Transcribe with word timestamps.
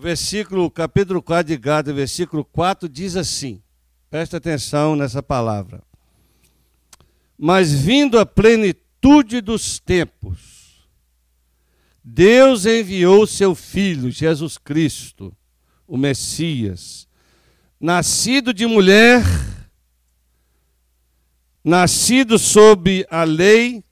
versículo, 0.00 0.70
capítulo 0.70 1.20
4 1.20 1.48
de 1.48 1.56
Gado, 1.56 1.92
versículo 1.92 2.44
4 2.44 2.88
diz 2.88 3.16
assim: 3.16 3.60
presta 4.08 4.36
atenção 4.36 4.94
nessa 4.94 5.20
palavra. 5.20 5.82
Mas 7.36 7.72
vindo 7.72 8.18
a 8.18 8.24
plenitude 8.24 9.40
dos 9.40 9.80
tempos, 9.80 10.88
Deus 12.02 12.64
enviou 12.64 13.26
seu 13.26 13.56
Filho, 13.56 14.10
Jesus 14.10 14.56
Cristo, 14.56 15.36
o 15.86 15.96
Messias, 15.96 17.08
nascido 17.80 18.54
de 18.54 18.66
mulher, 18.66 19.22
nascido 21.64 22.38
sob 22.38 23.04
a 23.10 23.24
lei, 23.24 23.82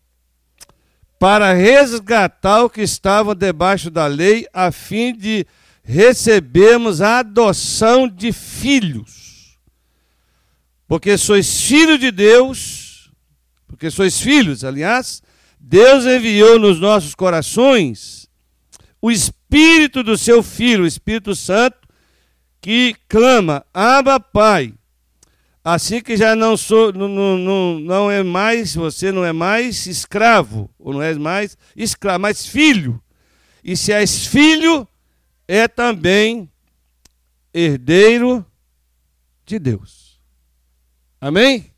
para 1.18 1.52
resgatar 1.52 2.62
o 2.62 2.70
que 2.70 2.82
estava 2.82 3.34
debaixo 3.34 3.90
da 3.90 4.06
lei, 4.06 4.46
a 4.52 4.70
fim 4.70 5.12
de 5.12 5.46
recebemos 5.86 7.00
a 7.00 7.20
adoção 7.20 8.08
de 8.08 8.32
filhos. 8.32 9.56
Porque 10.88 11.16
sois 11.16 11.60
filhos 11.60 12.00
de 12.00 12.10
Deus, 12.10 13.10
porque 13.68 13.88
sois 13.88 14.20
filhos, 14.20 14.64
aliás, 14.64 15.22
Deus 15.60 16.04
enviou 16.04 16.58
nos 16.58 16.80
nossos 16.80 17.14
corações 17.14 18.28
o 19.00 19.10
Espírito 19.12 20.02
do 20.02 20.18
seu 20.18 20.42
Filho, 20.42 20.82
o 20.82 20.86
Espírito 20.86 21.36
Santo, 21.36 21.78
que 22.60 22.96
clama, 23.08 23.64
Abba 23.72 24.18
Pai. 24.18 24.74
Assim 25.62 26.00
que 26.00 26.16
já 26.16 26.34
não 26.34 26.56
sou, 26.56 26.92
não, 26.92 27.08
não, 27.08 27.78
não 27.78 28.10
é 28.10 28.22
mais, 28.22 28.74
você 28.74 29.12
não 29.12 29.24
é 29.24 29.32
mais 29.32 29.86
escravo, 29.86 30.68
ou 30.78 30.94
não 30.94 31.02
é 31.02 31.14
mais 31.14 31.56
escravo, 31.76 32.20
mas 32.20 32.46
filho. 32.46 33.00
E 33.62 33.76
se 33.76 33.92
és 33.92 34.26
filho, 34.26 34.86
é 35.48 35.68
também 35.68 36.50
herdeiro 37.52 38.44
de 39.44 39.58
Deus. 39.58 40.20
Amém? 41.20 41.72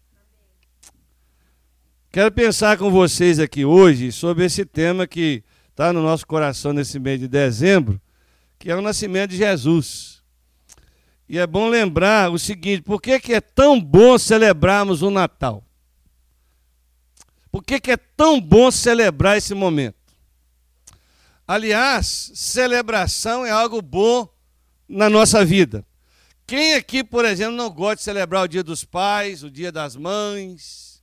Quero 2.11 2.33
pensar 2.33 2.78
com 2.78 2.91
vocês 2.91 3.39
aqui 3.39 3.65
hoje 3.65 4.11
sobre 4.11 4.45
esse 4.45 4.65
tema 4.65 5.06
que 5.06 5.45
está 5.70 5.93
no 5.93 6.03
nosso 6.03 6.27
coração 6.27 6.73
nesse 6.73 6.98
mês 6.98 7.20
de 7.20 7.28
dezembro, 7.28 8.01
que 8.59 8.70
é 8.70 8.75
o 8.75 8.81
nascimento 8.81 9.31
de 9.31 9.37
Jesus. 9.37 10.23
E 11.28 11.39
é 11.39 11.47
bom 11.47 11.69
lembrar 11.69 12.31
o 12.31 12.39
seguinte: 12.39 12.83
por 12.83 13.00
que, 13.00 13.21
que 13.21 13.34
é 13.34 13.41
tão 13.41 13.78
bom 13.78 14.17
celebrarmos 14.17 15.03
o 15.03 15.11
Natal? 15.11 15.62
Por 17.53 17.62
que, 17.62 17.78
que 17.78 17.91
é 17.91 17.97
tão 17.97 18.41
bom 18.41 18.71
celebrar 18.71 19.37
esse 19.37 19.55
momento? 19.55 19.98
Aliás, 21.49 22.31
celebração 22.35 23.43
é 23.47 23.51
algo 23.51 23.81
bom 23.81 24.29
na 24.87 25.09
nossa 25.09 25.43
vida. 25.47 25.83
Quem 26.47 26.75
aqui, 26.75 27.03
por 27.03 27.25
exemplo, 27.25 27.57
não 27.57 27.71
gosta 27.71 27.97
de 27.97 28.03
celebrar 28.03 28.45
o 28.45 28.49
dia 28.49 28.63
dos 28.63 28.85
pais, 28.85 29.43
o 29.43 29.51
dia 29.51 29.73
das 29.73 29.97
mães, 29.97 31.03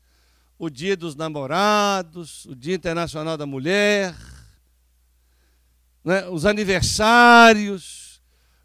o 0.60 0.70
dia 0.70 0.96
dos 0.96 1.16
namorados, 1.16 2.46
o 2.46 2.56
dia 2.56 2.76
internacional 2.76 3.36
da 3.36 3.48
mulher, 3.48 4.16
né, 6.04 6.28
os 6.30 6.46
aniversários? 6.46 8.22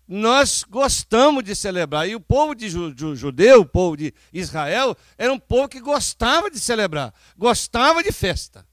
Nós 0.07 0.63
gostamos 0.69 1.43
de 1.43 1.55
celebrar. 1.55 2.07
E 2.07 2.15
o 2.15 2.21
povo 2.21 2.55
de 2.55 2.69
judeu, 2.69 3.61
o 3.61 3.67
povo 3.67 3.97
de 3.97 4.13
Israel, 4.35 4.95
era 5.17 5.33
um 5.33 5.39
povo 5.39 5.67
que 5.67 5.81
gostava 5.81 6.51
de 6.51 6.61
celebrar, 6.61 7.15
gostava 7.39 8.03
de 8.03 8.13
festa. 8.13 8.69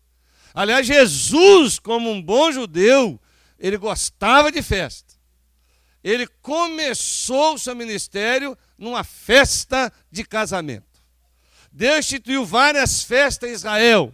Aliás, 0.58 0.88
Jesus, 0.88 1.77
como 1.77 2.09
um 2.09 2.19
bom 2.19 2.52
judeu, 2.52 3.22
ele 3.59 3.77
gostava 3.77 4.52
de 4.52 4.64
festa. 4.64 5.14
Ele 6.03 6.25
começou 6.41 7.53
o 7.53 7.59
seu 7.59 7.75
ministério 7.75 8.58
numa 8.75 9.03
festa 9.03 9.94
de 10.11 10.23
casamento. 10.23 10.99
Deus 11.72 11.99
instituiu 11.99 12.44
várias 12.44 13.03
festas 13.03 13.52
em 13.52 13.53
Israel. 13.53 14.11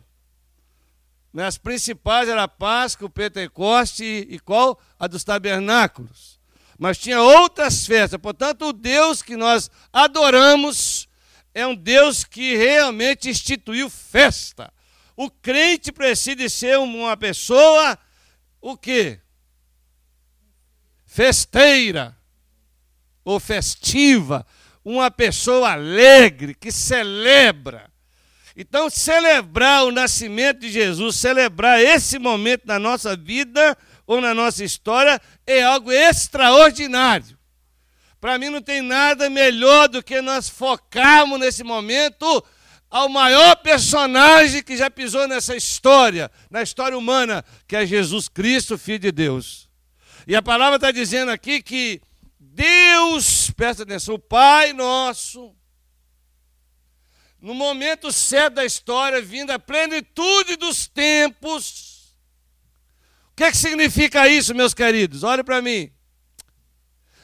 As 1.34 1.58
principais 1.58 2.28
eram 2.28 2.42
a 2.42 2.48
Páscoa, 2.50 3.08
o 3.08 3.10
Pentecoste 3.10 4.04
e 4.04 4.38
qual? 4.38 4.78
A 5.00 5.08
dos 5.08 5.24
tabernáculos. 5.24 6.42
Mas 6.78 6.98
tinha 6.98 7.22
outras 7.22 7.86
festas. 7.86 8.20
Portanto, 8.20 8.66
o 8.66 8.74
Deus 8.74 9.22
que 9.22 9.38
nós 9.38 9.72
adoramos 9.94 11.08
é 11.54 11.66
um 11.66 11.74
Deus 11.74 12.26
que 12.26 12.58
realmente 12.58 13.30
instituiu 13.30 13.90
festa. 13.90 14.73
O 15.16 15.30
crente 15.30 15.92
precisa 15.92 16.50
ser 16.50 16.80
uma 16.80 17.16
pessoa 17.16 17.98
o 18.64 18.78
quê? 18.78 19.20
Festeira 21.06 22.18
ou 23.26 23.38
festiva, 23.40 24.46
uma 24.86 25.12
pessoa 25.12 25.74
alegre 25.74 26.56
que 26.56 26.72
celebra. 26.72 27.92
Então, 28.56 28.90
celebrar 28.90 29.84
o 29.84 29.92
nascimento 29.92 30.60
de 30.60 30.72
Jesus, 30.72 31.18
celebrar 31.18 31.82
esse 31.82 32.18
momento 32.18 32.64
na 32.66 32.80
nossa 32.80 33.16
vida 33.18 33.78
ou 34.08 34.22
na 34.22 34.34
nossa 34.34 34.64
história 34.64 35.22
é 35.46 35.62
algo 35.62 35.92
extraordinário. 35.92 37.38
Para 38.22 38.38
mim 38.38 38.50
não 38.50 38.62
tem 38.62 38.82
nada 38.82 39.30
melhor 39.30 39.90
do 39.90 40.02
que 40.02 40.22
nós 40.22 40.48
focarmos 40.48 41.40
nesse 41.40 41.64
momento 41.64 42.44
ao 42.94 43.10
maior 43.10 43.56
personagem 43.56 44.62
que 44.62 44.78
já 44.78 44.88
pisou 44.88 45.28
nessa 45.28 45.56
história, 45.56 46.30
na 46.48 46.62
história 46.62 46.96
humana, 46.96 47.44
que 47.68 47.76
é 47.76 47.88
Jesus 47.88 48.30
Cristo, 48.30 48.78
Filho 48.78 49.00
de 49.00 49.12
Deus. 49.12 49.68
E 50.28 50.36
a 50.36 50.44
palavra 50.44 50.76
está 50.76 50.92
dizendo 50.92 51.32
aqui 51.32 51.64
que 51.64 52.00
Deus, 52.40 53.50
presta 53.50 53.82
atenção, 53.82 54.14
o 54.14 54.20
Pai 54.20 54.74
nosso, 54.74 55.56
no 57.42 57.56
momento 57.56 58.12
certo 58.12 58.54
da 58.54 58.66
história, 58.66 59.20
vindo 59.24 59.50
à 59.50 59.58
plenitude 59.58 60.56
dos 60.56 60.86
tempos. 60.86 62.16
O 63.32 63.36
que, 63.36 63.46
é 63.46 63.50
que 63.50 63.58
significa 63.58 64.28
isso, 64.28 64.54
meus 64.54 64.76
queridos? 64.76 65.24
Olhe 65.24 65.44
para 65.44 65.64
mim. 65.64 65.92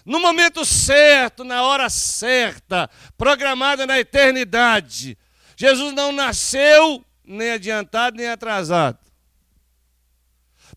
No 0.03 0.19
momento 0.19 0.65
certo, 0.65 1.43
na 1.43 1.61
hora 1.61 1.91
certa, 1.91 2.89
programada 3.15 3.85
na 3.85 3.99
eternidade, 3.99 5.15
Jesus 5.59 5.93
não 5.93 6.13
nasceu 6.13 7.03
nem 7.21 7.51
adiantado 7.51 8.15
nem 8.15 8.29
atrasado. 8.29 8.97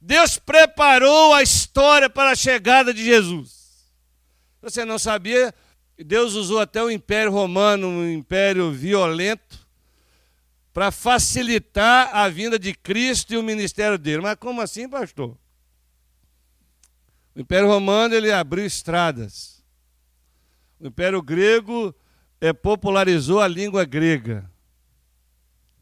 Deus 0.00 0.41
preparou 0.41 1.32
a 1.32 1.41
história 1.41 2.10
para 2.10 2.32
a 2.32 2.34
chegada 2.34 2.92
de 2.92 3.04
Jesus. 3.04 3.88
Você 4.60 4.84
não 4.84 4.98
sabia? 4.98 5.54
Deus 5.97 6.34
usou 6.34 6.59
até 6.59 6.82
o 6.82 6.91
Império 6.91 7.31
Romano, 7.31 7.87
um 7.87 8.10
império 8.10 8.72
violento, 8.72 9.65
para 10.72 10.91
facilitar 10.91 12.10
a 12.12 12.28
vinda 12.28 12.59
de 12.59 12.75
Cristo 12.75 13.34
e 13.34 13.37
o 13.37 13.42
ministério 13.42 13.97
dele. 13.97 14.21
Mas 14.21 14.34
como 14.34 14.60
assim, 14.60 14.88
pastor? 14.88 15.38
O 17.37 17.41
Império 17.41 17.69
Romano 17.69 18.16
ele 18.16 18.32
abriu 18.32 18.66
estradas. 18.66 19.62
O 20.81 20.88
Império 20.88 21.22
Grego 21.22 21.94
é, 22.41 22.53
popularizou 22.53 23.41
a 23.41 23.47
língua 23.47 23.84
grega 23.84 24.50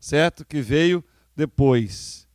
certo? 0.00 0.44
Que 0.44 0.60
veio 0.60 1.04
depois. 1.36 2.26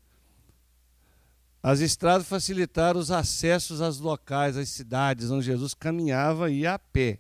As 1.62 1.80
estradas 1.80 2.28
facilitaram 2.28 3.00
os 3.00 3.10
acessos 3.10 3.82
aos 3.82 4.00
locais, 4.00 4.56
às 4.56 4.70
cidades 4.70 5.32
onde 5.32 5.48
Jesus 5.48 5.74
caminhava 5.74 6.52
e 6.52 6.60
ia 6.60 6.76
a 6.76 6.80
pé. 6.80 7.20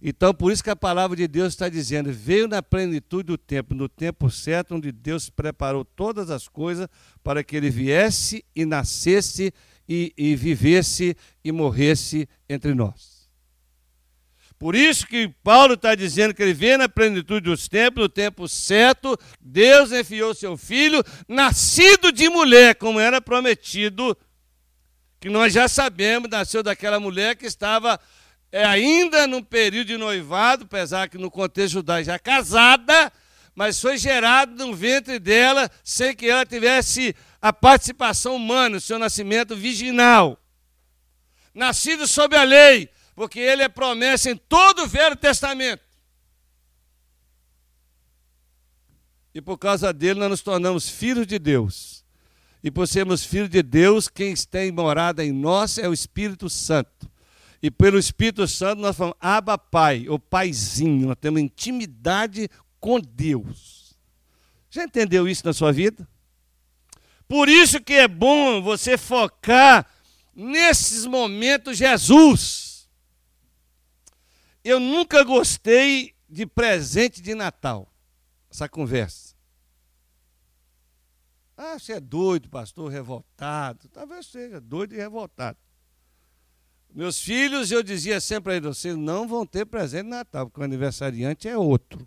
Então, 0.00 0.34
por 0.34 0.50
isso 0.50 0.64
que 0.64 0.70
a 0.70 0.76
palavra 0.76 1.16
de 1.16 1.28
Deus 1.28 1.52
está 1.52 1.68
dizendo: 1.68 2.12
veio 2.12 2.48
na 2.48 2.62
plenitude 2.62 3.24
do 3.24 3.38
tempo, 3.38 3.74
no 3.74 3.88
tempo 3.88 4.30
certo, 4.30 4.74
onde 4.74 4.90
Deus 4.90 5.28
preparou 5.28 5.84
todas 5.84 6.30
as 6.30 6.48
coisas 6.48 6.88
para 7.22 7.44
que 7.44 7.56
ele 7.56 7.70
viesse 7.70 8.44
e 8.54 8.64
nascesse 8.64 9.52
e, 9.88 10.12
e 10.16 10.34
vivesse 10.34 11.16
e 11.44 11.52
morresse 11.52 12.28
entre 12.48 12.74
nós. 12.74 13.11
Por 14.62 14.76
isso 14.76 15.08
que 15.08 15.26
Paulo 15.42 15.74
está 15.74 15.92
dizendo 15.96 16.32
que 16.32 16.40
ele 16.40 16.54
vê 16.54 16.76
na 16.76 16.88
plenitude 16.88 17.50
dos 17.50 17.66
tempos, 17.66 18.04
no 18.04 18.08
tempo 18.08 18.46
certo, 18.46 19.18
Deus 19.40 19.90
enviou 19.90 20.32
seu 20.36 20.56
filho, 20.56 21.02
nascido 21.26 22.12
de 22.12 22.28
mulher, 22.28 22.76
como 22.76 23.00
era 23.00 23.20
prometido, 23.20 24.16
que 25.18 25.28
nós 25.28 25.52
já 25.52 25.66
sabemos, 25.66 26.30
nasceu 26.30 26.62
daquela 26.62 27.00
mulher 27.00 27.34
que 27.34 27.44
estava 27.44 27.98
é, 28.52 28.64
ainda 28.64 29.26
no 29.26 29.44
período 29.44 29.88
de 29.88 29.96
noivado, 29.96 30.62
apesar 30.62 31.08
que 31.08 31.18
no 31.18 31.28
contexto 31.28 31.72
judaico 31.72 32.06
já 32.06 32.18
casada, 32.20 33.12
mas 33.56 33.80
foi 33.80 33.98
gerado 33.98 34.64
no 34.64 34.76
ventre 34.76 35.18
dela 35.18 35.68
sem 35.82 36.14
que 36.14 36.30
ela 36.30 36.46
tivesse 36.46 37.16
a 37.40 37.52
participação 37.52 38.36
humana, 38.36 38.76
o 38.76 38.80
seu 38.80 38.96
nascimento 38.96 39.56
virginal. 39.56 40.38
Nascido 41.52 42.06
sob 42.06 42.36
a 42.36 42.44
lei, 42.44 42.88
porque 43.14 43.38
ele 43.38 43.62
é 43.62 43.68
promessa 43.68 44.30
em 44.30 44.36
todo 44.36 44.82
o 44.82 44.86
Velho 44.86 45.16
Testamento. 45.16 45.82
E 49.34 49.40
por 49.40 49.58
causa 49.58 49.92
dele 49.92 50.20
nós 50.20 50.30
nos 50.30 50.42
tornamos 50.42 50.88
filhos 50.88 51.26
de 51.26 51.38
Deus. 51.38 52.04
E 52.62 52.70
por 52.70 52.86
sermos 52.86 53.24
filhos 53.24 53.48
de 53.48 53.62
Deus, 53.62 54.08
quem 54.08 54.34
tem 54.34 54.70
morada 54.70 55.24
em 55.24 55.32
nós 55.32 55.78
é 55.78 55.88
o 55.88 55.92
Espírito 55.92 56.48
Santo. 56.48 57.10
E 57.62 57.70
pelo 57.70 57.98
Espírito 57.98 58.46
Santo 58.46 58.80
nós 58.80 58.96
falamos, 58.96 59.16
Aba 59.20 59.56
Pai, 59.56 60.06
ou 60.08 60.18
Paizinho, 60.18 61.08
nós 61.08 61.16
temos 61.20 61.40
intimidade 61.40 62.48
com 62.78 63.00
Deus. 63.00 63.96
Já 64.70 64.84
entendeu 64.84 65.28
isso 65.28 65.46
na 65.46 65.52
sua 65.52 65.72
vida? 65.72 66.06
Por 67.28 67.48
isso 67.48 67.80
que 67.80 67.94
é 67.94 68.08
bom 68.08 68.60
você 68.60 68.98
focar 68.98 69.86
nesses 70.34 71.06
momentos 71.06 71.78
Jesus. 71.78 72.71
Eu 74.64 74.78
nunca 74.78 75.24
gostei 75.24 76.14
de 76.28 76.46
presente 76.46 77.20
de 77.20 77.34
Natal, 77.34 77.92
essa 78.50 78.68
conversa. 78.68 79.34
Ah, 81.56 81.78
você 81.78 81.94
é 81.94 82.00
doido, 82.00 82.48
pastor, 82.48 82.90
revoltado. 82.90 83.88
Talvez 83.88 84.26
seja 84.26 84.60
doido 84.60 84.94
e 84.94 84.96
revoltado. 84.96 85.58
Meus 86.94 87.20
filhos, 87.20 87.70
eu 87.70 87.82
dizia 87.82 88.20
sempre 88.20 88.52
a 88.52 88.56
eles, 88.56 88.76
vocês 88.76 88.96
não 88.96 89.26
vão 89.26 89.46
ter 89.46 89.64
presente 89.64 90.04
de 90.04 90.10
Natal, 90.10 90.46
porque 90.46 90.60
o 90.60 90.64
aniversariante 90.64 91.48
é 91.48 91.56
outro. 91.56 92.06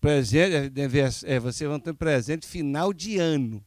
Presente, 0.00 0.54
é, 0.54 1.34
é 1.34 1.40
vocês 1.40 1.68
vão 1.68 1.80
ter 1.80 1.94
presente 1.94 2.46
final 2.46 2.92
de 2.92 3.18
ano. 3.18 3.64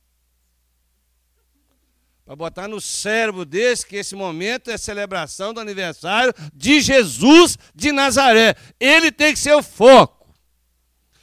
Para 2.30 2.36
botar 2.36 2.68
no 2.68 2.80
cérebro 2.80 3.44
desse 3.44 3.84
que 3.84 3.96
esse 3.96 4.16
momento 4.16 4.70
é 4.70 4.78
celebração 4.78 5.52
do 5.52 5.60
aniversário 5.60 6.32
de 6.54 6.80
Jesus 6.80 7.58
de 7.74 7.92
Nazaré. 7.92 8.54
Ele 8.80 9.12
tem 9.12 9.34
que 9.34 9.40
ser 9.40 9.56
o 9.56 9.64
foco. 9.64 10.32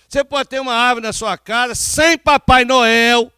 Você 0.08 0.25
pode 0.25 0.49
ter 0.49 0.61
uma 0.61 0.75
árvore 0.75 1.06
na 1.06 1.12
sua 1.12 1.38
casa 1.38 1.76
sem 1.76 2.19
Papai 2.19 2.64
Noel. 2.64 3.32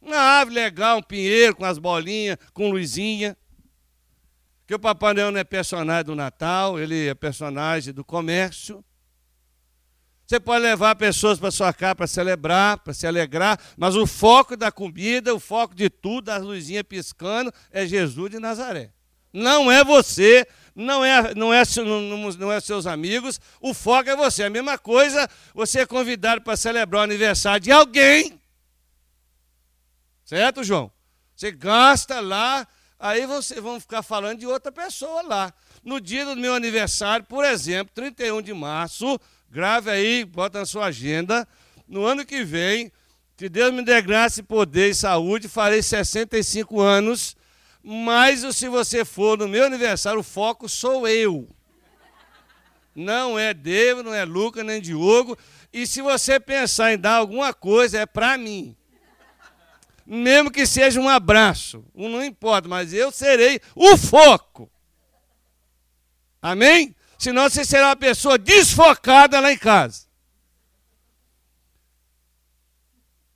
Uma 0.00 0.16
árvore 0.16 0.54
legal, 0.54 0.96
um 0.96 1.02
pinheiro 1.02 1.54
com 1.54 1.66
as 1.66 1.76
bolinhas, 1.76 2.38
com 2.54 2.70
luzinha. 2.70 3.36
Que 4.66 4.74
o 4.74 4.78
Papai 4.78 5.12
Noel 5.12 5.30
não 5.30 5.40
é 5.40 5.44
personagem 5.44 6.04
do 6.04 6.16
Natal, 6.16 6.78
ele 6.78 7.08
é 7.08 7.14
personagem 7.14 7.92
do 7.92 8.02
comércio. 8.02 8.82
Você 10.34 10.40
pode 10.40 10.64
levar 10.64 10.96
pessoas 10.96 11.38
para 11.38 11.52
sua 11.52 11.72
casa 11.72 11.94
para 11.94 12.08
celebrar, 12.08 12.78
para 12.78 12.92
se 12.92 13.06
alegrar, 13.06 13.56
mas 13.76 13.94
o 13.94 14.04
foco 14.04 14.56
da 14.56 14.72
comida, 14.72 15.32
o 15.32 15.38
foco 15.38 15.76
de 15.76 15.88
tudo, 15.88 16.24
das 16.24 16.42
luzinhas 16.42 16.82
piscando, 16.82 17.54
é 17.70 17.86
Jesus 17.86 18.32
de 18.32 18.40
Nazaré. 18.40 18.90
Não 19.32 19.70
é 19.70 19.84
você, 19.84 20.44
não 20.74 21.04
é, 21.04 21.32
não 21.36 21.54
é, 21.54 21.62
não, 21.76 22.32
não 22.32 22.52
é 22.52 22.58
seus 22.58 22.84
amigos, 22.84 23.40
o 23.60 23.72
foco 23.72 24.10
é 24.10 24.16
você. 24.16 24.42
A 24.42 24.50
mesma 24.50 24.76
coisa, 24.76 25.30
você 25.54 25.82
é 25.82 25.86
convidado 25.86 26.40
para 26.40 26.56
celebrar 26.56 27.02
o 27.02 27.04
aniversário 27.04 27.60
de 27.60 27.70
alguém. 27.70 28.36
Certo, 30.24 30.64
João? 30.64 30.90
Você 31.36 31.52
gasta 31.52 32.18
lá, 32.18 32.66
aí 32.98 33.24
vocês 33.24 33.60
vão 33.60 33.78
ficar 33.78 34.02
falando 34.02 34.40
de 34.40 34.48
outra 34.48 34.72
pessoa 34.72 35.22
lá. 35.22 35.54
No 35.84 36.00
dia 36.00 36.24
do 36.24 36.34
meu 36.34 36.54
aniversário, 36.54 37.24
por 37.24 37.44
exemplo, 37.44 37.94
31 37.94 38.42
de 38.42 38.52
março, 38.52 39.20
Grave 39.54 39.88
aí, 39.88 40.24
bota 40.24 40.58
na 40.58 40.66
sua 40.66 40.86
agenda. 40.86 41.46
No 41.86 42.04
ano 42.04 42.26
que 42.26 42.42
vem, 42.42 42.90
que 43.36 43.48
Deus 43.48 43.72
me 43.72 43.84
dê 43.84 44.02
graça 44.02 44.40
e 44.40 44.42
poder 44.42 44.90
e 44.90 44.94
saúde, 44.96 45.46
farei 45.46 45.80
65 45.80 46.80
anos. 46.80 47.36
Mas 47.80 48.40
se 48.56 48.68
você 48.68 49.04
for 49.04 49.38
no 49.38 49.46
meu 49.46 49.66
aniversário, 49.66 50.18
o 50.18 50.24
foco 50.24 50.68
sou 50.68 51.06
eu. 51.06 51.48
Não 52.96 53.38
é 53.38 53.54
Deus, 53.54 54.04
não 54.04 54.12
é 54.12 54.24
Lucas, 54.24 54.66
nem 54.66 54.80
Diogo. 54.80 55.38
E 55.72 55.86
se 55.86 56.02
você 56.02 56.40
pensar 56.40 56.92
em 56.92 56.98
dar 56.98 57.18
alguma 57.18 57.54
coisa, 57.54 58.00
é 58.00 58.06
para 58.06 58.36
mim. 58.36 58.76
Mesmo 60.04 60.50
que 60.50 60.66
seja 60.66 61.00
um 61.00 61.08
abraço, 61.08 61.84
não 61.94 62.24
importa, 62.24 62.68
mas 62.68 62.92
eu 62.92 63.12
serei 63.12 63.60
o 63.76 63.96
foco. 63.96 64.68
Amém? 66.42 66.92
Senão 67.18 67.48
você 67.48 67.64
será 67.64 67.88
uma 67.88 67.96
pessoa 67.96 68.38
desfocada 68.38 69.40
lá 69.40 69.52
em 69.52 69.58
casa. 69.58 70.04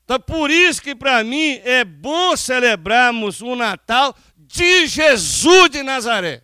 Então, 0.04 0.18
por 0.18 0.50
isso 0.50 0.80
que 0.80 0.94
para 0.94 1.22
mim 1.22 1.60
é 1.64 1.84
bom 1.84 2.34
celebrarmos 2.34 3.42
o 3.42 3.54
Natal 3.54 4.16
de 4.36 4.86
Jesus 4.86 5.68
de 5.70 5.82
Nazaré. 5.82 6.42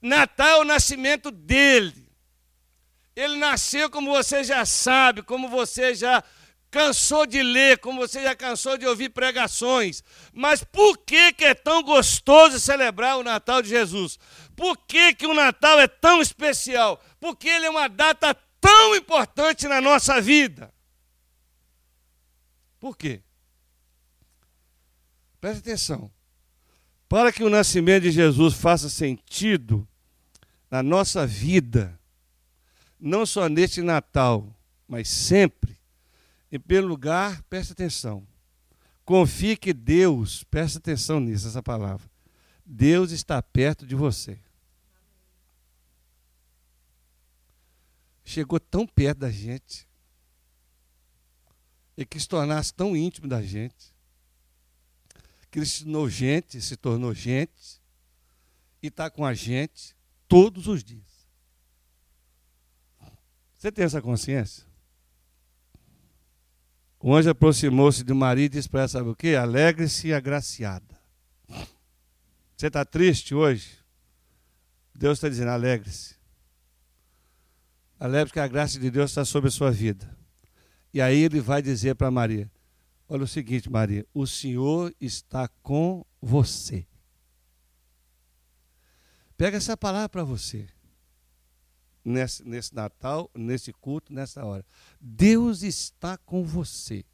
Natal 0.00 0.48
é 0.48 0.60
o 0.60 0.64
nascimento 0.64 1.30
dele. 1.30 2.08
Ele 3.14 3.36
nasceu, 3.36 3.90
como 3.90 4.10
você 4.10 4.44
já 4.44 4.64
sabe, 4.64 5.22
como 5.22 5.48
você 5.48 5.94
já 5.94 6.22
cansou 6.76 7.24
de 7.24 7.42
ler, 7.42 7.78
como 7.78 8.06
você 8.06 8.22
já 8.22 8.36
cansou 8.36 8.76
de 8.76 8.86
ouvir 8.86 9.08
pregações. 9.08 10.04
Mas 10.30 10.62
por 10.62 10.98
que, 10.98 11.32
que 11.32 11.46
é 11.46 11.54
tão 11.54 11.82
gostoso 11.82 12.60
celebrar 12.60 13.16
o 13.16 13.22
Natal 13.22 13.62
de 13.62 13.70
Jesus? 13.70 14.18
Por 14.54 14.76
que, 14.76 15.14
que 15.14 15.26
o 15.26 15.32
Natal 15.32 15.80
é 15.80 15.88
tão 15.88 16.20
especial? 16.20 17.02
Porque 17.18 17.48
ele 17.48 17.64
é 17.64 17.70
uma 17.70 17.88
data 17.88 18.34
tão 18.60 18.94
importante 18.94 19.66
na 19.66 19.80
nossa 19.80 20.20
vida. 20.20 20.70
Por 22.78 22.94
quê? 22.94 23.22
Preste 25.40 25.60
atenção. 25.60 26.10
Para 27.08 27.32
que 27.32 27.42
o 27.42 27.48
nascimento 27.48 28.02
de 28.02 28.10
Jesus 28.10 28.52
faça 28.52 28.90
sentido 28.90 29.88
na 30.70 30.82
nossa 30.82 31.26
vida, 31.26 31.98
não 33.00 33.24
só 33.24 33.48
neste 33.48 33.80
Natal, 33.80 34.54
mas 34.86 35.08
sempre, 35.08 35.75
em 36.50 36.58
primeiro 36.60 36.86
lugar, 36.86 37.42
preste 37.44 37.72
atenção. 37.72 38.26
Confie 39.04 39.56
que 39.56 39.72
Deus, 39.72 40.44
preste 40.44 40.78
atenção 40.78 41.20
nisso, 41.20 41.46
essa 41.46 41.62
palavra. 41.62 42.08
Deus 42.64 43.12
está 43.12 43.40
perto 43.42 43.86
de 43.86 43.94
você. 43.94 44.38
chegou 48.26 48.58
tão 48.58 48.84
perto 48.84 49.18
da 49.18 49.30
gente 49.30 49.88
e 51.96 52.04
que 52.04 52.18
se 52.18 52.28
tornasse 52.28 52.74
tão 52.74 52.94
íntimo 52.96 53.28
da 53.28 53.40
gente, 53.40 53.94
que 55.48 55.60
ele 55.60 55.64
se 55.64 55.84
tornou 55.84 56.10
gente, 56.10 56.60
se 56.60 56.76
tornou 56.76 57.14
gente 57.14 57.80
e 58.82 58.88
está 58.88 59.08
com 59.08 59.24
a 59.24 59.32
gente 59.32 59.96
todos 60.26 60.66
os 60.66 60.82
dias. 60.82 61.06
Você 63.56 63.70
tem 63.70 63.84
essa 63.84 64.02
consciência? 64.02 64.65
O 66.98 67.14
anjo 67.14 67.30
aproximou-se 67.30 68.02
de 68.02 68.14
Maria 68.14 68.46
e 68.46 68.48
disse 68.48 68.68
para 68.68 68.80
ela: 68.80 68.88
Sabe 68.88 69.08
o 69.08 69.14
que? 69.14 69.34
Alegre-se 69.34 70.08
e 70.08 70.14
agraciada. 70.14 70.96
Você 72.56 72.68
está 72.68 72.84
triste 72.84 73.34
hoje? 73.34 73.78
Deus 74.94 75.18
está 75.18 75.28
dizendo: 75.28 75.50
alegre-se. 75.50 76.16
Alegre 77.98 78.32
que 78.32 78.40
a 78.40 78.48
graça 78.48 78.78
de 78.78 78.90
Deus 78.90 79.10
está 79.10 79.24
sobre 79.24 79.48
a 79.48 79.50
sua 79.52 79.70
vida. 79.70 80.16
E 80.92 81.00
aí 81.00 81.18
ele 81.18 81.40
vai 81.40 81.60
dizer 81.60 81.94
para 81.94 82.10
Maria: 82.10 82.50
Olha 83.08 83.24
o 83.24 83.28
seguinte, 83.28 83.70
Maria, 83.70 84.06
o 84.14 84.26
Senhor 84.26 84.94
está 85.00 85.48
com 85.62 86.04
você. 86.20 86.86
Pega 89.36 89.58
essa 89.58 89.76
palavra 89.76 90.08
para 90.08 90.24
você. 90.24 90.66
Nesse, 92.08 92.44
nesse 92.48 92.72
Natal, 92.72 93.28
nesse 93.34 93.72
culto, 93.72 94.12
nessa 94.12 94.44
hora. 94.44 94.64
Deus 95.00 95.64
está 95.64 96.16
com 96.16 96.44
você. 96.44 97.04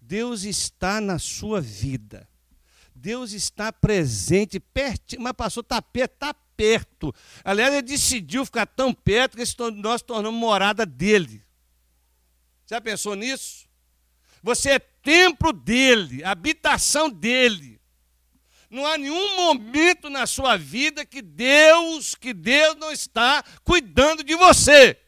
Deus 0.00 0.42
está 0.42 1.00
na 1.00 1.16
sua 1.16 1.60
vida. 1.60 2.28
Deus 2.92 3.30
está 3.30 3.72
presente, 3.72 4.58
pertinho, 4.58 5.22
mas 5.22 5.32
passou 5.32 5.62
tapete, 5.62 6.16
tá 6.18 6.34
perto. 6.56 7.14
Aliás, 7.44 7.72
ele 7.72 7.82
decidiu 7.82 8.44
ficar 8.44 8.66
tão 8.66 8.92
perto 8.92 9.36
que 9.36 9.44
nós 9.76 10.02
tornamos 10.02 10.40
morada 10.40 10.84
dele. 10.84 11.44
Já 12.66 12.80
pensou 12.80 13.14
nisso? 13.14 13.68
Você 14.42 14.70
é 14.70 14.78
templo 14.80 15.52
dele, 15.52 16.24
habitação 16.24 17.08
dele. 17.08 17.77
Não 18.70 18.86
há 18.86 18.98
nenhum 18.98 19.36
momento 19.36 20.10
na 20.10 20.26
sua 20.26 20.56
vida 20.58 21.04
que 21.04 21.22
Deus, 21.22 22.14
que 22.14 22.34
Deus 22.34 22.76
não 22.76 22.92
está 22.92 23.42
cuidando 23.64 24.22
de 24.22 24.34
você. 24.34 24.98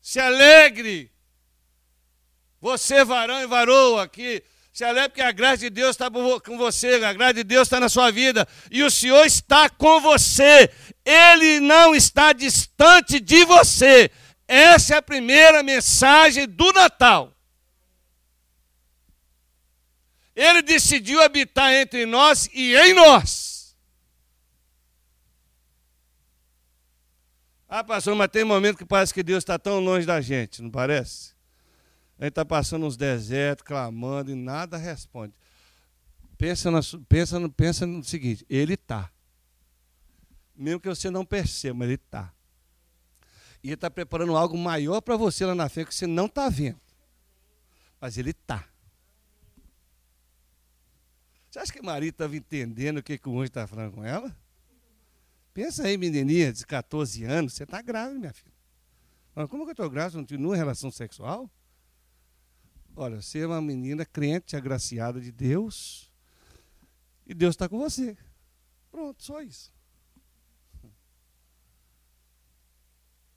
Se 0.00 0.20
alegre. 0.20 1.12
Você, 2.60 3.04
varão 3.04 3.40
e 3.40 3.46
varoa, 3.46 4.08
que 4.08 4.42
se 4.72 4.84
alegre 4.84 5.10
porque 5.10 5.22
a 5.22 5.32
graça 5.32 5.58
de 5.58 5.70
Deus 5.70 5.90
está 5.90 6.08
com 6.08 6.56
você, 6.56 6.94
a 7.04 7.12
graça 7.12 7.34
de 7.34 7.44
Deus 7.44 7.66
está 7.66 7.80
na 7.80 7.88
sua 7.88 8.12
vida. 8.12 8.46
E 8.70 8.82
o 8.84 8.90
Senhor 8.90 9.24
está 9.26 9.68
com 9.68 10.00
você. 10.00 10.70
Ele 11.04 11.58
não 11.58 11.94
está 11.96 12.32
distante 12.32 13.18
de 13.18 13.44
você. 13.44 14.10
Essa 14.46 14.94
é 14.94 14.96
a 14.98 15.02
primeira 15.02 15.64
mensagem 15.64 16.48
do 16.48 16.72
Natal. 16.72 17.37
Ele 20.38 20.62
decidiu 20.62 21.20
habitar 21.20 21.72
entre 21.72 22.06
nós 22.06 22.48
e 22.54 22.76
em 22.76 22.94
nós. 22.94 23.76
Ah, 27.68 27.82
pastor, 27.82 28.14
mas 28.14 28.28
tem 28.28 28.44
momento 28.44 28.78
que 28.78 28.84
parece 28.84 29.12
que 29.12 29.24
Deus 29.24 29.38
está 29.38 29.58
tão 29.58 29.80
longe 29.80 30.06
da 30.06 30.20
gente, 30.20 30.62
não 30.62 30.70
parece? 30.70 31.34
A 32.20 32.22
gente 32.22 32.30
está 32.30 32.44
passando 32.44 32.86
uns 32.86 32.96
desertos, 32.96 33.66
clamando 33.66 34.30
e 34.30 34.36
nada 34.36 34.76
responde. 34.76 35.34
Pensa, 36.38 36.70
pensa, 37.08 37.40
no, 37.40 37.50
pensa 37.50 37.84
no 37.84 38.04
seguinte: 38.04 38.46
Ele 38.48 38.74
está. 38.74 39.10
Mesmo 40.54 40.78
que 40.78 40.88
você 40.88 41.10
não 41.10 41.24
perceba, 41.24 41.84
Ele 41.84 41.94
está. 41.94 42.32
E 43.60 43.66
Ele 43.66 43.74
está 43.74 43.90
preparando 43.90 44.36
algo 44.36 44.56
maior 44.56 45.00
para 45.00 45.16
você 45.16 45.44
lá 45.44 45.54
na 45.56 45.68
frente 45.68 45.88
que 45.88 45.94
você 45.96 46.06
não 46.06 46.26
está 46.26 46.48
vendo. 46.48 46.80
Mas 48.00 48.16
Ele 48.16 48.30
está. 48.30 48.64
Você 51.50 51.58
acha 51.58 51.72
que 51.72 51.82
Maria 51.82 52.10
estava 52.10 52.36
entendendo 52.36 52.98
o 52.98 53.02
que, 53.02 53.16
que 53.16 53.28
o 53.28 53.36
anjo 53.36 53.44
estava 53.44 53.66
falando 53.66 53.94
com 53.94 54.04
ela? 54.04 54.36
Pensa 55.54 55.86
aí, 55.86 55.96
menininha 55.96 56.52
de 56.52 56.64
14 56.66 57.24
anos, 57.24 57.54
você 57.54 57.64
está 57.64 57.82
grávida, 57.82 58.18
minha 58.18 58.32
filha. 58.32 58.52
Mas 59.34 59.48
como 59.48 59.64
que 59.64 59.70
eu 59.70 59.72
estou 59.72 59.90
grávida? 59.90 60.18
Não 60.18 60.26
nenhuma 60.30 60.56
relação 60.56 60.90
sexual? 60.90 61.50
Olha, 62.94 63.22
você 63.22 63.40
é 63.40 63.46
uma 63.46 63.62
menina 63.62 64.04
crente, 64.04 64.56
agraciada 64.56 65.20
de 65.20 65.32
Deus, 65.32 66.10
e 67.26 67.34
Deus 67.34 67.54
está 67.54 67.68
com 67.68 67.78
você. 67.78 68.16
Pronto, 68.90 69.22
só 69.22 69.40
isso. 69.40 69.72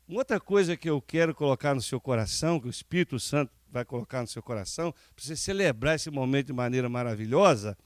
Uma 0.08 0.20
outra 0.20 0.40
coisa 0.40 0.76
que 0.76 0.90
eu 0.90 1.02
quero 1.02 1.34
colocar 1.34 1.74
no 1.74 1.82
seu 1.82 2.00
coração, 2.00 2.60
que 2.60 2.68
o 2.68 2.70
Espírito 2.70 3.20
Santo 3.20 3.52
vai 3.70 3.86
colocar 3.86 4.22
no 4.22 4.28
seu 4.28 4.44
coração, 4.44 4.92
para 5.16 5.24
você 5.24 5.36
celebrar 5.36 5.96
esse 5.96 6.10
momento 6.10 6.48
de 6.48 6.54
maneira 6.54 6.90
maravilhosa, 6.90 7.78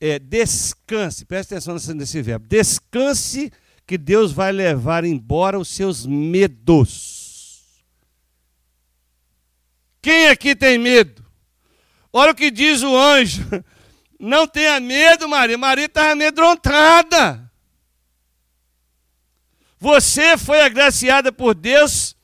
é, 0.00 0.18
descanse, 0.18 1.24
preste 1.24 1.54
atenção 1.54 1.74
nesse, 1.74 1.94
nesse 1.94 2.22
verbo, 2.22 2.46
descanse 2.46 3.52
que 3.86 3.96
Deus 3.96 4.32
vai 4.32 4.52
levar 4.52 5.04
embora 5.04 5.58
os 5.58 5.68
seus 5.68 6.04
medos. 6.04 7.84
Quem 10.02 10.28
aqui 10.28 10.54
tem 10.54 10.78
medo? 10.78 11.24
Olha 12.12 12.32
o 12.32 12.34
que 12.34 12.50
diz 12.50 12.82
o 12.82 12.96
anjo. 12.96 13.44
Não 14.18 14.46
tenha 14.46 14.80
medo, 14.80 15.28
Maria. 15.28 15.58
Maria 15.58 15.86
está 15.86 16.12
amedrontada. 16.12 17.50
Você 19.78 20.38
foi 20.38 20.62
agraciada 20.62 21.30
por 21.30 21.54
Deus. 21.54 22.16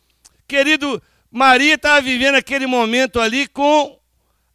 Querido, 0.48 1.02
Maria 1.30 1.74
estava 1.74 2.00
vivendo 2.00 2.36
aquele 2.36 2.66
momento 2.66 3.20
ali 3.20 3.46
com 3.46 3.98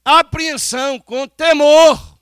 apreensão, 0.04 1.00
com 1.00 1.28
temor. 1.28 2.17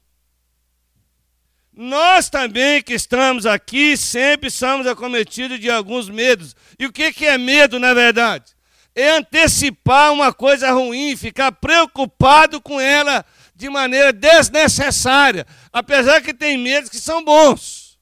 Nós 1.75 2.29
também 2.29 2.81
que 2.81 2.93
estamos 2.93 3.45
aqui 3.45 3.97
sempre 3.97 4.49
somos 4.49 4.87
acometidos 4.87 5.59
de 5.59 5.69
alguns 5.69 6.09
medos. 6.09 6.55
E 6.79 6.85
o 6.85 6.91
que 6.91 7.25
é 7.25 7.37
medo, 7.37 7.77
na 7.77 7.93
verdade? 7.93 8.55
É 8.95 9.17
antecipar 9.17 10.13
uma 10.13 10.31
coisa 10.31 10.71
ruim, 10.71 11.17
ficar 11.17 11.51
preocupado 11.51 12.61
com 12.61 12.79
ela 12.79 13.25
de 13.53 13.69
maneira 13.69 14.13
desnecessária, 14.13 15.45
apesar 15.71 16.21
que 16.21 16.33
tem 16.33 16.57
medos 16.57 16.89
que 16.89 16.97
são 16.97 17.21
bons. 17.23 17.99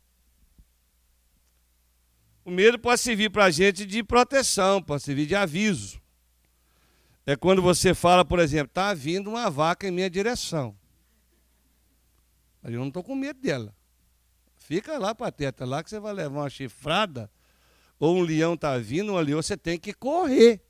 O 2.46 2.52
medo 2.52 2.78
pode 2.78 3.02
servir 3.02 3.32
para 3.32 3.46
a 3.46 3.52
gente 3.52 3.86
de 3.86 4.04
proteção, 4.04 4.84
pode 4.84 5.02
servir 5.02 5.26
de 5.26 5.36
aviso. 5.36 6.00
É 7.26 7.36
quando 7.36 7.62
você 7.62 7.96
fala, 7.96 8.24
por 8.24 8.38
exemplo, 8.38 8.68
está 8.68 8.94
vindo 8.94 9.32
uma 9.32 9.50
vaca 9.50 9.88
em 9.88 9.92
minha 9.92 10.10
direção. 10.10 10.76
Mas 12.64 12.74
eu 12.74 12.80
não 12.80 12.88
estou 12.88 13.04
com 13.04 13.14
medo 13.14 13.42
dela. 13.42 13.76
Fica 14.56 14.98
lá, 14.98 15.14
pateta, 15.14 15.66
lá 15.66 15.84
que 15.84 15.90
você 15.90 16.00
vai 16.00 16.14
levar 16.14 16.40
uma 16.40 16.50
chifrada, 16.50 17.30
ou 18.00 18.16
um 18.16 18.22
leão 18.22 18.54
está 18.54 18.78
vindo, 18.78 19.12
um 19.12 19.20
leão, 19.20 19.42
você 19.42 19.58
tem 19.58 19.78
que 19.78 19.94
correr. 19.94 20.62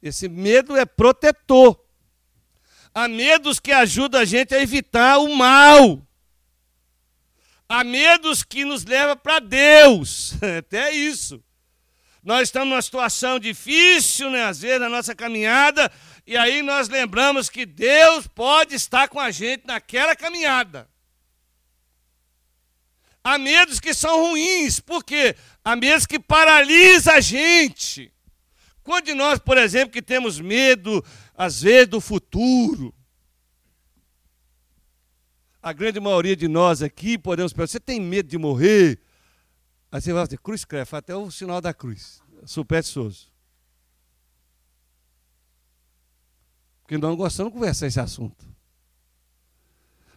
Esse 0.00 0.28
medo 0.28 0.76
é 0.76 0.86
protetor. 0.86 1.84
Há 2.94 3.08
medos 3.08 3.58
que 3.58 3.72
ajudam 3.72 4.20
a 4.20 4.24
gente 4.24 4.54
a 4.54 4.62
evitar 4.62 5.18
o 5.18 5.34
mal. 5.36 6.00
Há 7.68 7.82
medos 7.82 8.44
que 8.44 8.64
nos 8.64 8.84
levam 8.84 9.16
para 9.16 9.40
Deus. 9.40 10.34
Até 10.58 10.92
isso. 10.92 11.42
Nós 12.22 12.42
estamos 12.48 12.68
numa 12.68 12.82
situação 12.82 13.38
difícil, 13.38 14.30
né, 14.30 14.44
às 14.44 14.60
vezes, 14.60 14.80
na 14.80 14.88
nossa 14.88 15.14
caminhada, 15.14 15.90
e 16.26 16.36
aí 16.36 16.62
nós 16.62 16.88
lembramos 16.88 17.48
que 17.48 17.64
Deus 17.64 18.26
pode 18.26 18.74
estar 18.74 19.08
com 19.08 19.18
a 19.18 19.30
gente 19.30 19.66
naquela 19.66 20.14
caminhada. 20.14 20.88
Há 23.22 23.36
medos 23.36 23.80
que 23.80 23.92
são 23.92 24.28
ruins, 24.28 24.80
por 24.80 25.04
quê? 25.04 25.36
Há 25.64 25.76
medos 25.76 26.06
que 26.06 26.18
paralisam 26.18 27.14
a 27.14 27.20
gente. 27.20 28.12
Quando 28.82 29.14
nós, 29.14 29.38
por 29.38 29.58
exemplo, 29.58 29.92
que 29.92 30.00
temos 30.00 30.40
medo, 30.40 31.04
às 31.34 31.62
vezes, 31.62 31.88
do 31.88 32.00
futuro, 32.00 32.94
a 35.60 35.72
grande 35.72 36.00
maioria 36.00 36.34
de 36.34 36.48
nós 36.48 36.80
aqui 36.80 37.18
podemos 37.18 37.52
pensar, 37.52 37.72
você 37.72 37.80
tem 37.80 38.00
medo 38.00 38.28
de 38.28 38.38
morrer? 38.38 38.98
Aí 39.90 40.00
você 40.00 40.12
vai 40.12 40.24
dizer, 40.24 40.38
cruz 40.38 40.64
creve, 40.64 40.96
até 40.96 41.14
o 41.14 41.30
sinal 41.30 41.60
da 41.60 41.74
cruz. 41.74 42.22
Souza. 42.84 43.26
Porque 46.82 46.96
nós 46.96 47.10
não 47.10 47.16
gostamos 47.16 47.52
de 47.52 47.58
conversar 47.58 47.86
esse 47.88 48.00
assunto. 48.00 48.46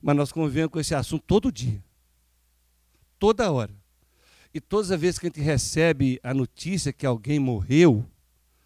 Mas 0.02 0.16
nós 0.16 0.32
convivemos 0.32 0.72
com 0.72 0.80
esse 0.80 0.96
assunto 0.96 1.24
todo 1.28 1.52
dia 1.52 1.84
toda 3.22 3.52
hora. 3.52 3.72
E 4.52 4.60
todas 4.60 4.90
as 4.90 5.00
vezes 5.00 5.20
que 5.20 5.28
a 5.28 5.30
gente 5.30 5.40
recebe 5.40 6.20
a 6.24 6.34
notícia 6.34 6.92
que 6.92 7.06
alguém 7.06 7.38
morreu, 7.38 8.04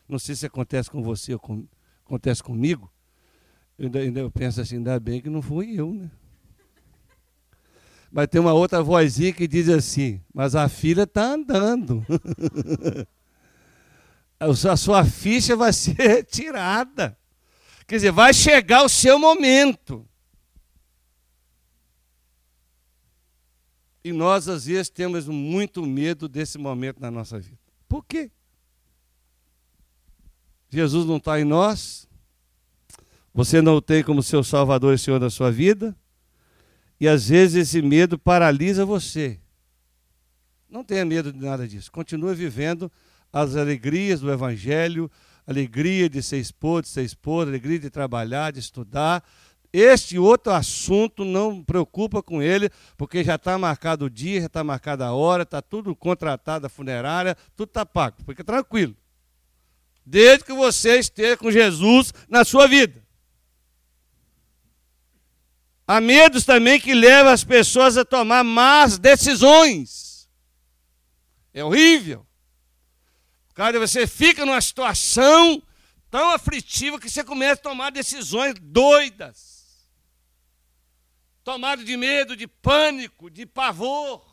não 0.07 0.17
sei 0.17 0.33
se 0.33 0.45
acontece 0.45 0.89
com 0.89 1.03
você 1.03 1.33
ou 1.33 1.39
com, 1.39 1.67
acontece 2.05 2.41
comigo, 2.41 2.89
eu 3.77 3.91
ainda, 3.93 4.21
eu 4.21 4.31
penso 4.31 4.61
assim, 4.61 4.77
ainda 4.77 4.97
bem 4.97 5.21
que 5.21 5.29
não 5.29 5.41
fui 5.41 5.77
eu, 5.77 5.93
né? 5.93 6.09
Mas 8.09 8.27
tem 8.27 8.39
uma 8.39 8.53
outra 8.53 8.81
vozinha 8.81 9.33
que 9.33 9.45
diz 9.45 9.67
assim, 9.67 10.21
mas 10.33 10.55
a 10.55 10.69
filha 10.69 11.03
está 11.03 11.33
andando. 11.33 12.05
a 14.39 14.77
sua 14.77 15.03
ficha 15.03 15.53
vai 15.57 15.73
ser 15.73 15.97
retirada. 15.99 17.17
Quer 17.85 17.95
dizer, 17.95 18.11
vai 18.13 18.33
chegar 18.33 18.83
o 18.83 18.89
seu 18.89 19.19
momento. 19.19 20.07
E 24.05 24.13
nós, 24.13 24.47
às 24.47 24.67
vezes, 24.67 24.87
temos 24.87 25.27
muito 25.27 25.83
medo 25.83 26.29
desse 26.29 26.59
momento 26.59 26.99
na 26.99 27.09
nossa 27.09 27.39
vida. 27.39 27.57
Por 27.89 28.05
quê? 28.05 28.29
Jesus 30.69 31.07
não 31.07 31.17
está 31.17 31.41
em 31.41 31.43
nós, 31.43 32.07
você 33.33 33.63
não 33.63 33.77
o 33.77 33.81
tem 33.81 34.03
como 34.03 34.21
seu 34.21 34.43
Salvador 34.43 34.93
e 34.93 34.99
Senhor 34.99 35.19
da 35.19 35.31
sua 35.31 35.51
vida, 35.51 35.97
e 36.99 37.07
às 37.07 37.29
vezes 37.29 37.67
esse 37.67 37.81
medo 37.81 38.19
paralisa 38.19 38.85
você. 38.85 39.39
Não 40.69 40.83
tenha 40.83 41.03
medo 41.03 41.33
de 41.33 41.39
nada 41.43 41.67
disso. 41.67 41.91
Continue 41.91 42.35
vivendo 42.35 42.91
as 43.33 43.55
alegrias 43.55 44.19
do 44.19 44.31
Evangelho, 44.31 45.09
alegria 45.47 46.07
de 46.07 46.21
ser 46.21 46.37
esposo, 46.37 46.83
de 46.83 46.89
ser 46.89 47.01
esposa, 47.01 47.49
alegria 47.49 47.79
de 47.79 47.89
trabalhar, 47.89 48.51
de 48.51 48.59
estudar, 48.59 49.23
este 49.77 50.17
outro 50.17 50.53
assunto 50.53 51.25
não 51.25 51.61
preocupa 51.61 52.23
com 52.23 52.41
ele, 52.41 52.69
porque 52.95 53.25
já 53.25 53.35
está 53.35 53.57
marcado 53.57 54.05
o 54.05 54.09
dia, 54.09 54.39
já 54.39 54.45
está 54.45 54.63
marcada 54.63 55.05
a 55.05 55.13
hora, 55.13 55.43
está 55.43 55.61
tudo 55.61 55.93
contratado 55.93 56.65
a 56.65 56.69
funerária, 56.69 57.35
tudo 57.57 57.67
está 57.67 57.85
pago. 57.85 58.17
Fica 58.25 58.41
tranquilo. 58.41 58.95
Desde 60.05 60.45
que 60.45 60.53
você 60.53 60.97
esteja 60.97 61.35
com 61.35 61.51
Jesus 61.51 62.13
na 62.29 62.45
sua 62.45 62.67
vida. 62.67 63.03
Há 65.85 65.99
medos 65.99 66.45
também 66.45 66.79
que 66.79 66.93
levam 66.93 67.33
as 67.33 67.43
pessoas 67.43 67.97
a 67.97 68.05
tomar 68.05 68.45
más 68.45 68.97
decisões. 68.97 70.29
É 71.53 71.63
horrível. 71.63 72.25
Cara, 73.53 73.77
você 73.77 74.07
fica 74.07 74.45
numa 74.45 74.61
situação 74.61 75.61
tão 76.09 76.29
aflitiva 76.29 76.99
que 76.99 77.09
você 77.09 77.25
começa 77.25 77.53
a 77.53 77.63
tomar 77.63 77.89
decisões 77.89 78.55
doidas 78.61 79.54
tomado 81.45 81.85
de 81.85 81.95
medo, 81.95 82.35
de 82.35 82.47
pânico, 82.47 83.29
de 83.29 83.45
pavor. 83.45 84.25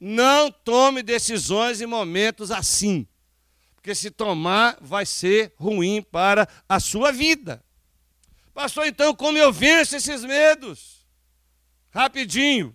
Não 0.00 0.50
tome 0.50 1.02
decisões 1.02 1.82
em 1.82 1.86
momentos 1.86 2.50
assim, 2.50 3.06
porque 3.74 3.94
se 3.94 4.10
tomar 4.10 4.78
vai 4.80 5.04
ser 5.04 5.54
ruim 5.56 6.02
para 6.02 6.48
a 6.66 6.80
sua 6.80 7.12
vida. 7.12 7.62
Pastor, 8.54 8.86
então 8.86 9.14
como 9.14 9.36
eu 9.36 9.52
venço 9.52 9.94
esses 9.94 10.24
medos? 10.24 11.06
Rapidinho. 11.90 12.74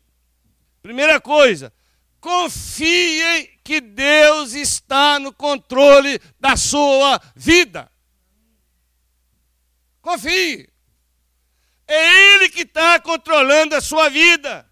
Primeira 0.84 1.20
coisa, 1.20 1.74
confie 2.22 3.48
que 3.64 3.82
Deus 3.82 4.54
está 4.54 5.20
no 5.20 5.34
controle 5.34 6.22
da 6.40 6.56
sua 6.56 7.20
vida. 7.36 7.92
Confie. 10.04 10.77
É 11.88 12.34
Ele 12.34 12.50
que 12.50 12.62
está 12.62 13.00
controlando 13.00 13.76
a 13.76 13.82
sua 13.82 14.10
vida. 14.10 14.70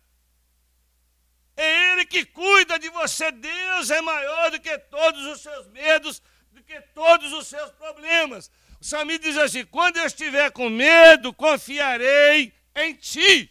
É 1.56 1.94
Ele 1.94 2.06
que 2.06 2.26
cuida 2.26 2.78
de 2.78 2.90
você. 2.90 3.32
Deus 3.32 3.90
é 3.90 4.02
maior 4.02 4.52
do 4.52 4.60
que 4.60 4.78
todos 4.78 5.26
os 5.28 5.42
seus 5.42 5.68
medos, 5.68 6.22
do 6.52 6.62
que 6.62 6.80
todos 6.94 7.32
os 7.32 7.48
seus 7.48 7.72
problemas. 7.72 8.52
O 8.82 8.86
salmista 8.86 9.28
diz 9.28 9.38
assim: 9.38 9.66
quando 9.66 9.98
eu 9.98 10.06
estiver 10.06 10.52
com 10.52 10.70
medo, 10.70 11.34
confiarei 11.34 12.54
em 12.76 12.94
ti. 12.94 13.50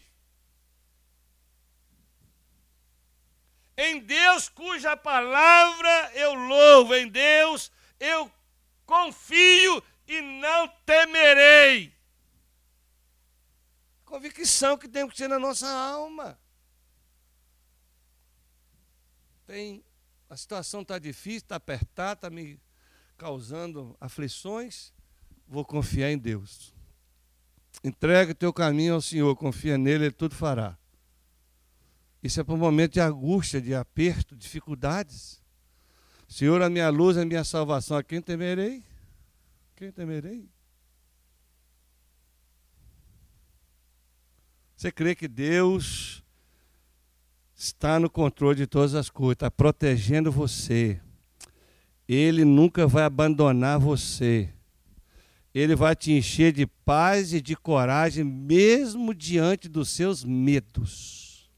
Em 3.77 3.99
Deus 3.99 4.47
cuja 4.47 4.95
palavra 4.95 6.11
eu 6.13 6.33
louvo, 6.33 6.95
em 6.95 7.09
Deus 7.09 7.71
eu 7.99 8.31
confio 8.85 9.83
e 10.07 10.21
não 10.21 10.67
temerei. 10.85 11.94
Convicção 14.05 14.77
que 14.77 14.87
tem 14.87 15.07
que 15.07 15.15
ter 15.15 15.27
na 15.27 15.39
nossa 15.39 15.67
alma. 15.67 16.39
Tem, 19.45 19.83
a 20.29 20.37
situação 20.37 20.81
está 20.81 20.97
difícil, 20.97 21.39
está 21.39 21.55
apertada, 21.55 22.13
está 22.13 22.29
me 22.29 22.59
causando 23.17 23.95
aflições. 23.99 24.93
Vou 25.47 25.65
confiar 25.65 26.11
em 26.11 26.17
Deus. 26.17 26.73
Entrega 27.83 28.31
o 28.31 28.35
teu 28.35 28.53
caminho 28.53 28.95
ao 28.95 29.01
Senhor, 29.01 29.35
confia 29.35 29.77
nele, 29.77 30.05
ele 30.05 30.13
tudo 30.13 30.35
fará. 30.35 30.77
Isso 32.23 32.39
é 32.39 32.43
para 32.43 32.55
um 32.55 32.57
momento 32.57 32.93
de 32.93 32.99
angústia, 32.99 33.61
de 33.61 33.75
aperto, 33.75 34.35
dificuldades. 34.35 35.41
Senhor, 36.27 36.61
a 36.61 36.69
minha 36.69 36.89
luz, 36.89 37.17
a 37.17 37.25
minha 37.25 37.43
salvação, 37.43 37.97
a 37.97 38.03
quem 38.03 38.21
temerei? 38.21 38.83
Quem 39.75 39.91
temerei? 39.91 40.49
Você 44.75 44.91
crê 44.91 45.15
que 45.15 45.27
Deus 45.27 46.23
está 47.55 47.99
no 47.99 48.09
controle 48.09 48.57
de 48.57 48.67
todas 48.67 48.93
as 48.93 49.09
coisas, 49.09 49.35
está 49.35 49.49
protegendo 49.49 50.31
você. 50.31 50.99
Ele 52.07 52.43
nunca 52.43 52.85
vai 52.85 53.03
abandonar 53.03 53.79
você. 53.79 54.49
Ele 55.53 55.75
vai 55.75 55.95
te 55.95 56.11
encher 56.11 56.51
de 56.51 56.67
paz 56.67 57.33
e 57.33 57.39
de 57.39 57.55
coragem, 57.55 58.23
mesmo 58.25 59.13
diante 59.13 59.69
dos 59.69 59.89
seus 59.89 60.23
medos. 60.23 61.49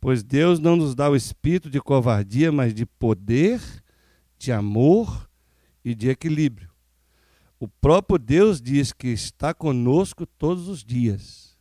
Pois 0.00 0.22
Deus 0.22 0.58
não 0.58 0.74
nos 0.76 0.94
dá 0.94 1.08
o 1.08 1.14
espírito 1.14 1.70
de 1.70 1.80
covardia, 1.80 2.50
mas 2.50 2.74
de 2.74 2.84
poder, 2.84 3.60
de 4.36 4.50
amor 4.50 5.30
e 5.84 5.94
de 5.94 6.08
equilíbrio. 6.08 6.69
O 7.60 7.68
próprio 7.68 8.18
Deus 8.18 8.58
diz 8.58 8.90
que 8.90 9.08
está 9.08 9.52
conosco 9.52 10.24
todos 10.24 10.66
os 10.66 10.82
dias. 10.82 11.58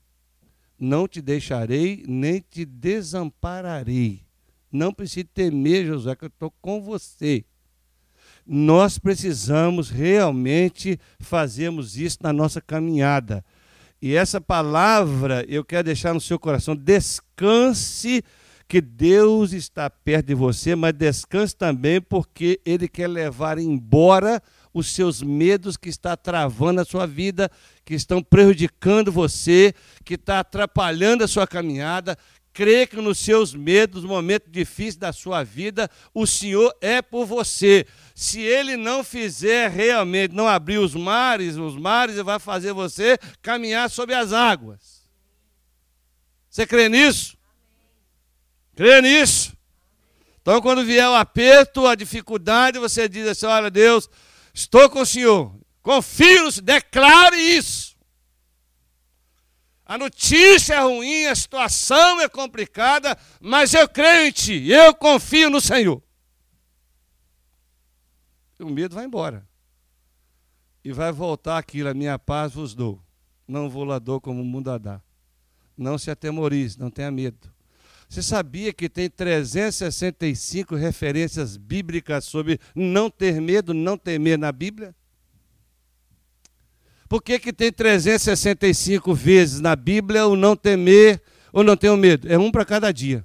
Não 0.80 1.06
te 1.10 1.22
deixarei, 1.22 2.06
nem 2.08 2.40
te 2.40 2.64
desampararei. 2.64 4.22
Não 4.72 4.94
precise 4.94 5.26
temer, 5.26 5.86
Josué, 5.86 6.16
que 6.16 6.24
eu 6.24 6.30
estou 6.30 6.54
com 6.62 6.82
você. 6.82 7.44
Nós 8.48 8.98
precisamos 8.98 9.90
realmente 9.90 10.98
fazermos 11.20 11.98
isso 11.98 12.20
na 12.22 12.32
nossa 12.32 12.62
caminhada. 12.62 13.44
E 14.02 14.16
essa 14.16 14.40
palavra 14.40 15.46
eu 15.50 15.66
quero 15.66 15.84
deixar 15.84 16.14
no 16.14 16.22
seu 16.22 16.40
coração. 16.40 16.78
Descanse 16.78 18.24
que 18.70 18.80
Deus 18.80 19.52
está 19.52 19.90
perto 19.90 20.28
de 20.28 20.34
você, 20.34 20.76
mas 20.76 20.94
descanse 20.94 21.54
também 21.54 22.00
porque 22.00 22.62
Ele 22.66 22.88
quer 22.88 23.10
levar 23.10 23.58
embora 23.58 24.42
os 24.74 24.88
seus 24.88 25.22
medos 25.22 25.76
que 25.76 25.90
está 25.90 26.16
travando 26.16 26.82
a 26.82 26.86
sua 26.86 27.06
vida, 27.06 27.50
que 27.84 27.94
estão 27.94 28.22
prejudicando 28.22 29.12
você, 29.12 29.74
que 30.04 30.14
está 30.14 30.40
atrapalhando 30.40 31.24
a 31.24 31.28
sua 31.28 31.48
caminhada. 31.48 32.18
Crê 32.54 32.86
que 32.86 32.96
nos 32.98 33.20
seus 33.20 33.54
medos, 33.54 34.04
no 34.04 34.10
momento 34.10 34.50
difícil 34.50 35.00
da 35.00 35.14
sua 35.14 35.44
vida, 35.44 35.90
o 36.14 36.26
Senhor 36.28 36.76
é 36.82 37.02
por 37.02 37.26
você 37.26 37.86
se 38.20 38.42
ele 38.42 38.76
não 38.76 39.02
fizer 39.02 39.70
realmente, 39.70 40.36
não 40.36 40.46
abrir 40.46 40.78
os 40.78 40.94
mares, 40.94 41.56
os 41.56 41.78
mares 41.78 42.18
vai 42.18 42.38
fazer 42.38 42.74
você 42.74 43.18
caminhar 43.42 43.90
sobre 43.90 44.14
as 44.14 44.34
águas. 44.34 45.08
Você 46.50 46.68
crê 46.68 46.90
nisso? 46.90 47.38
Crê 48.76 49.02
nisso? 49.02 49.54
Então, 50.42 50.62
quando 50.62 50.84
vier 50.84 51.08
o 51.08 51.16
aperto, 51.16 51.88
a 51.88 51.96
dificuldade, 51.96 52.78
você 52.80 53.08
diz 53.08 53.26
assim: 53.26 53.46
Olha, 53.46 53.70
Deus, 53.70 54.10
estou 54.62 54.90
com 54.90 55.02
o 55.02 55.06
Senhor, 55.06 55.54
confio 55.82 56.44
no 56.44 56.52
Senhor, 56.52 56.66
declare 56.66 57.38
isso. 57.38 57.98
A 59.86 59.98
notícia 59.98 60.76
é 60.76 60.80
ruim, 60.80 61.26
a 61.26 61.36
situação 61.36 62.22
é 62.22 62.30
complicada, 62.30 63.18
mas 63.42 63.74
eu 63.74 63.90
creio 63.90 64.28
em 64.28 64.32
Ti, 64.32 64.70
eu 64.70 64.94
confio 64.94 65.50
no 65.50 65.60
Senhor 65.60 66.04
o 68.64 68.70
medo 68.70 68.96
vai 68.96 69.06
embora. 69.06 69.48
E 70.84 70.92
vai 70.92 71.12
voltar 71.12 71.58
aquilo, 71.58 71.90
a 71.90 71.94
minha 71.94 72.18
paz 72.18 72.54
vos 72.54 72.74
dou. 72.74 73.02
Não 73.48 73.70
vou 73.70 73.84
lá 73.84 74.00
dou 74.00 74.22
como 74.22 74.42
o 74.42 74.46
mundo 74.46 74.70
a 74.70 74.78
dá. 74.78 75.02
Não 75.76 75.98
se 75.98 76.12
atemorize, 76.12 76.80
não 76.80 76.90
tenha 76.90 77.12
medo. 77.12 77.52
Você 78.10 78.24
sabia 78.24 78.74
que 78.74 78.90
tem 78.90 79.08
365 79.08 80.76
referências 80.76 81.56
bíblicas 81.56 82.26
sobre 82.26 82.60
não 82.74 83.08
ter 83.08 83.40
medo, 83.40 83.72
não 83.72 83.96
temer 83.96 84.36
na 84.36 84.52
Bíblia? 84.52 84.96
Por 87.08 87.22
que, 87.22 87.38
que 87.38 87.54
tem 87.54 87.72
365 87.72 89.14
vezes 89.14 89.60
na 89.60 89.76
Bíblia 89.76 90.26
o 90.26 90.36
não 90.36 90.56
temer 90.56 91.22
ou 91.54 91.64
não 91.64 91.78
ter 91.78 91.96
medo? 91.96 92.28
É 92.32 92.36
um 92.36 92.52
para 92.52 92.66
cada 92.66 92.92
dia. 92.92 93.24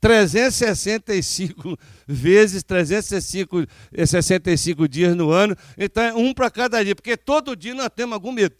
365 0.00 1.78
vezes 2.06 2.62
365 2.62 3.66
65 4.06 4.88
dias 4.88 5.14
no 5.14 5.30
ano, 5.30 5.54
então 5.76 6.02
é 6.02 6.14
um 6.14 6.32
para 6.32 6.50
cada 6.50 6.82
dia, 6.82 6.94
porque 6.94 7.16
todo 7.18 7.56
dia 7.56 7.74
nós 7.74 7.90
temos 7.94 8.14
algum 8.14 8.32
medo. 8.32 8.56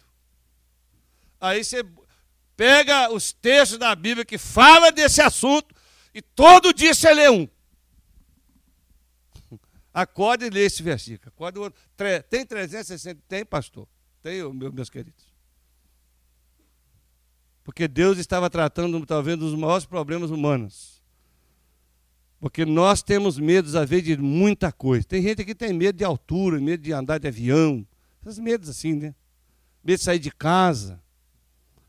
Aí 1.41 1.63
você 1.65 1.85
pega 2.59 3.11
os 3.13 3.33
textos 3.33 3.79
da 3.79 3.95
Bíblia 3.95 4.25
que 4.25 4.37
fala 4.37 4.91
desse 4.91 5.23
assunto 5.23 5.73
e 6.13 6.21
todo 6.21 6.75
dia 6.75 6.93
você 6.93 7.15
lê 7.15 7.31
um. 7.31 7.49
Acorde 9.95 10.47
e 10.47 10.51
lê 10.51 10.67
esse 10.67 10.83
versículo. 10.83 11.33
Acorde, 11.35 11.73
tem 12.29 12.45
360? 12.45 13.23
Tem, 13.29 13.45
pastor? 13.47 13.87
Tem, 14.21 14.43
meus 14.53 14.91
queridos. 14.91 15.25
Porque 17.63 17.87
Deus 17.87 18.19
estava 18.19 18.51
tratando, 18.51 19.07
talvez, 19.07 19.39
dos 19.39 19.55
maiores 19.55 19.87
problemas 19.87 20.31
humanos 20.31 20.99
porque 22.41 22.65
nós 22.65 23.03
temos 23.03 23.39
medos, 23.39 23.75
às 23.75 23.89
vezes, 23.89 24.05
de 24.05 24.17
muita 24.17 24.71
coisa. 24.71 25.05
Tem 25.05 25.21
gente 25.21 25.45
que 25.45 25.55
tem 25.55 25.73
medo 25.73 25.97
de 25.97 26.05
altura, 26.05 26.61
medo 26.61 26.83
de 26.83 26.93
andar 26.93 27.19
de 27.19 27.27
avião. 27.27 27.85
Esses 28.25 28.39
medos 28.39 28.69
assim, 28.69 28.95
né? 28.95 29.15
Medo 29.83 29.99
de 29.99 30.05
sair 30.05 30.21
de 30.21 30.31
casa, 30.31 31.03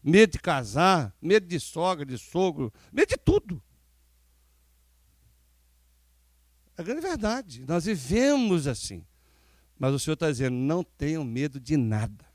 medo 0.03 0.31
de 0.31 0.39
casar, 0.39 1.13
medo 1.21 1.45
de 1.45 1.59
sogra, 1.59 2.05
de 2.05 2.17
sogro, 2.17 2.73
medo 2.91 3.09
de 3.09 3.17
tudo. 3.17 3.61
É 6.77 6.83
grande 6.83 7.01
verdade. 7.01 7.65
Nós 7.67 7.85
vivemos 7.85 8.67
assim. 8.67 9.05
Mas 9.77 9.93
o 9.93 9.99
Senhor 9.99 10.13
está 10.13 10.29
dizendo: 10.29 10.55
não 10.55 10.83
tenham 10.83 11.23
medo 11.23 11.59
de 11.59 11.75
nada. 11.75 12.25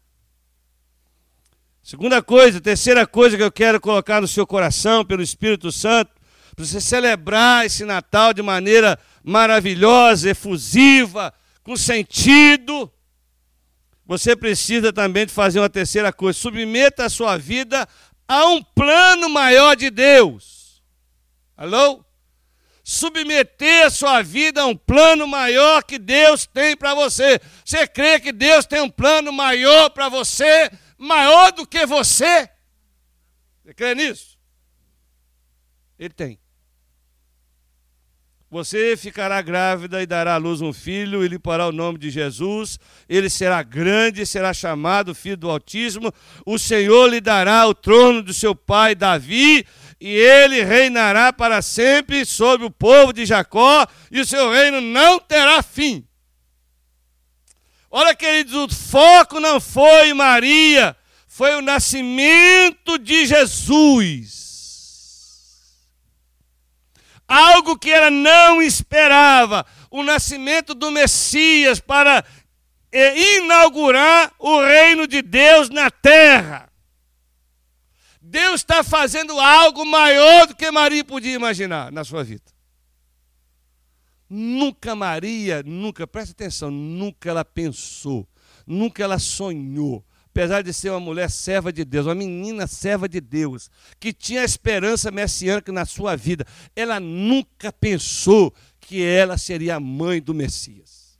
Segunda 1.82 2.22
coisa, 2.22 2.60
terceira 2.60 3.06
coisa 3.06 3.36
que 3.36 3.42
eu 3.42 3.52
quero 3.52 3.78
colocar 3.80 4.20
no 4.20 4.28
seu 4.28 4.46
coração 4.46 5.04
pelo 5.04 5.22
Espírito 5.22 5.70
Santo 5.70 6.12
para 6.56 6.64
você 6.64 6.80
celebrar 6.80 7.66
esse 7.66 7.84
Natal 7.84 8.32
de 8.32 8.40
maneira 8.40 8.98
maravilhosa, 9.22 10.30
efusiva, 10.30 11.34
com 11.62 11.76
sentido, 11.76 12.90
você 14.06 14.36
precisa 14.36 14.92
também 14.92 15.26
de 15.26 15.32
fazer 15.32 15.60
uma 15.60 15.70
terceira 15.70 16.12
coisa: 16.12 16.38
submeta 16.38 17.06
a 17.06 17.10
sua 17.10 17.38
vida 17.38 17.88
a 18.28 18.46
um 18.46 18.62
plano 18.62 19.28
maior 19.28 19.74
de 19.74 19.90
Deus. 19.90 20.82
Alô? 21.56 22.04
Submeter 22.82 23.86
a 23.86 23.90
sua 23.90 24.20
vida 24.20 24.60
a 24.60 24.66
um 24.66 24.76
plano 24.76 25.26
maior 25.26 25.82
que 25.82 25.98
Deus 25.98 26.46
tem 26.46 26.76
para 26.76 26.94
você. 26.94 27.40
Você 27.64 27.86
crê 27.86 28.20
que 28.20 28.30
Deus 28.30 28.66
tem 28.66 28.80
um 28.82 28.90
plano 28.90 29.32
maior 29.32 29.88
para 29.88 30.10
você, 30.10 30.70
maior 30.98 31.50
do 31.52 31.66
que 31.66 31.86
você? 31.86 32.50
Você 33.62 33.72
crê 33.72 33.94
nisso? 33.94 34.38
Ele 35.98 36.12
tem. 36.12 36.43
Você 38.54 38.96
ficará 38.96 39.42
grávida 39.42 40.00
e 40.00 40.06
dará 40.06 40.34
à 40.34 40.36
luz 40.36 40.60
um 40.60 40.72
filho, 40.72 41.24
e 41.24 41.28
lhe 41.28 41.40
porá 41.40 41.66
o 41.66 41.72
nome 41.72 41.98
de 41.98 42.08
Jesus. 42.08 42.78
Ele 43.08 43.28
será 43.28 43.64
grande 43.64 44.22
e 44.22 44.26
será 44.26 44.54
chamado 44.54 45.12
Filho 45.12 45.36
do 45.36 45.50
Altíssimo. 45.50 46.14
O 46.46 46.56
Senhor 46.56 47.08
lhe 47.08 47.20
dará 47.20 47.66
o 47.66 47.74
trono 47.74 48.22
do 48.22 48.32
seu 48.32 48.54
pai 48.54 48.94
Davi, 48.94 49.66
e 50.00 50.08
ele 50.08 50.62
reinará 50.62 51.32
para 51.32 51.60
sempre 51.62 52.24
sobre 52.24 52.64
o 52.64 52.70
povo 52.70 53.12
de 53.12 53.26
Jacó, 53.26 53.88
e 54.08 54.20
o 54.20 54.24
seu 54.24 54.48
reino 54.52 54.80
não 54.80 55.18
terá 55.18 55.60
fim. 55.60 56.06
Olha, 57.90 58.14
queridos, 58.14 58.54
o 58.54 58.68
foco 58.68 59.40
não 59.40 59.58
foi 59.58 60.14
Maria, 60.14 60.96
foi 61.26 61.56
o 61.56 61.60
nascimento 61.60 63.00
de 63.00 63.26
Jesus. 63.26 64.53
Algo 67.26 67.78
que 67.78 67.90
ela 67.90 68.10
não 68.10 68.60
esperava, 68.60 69.64
o 69.90 70.02
nascimento 70.02 70.74
do 70.74 70.90
Messias 70.90 71.80
para 71.80 72.24
eh, 72.92 73.38
inaugurar 73.38 74.32
o 74.38 74.60
reino 74.60 75.06
de 75.06 75.22
Deus 75.22 75.70
na 75.70 75.90
terra. 75.90 76.70
Deus 78.20 78.60
está 78.60 78.82
fazendo 78.82 79.38
algo 79.38 79.84
maior 79.84 80.46
do 80.46 80.56
que 80.56 80.70
Maria 80.70 81.04
podia 81.04 81.34
imaginar 81.34 81.92
na 81.92 82.04
sua 82.04 82.24
vida. 82.24 82.54
Nunca 84.28 84.94
Maria, 84.96 85.62
nunca, 85.62 86.06
presta 86.06 86.32
atenção, 86.32 86.70
nunca 86.70 87.30
ela 87.30 87.44
pensou, 87.44 88.26
nunca 88.66 89.02
ela 89.02 89.18
sonhou, 89.18 90.04
apesar 90.34 90.62
de 90.64 90.72
ser 90.72 90.90
uma 90.90 90.98
mulher 90.98 91.30
serva 91.30 91.72
de 91.72 91.84
Deus, 91.84 92.06
uma 92.06 92.14
menina 92.14 92.66
serva 92.66 93.08
de 93.08 93.20
Deus, 93.20 93.70
que 94.00 94.12
tinha 94.12 94.42
esperança 94.42 95.12
messiânica 95.12 95.70
na 95.70 95.86
sua 95.86 96.16
vida, 96.16 96.44
ela 96.74 96.98
nunca 96.98 97.72
pensou 97.72 98.52
que 98.80 99.00
ela 99.00 99.38
seria 99.38 99.76
a 99.76 99.80
mãe 99.80 100.20
do 100.20 100.34
Messias. 100.34 101.16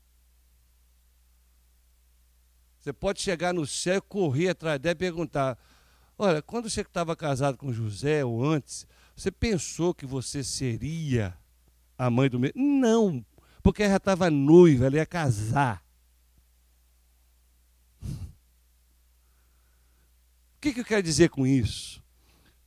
Você 2.81 2.93
pode 2.93 3.23
chegar 3.23 3.55
no 3.55 3.65
céu, 3.65 4.03
correr 4.03 4.49
atrás 4.49 4.81
dela 4.81 4.95
e 4.95 4.97
perguntar: 4.97 5.57
Olha, 6.19 6.43
quando 6.43 6.69
você 6.69 6.81
estava 6.81 7.15
casado 7.15 7.57
com 7.57 7.73
José 7.73 8.25
ou 8.25 8.45
antes, 8.45 8.85
você 9.15 9.31
pensou 9.31 9.95
que 9.95 10.05
você 10.05 10.43
seria 10.43 11.39
a 11.97 12.11
mãe 12.11 12.29
do 12.29 12.41
Messias? 12.41 12.61
Não, 12.61 13.25
porque 13.63 13.85
ela 13.85 13.93
já 13.93 13.99
estava 13.99 14.29
noiva, 14.29 14.87
ela 14.87 14.97
ia 14.97 15.07
casar. 15.07 15.84
Que, 20.65 20.73
que 20.73 20.81
eu 20.81 20.85
quero 20.85 21.03
dizer 21.03 21.29
com 21.29 21.47
isso? 21.47 22.03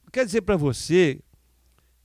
Eu 0.05 0.11
quero 0.11 0.27
dizer 0.27 0.41
para 0.41 0.55
você 0.55 1.19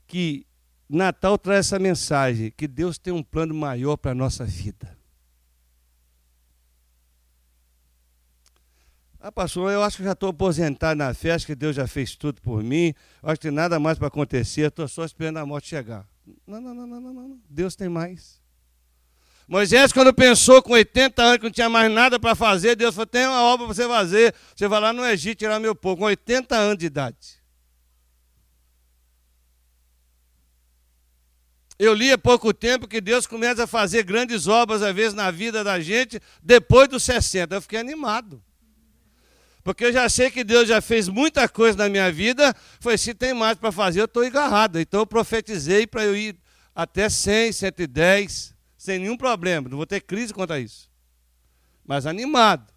que 0.07 0.47
Natal 0.89 1.37
traz 1.37 1.67
essa 1.67 1.79
mensagem, 1.79 2.51
que 2.51 2.67
Deus 2.67 2.97
tem 2.97 3.13
um 3.13 3.23
plano 3.23 3.55
maior 3.55 3.99
para 3.99 4.13
a 4.13 4.15
nossa 4.15 4.45
vida. 4.45 4.97
Ah, 9.21 9.31
pastor, 9.31 9.71
eu 9.71 9.83
acho 9.83 9.99
que 9.99 10.03
já 10.03 10.13
estou 10.13 10.31
aposentado 10.31 10.99
na 10.99 11.09
acho 11.09 11.47
que 11.47 11.55
Deus 11.55 11.77
já 11.77 11.87
fez 11.87 12.17
tudo 12.17 12.41
por 12.41 12.63
mim, 12.63 12.93
eu 13.23 13.29
acho 13.29 13.39
que 13.39 13.49
tem 13.49 13.53
nada 13.53 13.79
mais 13.79 13.99
para 13.99 14.09
acontecer, 14.09 14.63
estou 14.63 14.89
só 14.89 15.05
esperando 15.05 15.37
a 15.37 15.47
morte 15.47 15.69
chegar. 15.69 16.09
Não, 16.47 16.61
não, 16.61 16.75
não, 16.75 16.87
não, 16.87 17.01
não, 17.01 17.15
não. 17.15 17.41
Deus 17.49 17.77
tem 17.77 17.89
mais. 17.89 18.42
Moisés, 19.49 19.93
quando 19.93 20.15
pensou 20.15 20.63
com 20.63 20.73
80 20.73 21.23
anos 21.23 21.39
que 21.39 21.45
não 21.45 21.51
tinha 21.51 21.69
mais 21.69 21.91
nada 21.91 22.19
para 22.19 22.35
fazer, 22.35 22.77
Deus 22.77 22.95
falou: 22.95 23.07
tem 23.07 23.27
uma 23.27 23.43
obra 23.43 23.67
para 23.67 23.75
você 23.75 23.87
fazer. 23.87 24.35
Você 24.55 24.69
vai 24.69 24.81
lá 24.81 24.93
no 24.93 25.05
Egito 25.05 25.39
tirar 25.39 25.59
meu 25.59 25.75
povo, 25.75 25.99
com 25.99 26.05
80 26.05 26.57
anos 26.57 26.79
de 26.79 26.87
idade. 26.87 27.43
Eu 31.79 31.95
li 31.95 32.13
há 32.13 32.19
pouco 32.19 32.55
tempo 32.55 32.87
que 32.87 33.01
Deus 33.01 33.27
começa 33.27 33.65
a 33.65 33.67
fazer 33.67 34.05
grandes 34.05 34.47
obras, 34.47 34.83
às 34.83 34.95
vezes, 34.95 35.15
na 35.15 35.31
vida 35.31 35.65
da 35.65 35.81
gente, 35.81 36.21
depois 36.41 36.89
dos 36.89 37.03
60. 37.03 37.57
Eu 37.57 37.63
fiquei 37.63 37.81
animado. 37.81 38.43
Porque 39.65 39.87
eu 39.87 39.93
já 39.93 40.09
sei 40.09 40.31
que 40.31 40.45
Deus 40.45 40.69
já 40.69 40.81
fez 40.81 41.09
muita 41.09 41.49
coisa 41.49 41.77
na 41.79 41.89
minha 41.89 42.11
vida. 42.11 42.55
Foi, 42.81 42.97
se 42.97 43.15
tem 43.15 43.35
mais 43.35 43.57
para 43.57 43.73
fazer, 43.73 44.01
eu 44.01 44.05
estou 44.05 44.25
agarrado. 44.25 44.79
Então 44.79 45.01
eu 45.01 45.07
profetizei 45.07 45.87
para 45.87 46.05
eu 46.05 46.15
ir 46.15 46.37
até 46.75 47.09
100, 47.09 47.53
110 47.53 48.53
sem 48.83 48.99
nenhum 48.99 49.17
problema, 49.17 49.69
não 49.69 49.77
vou 49.77 49.87
ter 49.87 50.01
crise 50.01 50.35
quanto 50.35 50.53
a 50.53 50.59
isso. 50.59 50.91
Mas 51.87 52.05
animado. 52.05 52.75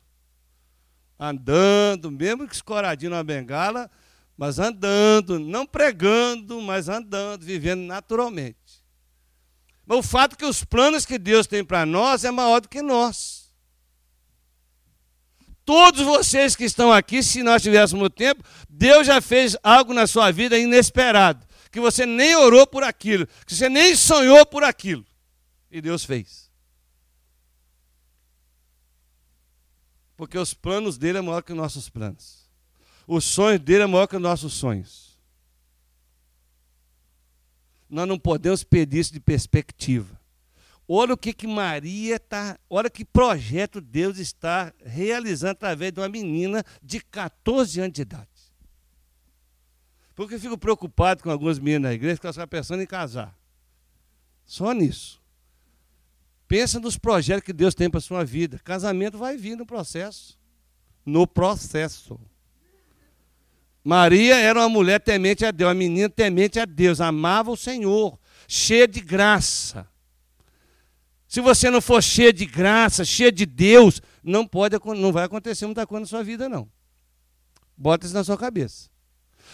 Andando, 1.20 2.12
mesmo 2.12 2.48
que 2.48 2.54
escoradinho 2.54 3.10
na 3.10 3.24
bengala, 3.24 3.89
mas 4.38 4.60
andando, 4.60 5.39
não 5.39 5.65
pregando, 5.65 6.62
mas 6.62 6.89
andando, 6.89 7.44
vivendo 7.44 7.82
naturalmente. 7.82 8.84
Mas 9.84 9.98
o 9.98 10.04
fato 10.04 10.34
é 10.34 10.36
que 10.36 10.46
os 10.46 10.63
planos 10.63 11.08
que 11.08 11.18
Deus 11.18 11.48
tem 11.48 11.65
para 11.65 11.88
nós 11.88 12.24
é 12.24 12.30
maior 12.30 12.62
do 12.62 12.70
que 12.70 12.84
nós. 12.84 13.52
Todos 15.65 16.02
vocês 16.02 16.56
que 16.56 16.65
estão 16.65 16.94
aqui, 16.94 17.24
se 17.24 17.41
nós 17.41 17.63
tivéssemos 17.63 18.10
tempo, 18.15 18.44
Deus 18.70 19.08
já 19.08 19.20
fez 19.22 19.58
algo 19.63 19.91
na 19.91 20.06
sua 20.06 20.30
vida 20.32 20.56
inesperado, 20.56 21.44
que 21.72 21.80
você 21.80 22.06
nem 22.06 22.36
orou 22.36 22.68
por 22.68 22.84
aquilo, 22.84 23.26
que 23.44 23.56
você 23.56 23.68
nem 23.70 23.96
sonhou 23.96 24.46
por 24.46 24.63
aquilo. 24.63 25.04
E 25.76 25.82
Deus 25.82 26.06
fez. 26.06 26.50
Porque 30.16 30.38
os 30.38 30.54
planos 30.54 30.98
dele 30.98 31.18
é 31.18 31.22
maior 31.22 31.42
que 31.42 31.52
os 31.52 31.58
nossos 31.58 31.90
planos. 31.90 32.50
Os 33.06 33.26
sonhos 33.26 33.60
dele 33.60 33.84
é 33.84 33.86
maior 33.86 34.08
que 34.08 34.16
os 34.16 34.22
nossos 34.22 34.54
sonhos. 34.54 35.20
Nós 37.90 38.08
não 38.08 38.18
podemos 38.18 38.64
perder 38.64 39.00
isso 39.00 39.12
de 39.12 39.20
perspectiva. 39.20 40.18
Olha 40.88 41.14
o 41.14 41.18
que, 41.18 41.34
que 41.34 41.46
Maria 41.46 42.16
está, 42.16 42.58
olha 42.70 42.90
que 42.90 43.04
projeto 43.04 43.82
Deus 43.82 44.18
está 44.18 44.74
realizando 44.82 45.52
através 45.52 45.92
de 45.92 46.00
uma 46.00 46.08
menina 46.08 46.64
de 46.82 47.02
14 47.02 47.82
anos 47.82 47.92
de 47.92 48.02
idade. 48.02 48.30
Porque 50.16 50.36
eu 50.36 50.40
fico 50.40 50.58
preocupado 50.58 51.22
com 51.22 51.30
algumas 51.30 51.60
meninas 51.60 51.90
na 51.90 51.94
igreja 51.94 52.18
que 52.18 52.26
elas 52.26 52.38
estão 52.38 52.48
pensando 52.48 52.82
em 52.82 52.88
casar. 52.88 53.38
Só 54.46 54.72
nisso. 54.72 55.25
Pensa 56.48 56.80
nos 56.80 56.98
projetos 56.98 57.44
que 57.44 57.54
Deus 57.54 57.74
tem 57.74 57.90
para 57.90 57.98
a 57.98 58.02
sua 58.02 58.24
vida. 58.24 58.60
Casamento 58.64 59.18
vai 59.18 59.38
vir 59.38 59.56
no 59.56 59.66
processo. 59.66 60.38
No 61.06 61.26
processo. 61.26 62.20
Maria 63.84 64.36
era 64.36 64.60
uma 64.60 64.70
mulher 64.70 65.00
temente 65.00 65.46
a 65.46 65.52
Deus, 65.52 65.68
uma 65.68 65.76
menina 65.76 66.10
temente 66.10 66.60
a 66.60 66.66
Deus, 66.66 67.00
amava 67.00 67.52
o 67.52 67.58
Senhor, 67.58 68.20
cheia 68.48 68.88
de 68.88 69.00
graça. 69.00 69.88
Se 71.28 71.40
você 71.40 71.70
não 71.70 71.80
for 71.80 72.02
cheia 72.02 72.34
de 72.34 72.48
graça, 72.48 73.06
cheia 73.06 73.32
de 73.32 73.46
Deus, 73.46 74.02
não 74.24 74.48
pode, 74.48 74.76
não 74.98 75.12
vai 75.12 75.26
acontecer 75.26 75.68
muita 75.68 75.86
coisa 75.86 76.02
na 76.02 76.08
sua 76.08 76.24
vida 76.24 76.50
não. 76.50 76.68
Bota 77.78 78.08
isso 78.08 78.16
na 78.16 78.24
sua 78.24 78.38
cabeça. 78.38 78.90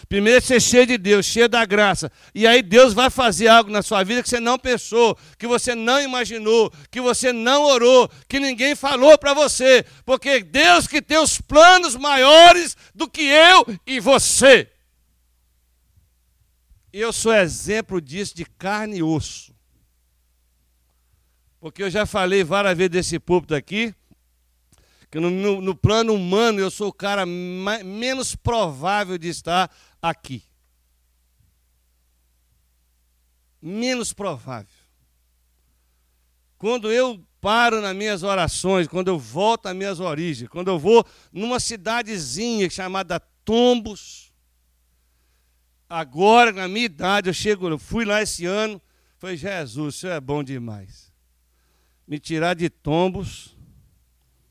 Primeiro 0.08 0.44
ser 0.44 0.62
cheio 0.62 0.86
de 0.86 0.98
Deus, 0.98 1.26
cheio 1.26 1.48
da 1.48 1.66
graça. 1.66 2.12
E 2.34 2.46
aí 2.48 2.62
Deus 2.62 2.94
vai 2.94 3.10
fazer 3.10 3.48
algo 3.48 3.70
na 3.70 3.82
sua 3.82 4.04
vida 4.04 4.24
que 4.24 4.30
você 4.30 4.40
não 4.40 4.58
pensou, 4.58 5.18
que 5.38 5.48
você 5.48 5.76
não 5.76 6.02
imaginou, 6.02 6.72
que 6.90 7.02
você 7.02 7.32
não 7.32 7.64
orou, 7.64 8.10
que 8.28 8.40
ninguém 8.40 8.76
falou 8.76 9.18
para 9.18 9.34
você. 9.34 9.86
Porque 10.06 10.44
Deus 10.44 10.88
que 10.88 11.02
tem 11.02 11.18
os 11.18 11.40
planos 11.40 11.96
maiores 11.96 12.76
do 12.94 13.10
que 13.10 13.22
eu 13.22 13.66
e 13.86 14.00
você. 14.00 14.70
Eu 16.94 17.14
sou 17.14 17.34
exemplo 17.34 18.02
disso 18.02 18.36
de 18.36 18.46
carne 18.46 18.98
e 18.98 19.04
osso. 19.04 19.52
Porque 21.62 21.84
eu 21.84 21.90
já 21.90 22.06
falei 22.06 22.44
várias 22.44 22.76
vezes 22.76 22.92
desse 22.92 23.20
púlpito 23.20 23.54
aqui, 23.54 23.94
que 25.12 25.20
no, 25.20 25.30
no, 25.30 25.62
no, 25.62 25.76
plano 25.76 26.14
humano 26.14 26.60
eu 26.60 26.72
sou 26.72 26.88
o 26.88 26.94
cara 26.94 27.26
mais, 27.26 27.84
menos 27.84 28.36
provável 28.36 29.18
de 29.18 29.30
estar 29.30 29.70
aqui. 30.02 30.44
Menos 33.62 34.12
provável. 34.12 34.74
Quando 36.58 36.92
eu 36.92 37.24
paro 37.40 37.82
nas 37.82 37.96
minhas 37.96 38.24
orações, 38.24 38.88
quando 38.88 39.08
eu 39.08 39.18
volto 39.18 39.68
às 39.68 39.76
minhas 39.76 40.00
origens, 40.00 40.50
quando 40.50 40.70
eu 40.70 40.78
vou 40.78 41.06
numa 41.32 41.60
cidadezinha 41.60 42.70
chamada 42.70 43.20
Tombos, 43.44 44.32
agora, 45.90 46.52
na 46.52 46.68
minha 46.68 46.86
idade, 46.86 47.30
eu 47.30 47.34
chego, 47.34 47.68
eu 47.68 47.80
fui 47.80 48.06
lá 48.06 48.22
esse 48.22 48.46
ano, 48.46 48.82
foi 49.18 49.36
Jesus, 49.36 49.96
isso 49.96 50.08
é 50.08 50.20
bom 50.20 50.44
demais. 50.44 51.12
Me 52.08 52.20
tirar 52.20 52.56
de 52.56 52.70
Tombos, 52.70 53.56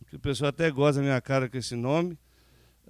que 0.08 0.16
o 0.16 0.20
pessoal 0.20 0.48
até 0.48 0.68
goza 0.70 1.00
da 1.00 1.06
minha 1.06 1.20
cara 1.20 1.48
com 1.48 1.56
esse 1.56 1.76
nome, 1.76 2.18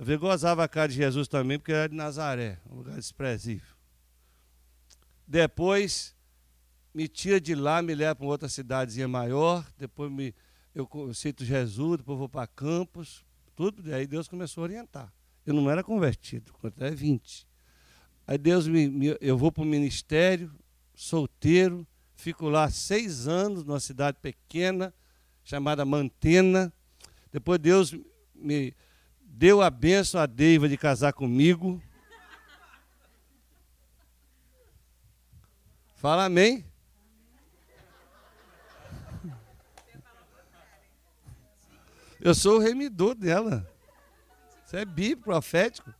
eu 0.09 0.19
gozava 0.19 0.65
a 0.65 0.69
cara 0.69 0.89
de 0.89 0.95
Jesus 0.95 1.29
também, 1.29 1.59
porque 1.59 1.73
era 1.73 1.89
de 1.89 1.95
Nazaré, 1.95 2.59
um 2.71 2.77
lugar 2.77 2.97
desprezível. 2.97 3.75
Depois, 5.27 6.15
me 6.95 7.07
tira 7.07 7.41
de 7.41 7.55
lá, 7.55 7.83
me 7.83 7.95
leva 7.95 8.15
para 8.15 8.27
outra 8.27 8.49
cidadezinha 8.49 9.07
maior, 9.07 9.65
depois 9.79 10.11
me, 10.11 10.35
eu 10.75 10.89
cito 11.15 11.45
Jesus, 11.45 11.99
depois 11.99 12.19
vou 12.19 12.29
para 12.29 12.47
Campos, 12.47 13.25
tudo, 13.55 13.95
aí 13.95 14.07
Deus 14.07 14.27
começou 14.27 14.63
a 14.63 14.65
orientar. 14.65 15.13
Eu 15.45 15.55
não 15.55 15.71
era 15.71 15.85
convertido, 15.85 16.53
até 16.63 16.91
20. 16.91 17.47
Aí 18.27 18.39
Deus 18.39 18.67
me, 18.67 18.89
me 18.89 19.17
eu 19.21 19.37
vou 19.37 19.53
para 19.53 19.63
o 19.63 19.67
ministério, 19.67 20.51
solteiro, 20.95 21.87
fico 22.15 22.49
lá 22.49 22.71
seis 22.71 23.27
anos, 23.27 23.65
numa 23.65 23.81
cidade 23.81 24.19
pequena, 24.21 24.95
chamada 25.43 25.85
Mantena. 25.85 26.73
Depois 27.33 27.59
Deus 27.59 27.95
me 28.35 28.75
deu 29.31 29.62
a 29.62 29.71
benção 29.71 30.21
a 30.21 30.27
Deiva 30.27 30.69
de 30.69 30.77
casar 30.77 31.12
comigo. 31.12 31.81
Fala 35.97 36.25
amém. 36.25 36.64
Eu 42.21 42.35
sou 42.35 42.57
o 42.57 42.59
remidor 42.59 43.14
dela. 43.14 43.66
Isso 44.66 44.77
é 44.77 44.85
bíblico, 44.85 45.25
profético. 45.25 45.93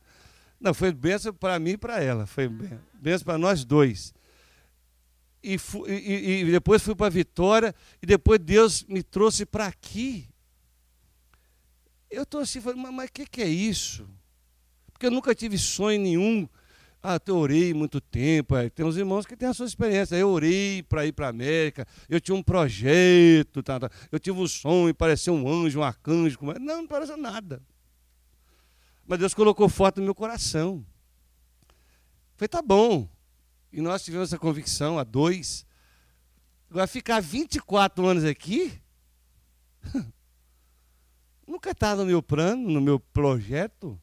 Não, 0.59 0.73
foi 0.73 0.91
bênção 0.91 1.33
para 1.33 1.57
mim 1.57 1.71
e 1.71 1.77
para 1.77 2.01
ela. 2.01 2.27
Foi 2.27 2.47
bênção 2.93 3.25
para 3.25 3.37
nós 3.37 3.65
dois. 3.65 4.13
E, 5.43 5.57
e, 5.87 6.41
e 6.41 6.51
depois 6.51 6.83
fui 6.83 6.93
para 6.93 7.09
Vitória. 7.09 7.73
E 8.01 8.05
depois 8.05 8.39
Deus 8.39 8.83
me 8.83 9.01
trouxe 9.01 9.45
para 9.45 9.65
aqui. 9.65 10.30
Eu 12.11 12.23
estou 12.23 12.41
assim, 12.41 12.59
falando, 12.59 12.91
mas 12.91 13.09
o 13.09 13.11
que, 13.11 13.25
que 13.25 13.41
é 13.41 13.47
isso? 13.47 14.07
Porque 14.91 15.05
eu 15.05 15.11
nunca 15.11 15.33
tive 15.33 15.57
sonho 15.57 15.99
nenhum. 15.99 16.47
Ah, 17.01 17.19
eu 17.25 17.37
orei 17.37 17.73
muito 17.73 17.99
tempo. 17.99 18.55
É, 18.55 18.69
tem 18.69 18.85
uns 18.85 18.97
irmãos 18.97 19.25
que 19.25 19.35
têm 19.35 19.47
a 19.47 19.53
sua 19.53 19.65
experiência. 19.65 20.15
Eu 20.15 20.29
orei 20.29 20.83
para 20.83 21.05
ir 21.05 21.13
para 21.13 21.27
a 21.27 21.29
América. 21.29 21.87
Eu 22.07 22.21
tinha 22.21 22.35
um 22.35 22.43
projeto. 22.43 23.63
Tá, 23.63 23.79
tá. 23.79 23.89
Eu 24.11 24.19
tive 24.19 24.39
um 24.39 24.47
sonho, 24.47 24.93
parecia 24.93 25.33
um 25.33 25.47
anjo, 25.47 25.79
um 25.79 25.83
arcanjo. 25.83 26.37
Não, 26.59 26.81
não 26.81 26.87
pareceu 26.87 27.17
nada. 27.17 27.63
Mas 29.07 29.17
Deus 29.17 29.33
colocou 29.33 29.67
forte 29.67 29.97
no 29.97 30.03
meu 30.03 30.13
coração. 30.13 30.85
Falei, 32.35 32.49
tá 32.49 32.61
bom. 32.61 33.09
E 33.71 33.81
nós 33.81 34.03
tivemos 34.03 34.29
essa 34.29 34.37
convicção 34.37 34.99
a 34.99 35.03
dois. 35.03 35.65
Agora, 36.69 36.87
ficar 36.87 37.19
24 37.19 38.05
anos 38.05 38.23
aqui, 38.23 38.79
nunca 41.51 41.71
estava 41.71 42.01
no 42.01 42.07
meu 42.07 42.23
plano, 42.23 42.71
no 42.71 42.81
meu 42.81 42.99
projeto, 42.99 43.99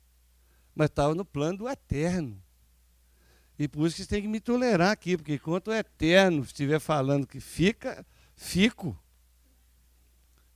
mas 0.75 0.91
estava 0.91 1.15
no 1.15 1.25
plano 1.25 1.59
do 1.59 1.69
eterno. 1.69 2.41
E 3.59 3.67
por 3.67 3.87
isso 3.87 3.97
que 3.97 4.03
você 4.03 4.09
tem 4.09 4.23
que 4.23 4.29
me 4.29 4.39
tolerar 4.39 4.93
aqui, 4.93 5.17
porque 5.17 5.35
enquanto 5.35 5.69
o 5.69 5.75
eterno 5.75 6.43
estiver 6.43 6.79
falando 6.79 7.27
que 7.27 7.41
fica, 7.41 8.07
fico. 8.37 8.97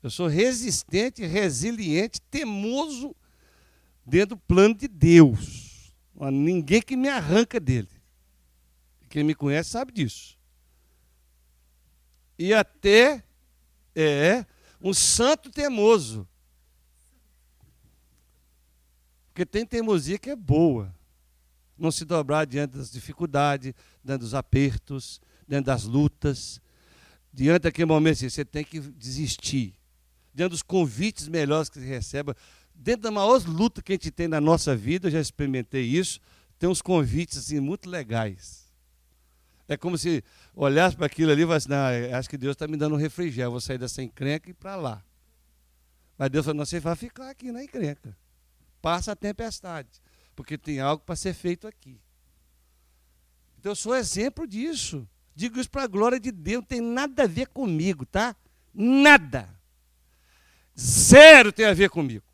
Eu 0.03 0.11
sou 0.11 0.29
resistente, 0.29 1.25
resiliente, 1.25 2.21
temoso 2.21 3.17
dentro 4.07 4.37
do 4.37 4.43
plano 4.43 4.75
de 4.75 4.87
Deus. 4.87 5.93
Ninguém 6.15 6.83
que 6.83 6.97
me 6.97 7.09
arranca 7.09 7.59
dele. 7.59 7.89
Quem 9.09 9.25
me 9.25 9.35
conhece 9.35 9.71
sabe 9.71 9.93
disso. 9.93 10.39
E 12.39 12.55
até 12.55 13.25
é 13.95 14.45
um 14.81 14.95
santo 14.95 15.51
temoso. 15.51 16.29
Porque 19.33 19.47
tem 19.47 19.65
teimosia 19.65 20.19
que 20.19 20.31
é 20.31 20.37
boa. 20.37 20.95
Não 21.79 21.91
se 21.91 22.05
dobrar 22.05 22.45
diante 22.47 22.77
das 22.77 22.91
dificuldades, 22.91 23.73
diante 24.05 24.21
dos 24.21 24.35
apertos, 24.35 25.21
diante 25.49 25.65
das 25.65 25.85
lutas. 25.85 26.61
Diante 27.33 27.63
daquele 27.63 27.87
momento 27.87 28.13
assim, 28.13 28.29
você 28.29 28.45
tem 28.45 28.63
que 28.63 28.79
desistir. 28.79 29.75
Diante 30.35 30.51
dos 30.51 30.63
convites 30.63 31.29
melhores 31.29 31.71
que 31.71 31.81
você 31.81 31.87
recebe 31.87 32.35
dentro 32.75 33.03
da 33.03 33.11
maior 33.11 33.41
luta 33.47 33.81
que 33.81 33.93
a 33.93 33.95
gente 33.95 34.11
tem 34.11 34.29
na 34.29 34.41
nossa 34.41 34.75
vida, 34.75 35.07
eu 35.07 35.13
já 35.13 35.21
experimentei 35.21 35.85
isso, 35.85 36.21
tem 36.59 36.69
uns 36.69 36.83
convites 36.83 37.39
assim 37.39 37.61
muito 37.61 37.89
legais. 37.89 38.71
É 39.69 39.77
como 39.77 39.97
se 39.97 40.23
olhasse 40.55 40.97
para 40.97 41.07
aquilo 41.07 41.31
ali 41.31 41.43
e 41.43 41.47
falasse, 41.47 41.69
não, 41.69 41.79
acho 42.19 42.29
que 42.29 42.37
Deus 42.37 42.53
está 42.53 42.67
me 42.67 42.77
dando 42.77 42.95
um 42.95 42.99
refrigério, 42.99 43.47
eu 43.47 43.51
vou 43.53 43.61
sair 43.61 43.79
dessa 43.79 44.03
encrenca 44.03 44.49
e 44.49 44.51
ir 44.51 44.55
para 44.55 44.77
lá. 44.77 45.03
Mas 46.19 46.29
Deus 46.29 46.45
falou, 46.45 46.59
não, 46.59 46.67
você 46.67 46.81
vai 46.81 46.97
ficar 46.97 47.31
aqui 47.31 47.51
na 47.51 47.63
encrenca. 47.63 48.17
Passa 48.83 49.13
a 49.13 49.17
tempestade, 49.17 49.89
porque 50.37 50.59
tem 50.59 50.81
algo 50.81 51.03
para 51.03 51.17
ser 51.17 51.33
feito 51.33 51.67
aqui. 51.67 51.99
Então 53.59 53.73
eu 53.73 53.77
sou 53.77 53.97
exemplo 53.97 54.47
disso. 54.47 55.09
Digo 55.35 55.59
isso 55.59 55.71
para 55.71 55.85
a 55.85 55.87
glória 55.87 56.21
de 56.21 56.31
Deus, 56.31 56.57
não 56.61 56.67
tem 56.67 56.81
nada 56.83 57.23
a 57.23 57.27
ver 57.27 57.47
comigo, 57.47 58.05
tá? 58.05 58.37
Nada. 58.75 59.49
Zero 60.79 61.51
tem 61.51 61.65
a 61.65 61.73
ver 61.73 61.89
comigo 61.89 62.33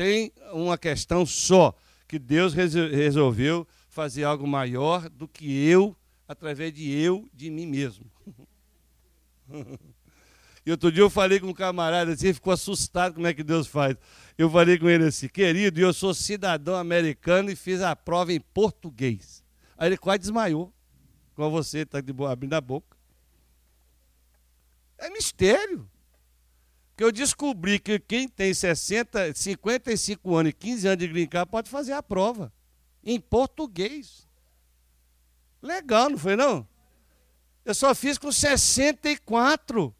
tem 0.00 0.32
uma 0.54 0.78
questão 0.78 1.26
só, 1.26 1.76
que 2.08 2.18
Deus 2.18 2.54
resolveu 2.54 3.68
fazer 3.90 4.24
algo 4.24 4.46
maior 4.46 5.10
do 5.10 5.28
que 5.28 5.68
eu, 5.68 5.94
através 6.26 6.72
de 6.72 6.90
eu, 6.90 7.28
de 7.34 7.50
mim 7.50 7.66
mesmo. 7.66 8.10
E 10.64 10.70
outro 10.70 10.92
dia 10.92 11.02
eu 11.02 11.10
falei 11.10 11.40
com 11.40 11.48
um 11.48 11.54
camarada 11.54 12.12
assim, 12.12 12.32
ficou 12.32 12.52
assustado 12.52 13.14
como 13.14 13.26
é 13.26 13.32
que 13.32 13.42
Deus 13.42 13.66
faz. 13.66 13.96
Eu 14.36 14.50
falei 14.50 14.78
com 14.78 14.88
ele 14.88 15.04
assim, 15.04 15.28
querido, 15.28 15.80
eu 15.80 15.92
sou 15.92 16.12
cidadão 16.12 16.74
americano 16.76 17.50
e 17.50 17.56
fiz 17.56 17.80
a 17.80 17.96
prova 17.96 18.32
em 18.32 18.40
português. 18.40 19.42
Aí 19.76 19.88
ele 19.88 19.96
quase 19.96 20.20
desmaiou, 20.20 20.72
com 21.34 21.50
você, 21.50 21.78
está 21.80 21.98
abrindo 22.30 22.54
a 22.54 22.60
boca. 22.60 22.96
É 24.98 25.08
mistério 25.08 25.88
que 26.94 27.02
eu 27.02 27.10
descobri 27.10 27.78
que 27.78 27.98
quem 27.98 28.28
tem 28.28 28.52
60, 28.52 29.34
55 29.34 30.36
anos 30.36 30.50
e 30.50 30.52
15 30.52 30.86
anos 30.86 30.98
de 30.98 31.08
green 31.08 31.26
card 31.26 31.50
pode 31.50 31.70
fazer 31.70 31.92
a 31.92 32.02
prova 32.02 32.52
em 33.02 33.18
português. 33.18 34.28
Legal, 35.62 36.10
não 36.10 36.18
foi 36.18 36.36
não? 36.36 36.68
Eu 37.64 37.74
só 37.74 37.94
fiz 37.94 38.18
com 38.18 38.30
64. 38.30 39.94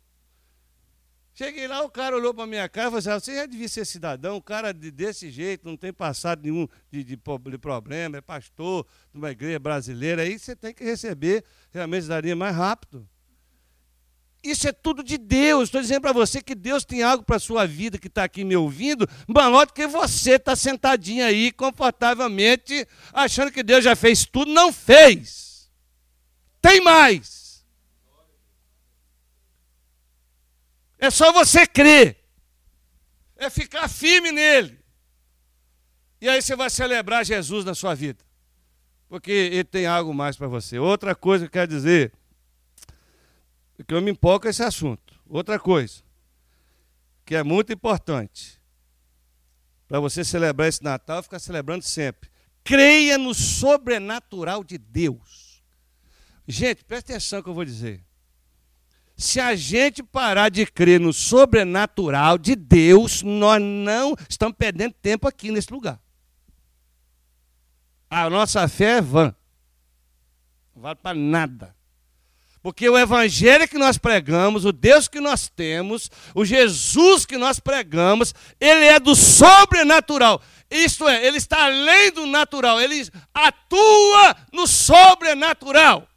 Cheguei 1.43 1.67
lá, 1.67 1.83
o 1.83 1.89
cara 1.89 2.15
olhou 2.15 2.35
para 2.35 2.47
minha 2.47 2.69
cara 2.69 2.89
e 2.89 2.91
falou 2.91 2.99
assim: 2.99 3.09
ah, 3.09 3.19
você 3.19 3.35
já 3.35 3.47
devia 3.47 3.67
ser 3.67 3.87
cidadão, 3.87 4.37
um 4.37 4.41
cara 4.43 4.75
de, 4.75 4.91
desse 4.91 5.31
jeito, 5.31 5.67
não 5.67 5.75
tem 5.75 5.91
passado 5.91 6.43
nenhum 6.43 6.69
de, 6.93 7.03
de, 7.03 7.17
de, 7.17 7.59
problema, 7.59 8.19
é 8.19 8.21
pastor 8.21 8.87
de 9.11 9.19
uma 9.19 9.31
igreja 9.31 9.59
brasileira, 9.59 10.21
aí 10.21 10.39
você 10.39 10.55
tem 10.55 10.75
que 10.75 10.85
receber 10.85 11.43
realmente 11.73 12.07
daria 12.07 12.37
mais 12.37 12.55
rápido. 12.55 13.09
Isso 14.45 14.69
é 14.69 14.73
tudo 14.73 15.03
de 15.03 15.17
Deus. 15.17 15.69
Estou 15.69 15.81
dizendo 15.81 16.03
para 16.03 16.13
você 16.13 16.43
que 16.43 16.55
Deus 16.55 16.85
tem 16.85 17.03
algo 17.03 17.25
para 17.25 17.37
a 17.37 17.41
sua 17.41 17.67
vida 17.67 17.97
que 17.97 18.09
está 18.09 18.25
aqui 18.25 18.45
me 18.45 18.55
ouvindo, 18.55 19.09
maior 19.27 19.67
do 19.67 19.73
que 19.73 19.87
você 19.87 20.33
está 20.33 20.55
sentadinho 20.55 21.25
aí, 21.25 21.51
confortavelmente, 21.53 22.87
achando 23.15 23.51
que 23.51 23.63
Deus 23.63 23.83
já 23.83 23.97
fez 23.97 24.27
tudo. 24.27 24.53
Não 24.53 24.71
fez. 24.71 25.71
Tem 26.61 26.83
mais. 26.83 27.40
É 31.01 31.11
só 31.11 31.33
você 31.33 31.67
crer. 31.67 32.17
É 33.37 33.51
ficar 33.51 33.89
firme 33.89 34.31
nele. 34.31 34.79
E 36.21 36.29
aí 36.29 36.41
você 36.41 36.55
vai 36.55 36.71
celebrar 36.71 37.25
Jesus 37.25 37.65
na 37.65 37.75
sua 37.75 37.95
vida. 37.95 38.23
Porque 39.09 39.33
ele 39.33 39.65
tem 39.65 39.87
algo 39.87 40.15
mais 40.15 40.37
para 40.37 40.47
você. 40.47 40.79
Outra 40.79 41.15
coisa 41.15 41.45
que 41.45 41.49
eu 41.49 41.53
quero 41.53 41.69
dizer 41.69 42.13
porque 43.81 43.95
eu 43.95 44.03
me 44.03 44.11
empolgo 44.11 44.41
com 44.43 44.49
esse 44.49 44.63
assunto. 44.63 45.19
Outra 45.27 45.59
coisa, 45.59 46.03
que 47.25 47.35
é 47.35 47.43
muito 47.43 47.73
importante, 47.73 48.61
para 49.89 49.99
você 49.99 50.23
celebrar 50.23 50.69
esse 50.69 50.85
Natal, 50.85 51.23
ficar 51.23 51.39
celebrando 51.39 51.83
sempre. 51.83 52.29
Creia 52.63 53.17
no 53.17 53.33
sobrenatural 53.33 54.63
de 54.63 54.77
Deus. 54.77 55.63
Gente, 56.47 56.85
presta 56.85 57.13
atenção 57.13 57.43
que 57.43 57.49
eu 57.49 57.55
vou 57.55 57.65
dizer. 57.65 58.05
Se 59.21 59.39
a 59.39 59.55
gente 59.55 60.03
parar 60.03 60.49
de 60.49 60.65
crer 60.65 60.99
no 60.99 61.13
sobrenatural 61.13 62.39
de 62.39 62.57
Deus, 62.57 63.23
nós 63.23 63.61
não 63.61 64.17
estamos 64.27 64.57
perdendo 64.57 64.95
tempo 64.95 65.29
aqui 65.29 65.51
nesse 65.51 65.71
lugar. 65.71 66.01
A 68.09 68.31
nossa 68.31 68.67
fé 68.67 68.97
é 68.97 69.01
vã. 69.03 69.35
Não 70.75 70.81
vale 70.81 70.95
para 70.95 71.15
nada. 71.15 71.77
Porque 72.63 72.89
o 72.89 72.97
evangelho 72.97 73.69
que 73.69 73.77
nós 73.77 73.99
pregamos, 73.99 74.65
o 74.65 74.73
Deus 74.73 75.07
que 75.07 75.21
nós 75.21 75.51
temos, 75.51 76.11
o 76.35 76.43
Jesus 76.43 77.27
que 77.27 77.37
nós 77.37 77.61
pregamos, 77.61 78.35
ele 78.59 78.87
é 78.87 78.99
do 78.99 79.15
sobrenatural. 79.15 80.41
Isto 80.71 81.07
é, 81.07 81.27
ele 81.27 81.37
está 81.37 81.67
além 81.67 82.11
do 82.11 82.25
natural, 82.25 82.81
ele 82.81 83.07
atua 83.35 84.35
no 84.51 84.67
sobrenatural. 84.67 86.10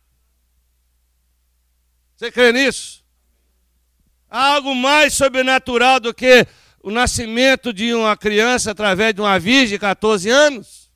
Você 2.23 2.31
crê 2.31 2.53
nisso? 2.53 3.03
Há 4.29 4.53
algo 4.53 4.73
mais 4.73 5.13
sobrenatural 5.13 5.99
do 5.99 6.13
que 6.13 6.47
o 6.81 6.89
nascimento 6.89 7.73
de 7.73 7.93
uma 7.93 8.15
criança 8.15 8.71
através 8.71 9.13
de 9.13 9.19
uma 9.19 9.37
virgem 9.37 9.75
de 9.75 9.79
14 9.79 10.29
anos? 10.29 10.89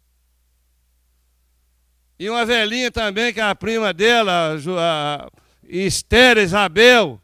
E 2.18 2.30
uma 2.30 2.46
velhinha 2.46 2.90
também, 2.90 3.34
que 3.34 3.42
é 3.42 3.44
a 3.44 3.54
prima 3.54 3.92
dela, 3.92 4.56
a 4.80 5.30
Esther, 5.68 6.38
Isabel, 6.38 7.22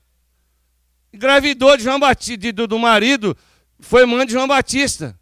engravidou 1.14 1.78
de 1.78 1.84
João 1.84 1.98
Batista, 1.98 2.52
do, 2.52 2.68
do 2.68 2.78
marido, 2.78 3.38
foi 3.80 4.06
mãe 4.06 4.26
de 4.26 4.34
João 4.34 4.50
Batista. 4.50 5.18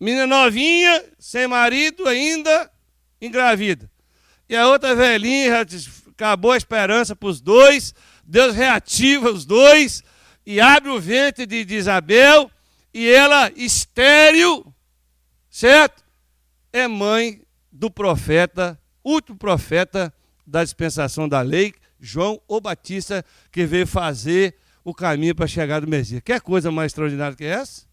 Menina 0.00 0.26
novinha, 0.26 1.04
sem 1.18 1.46
marido 1.46 2.08
ainda, 2.08 2.72
engravida. 3.20 3.90
E 4.48 4.56
a 4.56 4.66
outra 4.68 4.94
velhinha, 4.94 5.66
acabou 6.16 6.52
a 6.52 6.56
esperança 6.56 7.14
para 7.14 7.28
os 7.28 7.40
dois, 7.40 7.94
Deus 8.24 8.54
reativa 8.54 9.30
os 9.30 9.44
dois 9.44 10.02
e 10.44 10.60
abre 10.60 10.90
o 10.90 11.00
ventre 11.00 11.44
de, 11.46 11.64
de 11.64 11.74
Isabel, 11.74 12.50
e 12.94 13.10
ela, 13.10 13.50
estéril, 13.56 14.72
certo? 15.50 16.06
é 16.76 16.86
mãe 16.86 17.40
do 17.72 17.90
profeta, 17.90 18.78
último 19.02 19.38
profeta 19.38 20.12
da 20.46 20.62
dispensação 20.62 21.26
da 21.28 21.40
lei, 21.40 21.74
João 21.98 22.40
o 22.46 22.60
Batista, 22.60 23.24
que 23.50 23.64
veio 23.64 23.86
fazer 23.86 24.56
o 24.84 24.94
caminho 24.94 25.34
para 25.34 25.46
chegar 25.46 25.80
do 25.80 25.88
Messias. 25.88 26.20
Quer 26.22 26.40
coisa 26.40 26.70
mais 26.70 26.92
extraordinária 26.92 27.36
que 27.36 27.44
essa? 27.44 27.86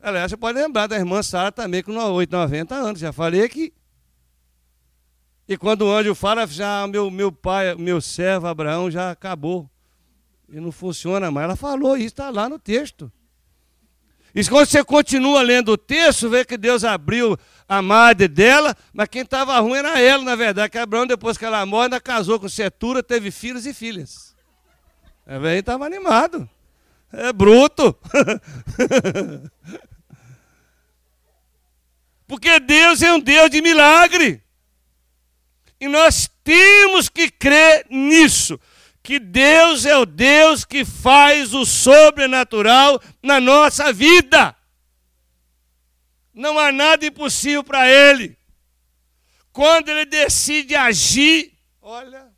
Aliás, 0.00 0.30
você 0.30 0.36
pode 0.36 0.58
lembrar 0.58 0.88
da 0.88 0.96
irmã 0.96 1.22
Sara 1.22 1.50
também 1.50 1.82
com 1.82 1.96
8, 1.96 2.30
90 2.30 2.74
anos. 2.74 3.00
Já 3.00 3.12
falei 3.12 3.44
aqui. 3.44 3.72
E 5.48 5.56
quando 5.56 5.82
o 5.82 5.90
anjo 5.92 6.14
fala, 6.14 6.46
já 6.46 6.86
meu, 6.86 7.10
meu 7.10 7.30
pai, 7.30 7.74
meu 7.76 8.00
servo 8.00 8.46
Abraão 8.48 8.90
já 8.90 9.10
acabou. 9.10 9.70
E 10.48 10.58
não 10.60 10.72
funciona 10.72 11.30
mais. 11.30 11.44
Ela 11.44 11.56
falou 11.56 11.96
isso, 11.96 12.06
está 12.06 12.30
lá 12.30 12.48
no 12.48 12.58
texto. 12.58 13.10
E 14.34 14.44
quando 14.44 14.66
você 14.66 14.84
continua 14.84 15.40
lendo 15.40 15.72
o 15.72 15.78
texto, 15.78 16.28
vê 16.28 16.44
que 16.44 16.58
Deus 16.58 16.84
abriu 16.84 17.38
a 17.68 17.80
madre 17.80 18.28
dela, 18.28 18.76
mas 18.92 19.08
quem 19.08 19.22
estava 19.22 19.58
ruim 19.60 19.78
era 19.78 19.98
ela, 19.98 20.22
na 20.22 20.36
verdade. 20.36 20.70
Que 20.70 20.78
Abraão, 20.78 21.06
depois 21.06 21.38
que 21.38 21.44
ela 21.44 21.64
morre, 21.64 21.84
ainda 21.84 22.00
casou 22.00 22.38
com 22.38 22.48
Setura, 22.48 23.02
teve 23.02 23.30
filhos 23.30 23.64
e 23.64 23.72
filhas. 23.72 24.36
É, 25.26 25.38
velho 25.38 25.60
estava 25.60 25.86
animado. 25.86 26.48
É 27.12 27.32
bruto. 27.32 27.96
Porque 32.26 32.60
Deus 32.60 33.00
é 33.02 33.12
um 33.12 33.20
Deus 33.20 33.48
de 33.48 33.62
milagre. 33.62 34.42
E 35.80 35.88
nós 35.88 36.28
temos 36.42 37.08
que 37.08 37.30
crer 37.30 37.86
nisso 37.90 38.58
que 39.06 39.20
Deus 39.20 39.86
é 39.86 39.96
o 39.96 40.04
Deus 40.04 40.64
que 40.64 40.84
faz 40.84 41.54
o 41.54 41.64
sobrenatural 41.64 43.00
na 43.22 43.38
nossa 43.40 43.92
vida. 43.92 44.56
Não 46.34 46.58
há 46.58 46.72
nada 46.72 47.06
impossível 47.06 47.62
para 47.62 47.88
Ele. 47.88 48.36
Quando 49.52 49.90
Ele 49.90 50.04
decide 50.06 50.74
agir, 50.74 51.56
olha, 51.80 52.34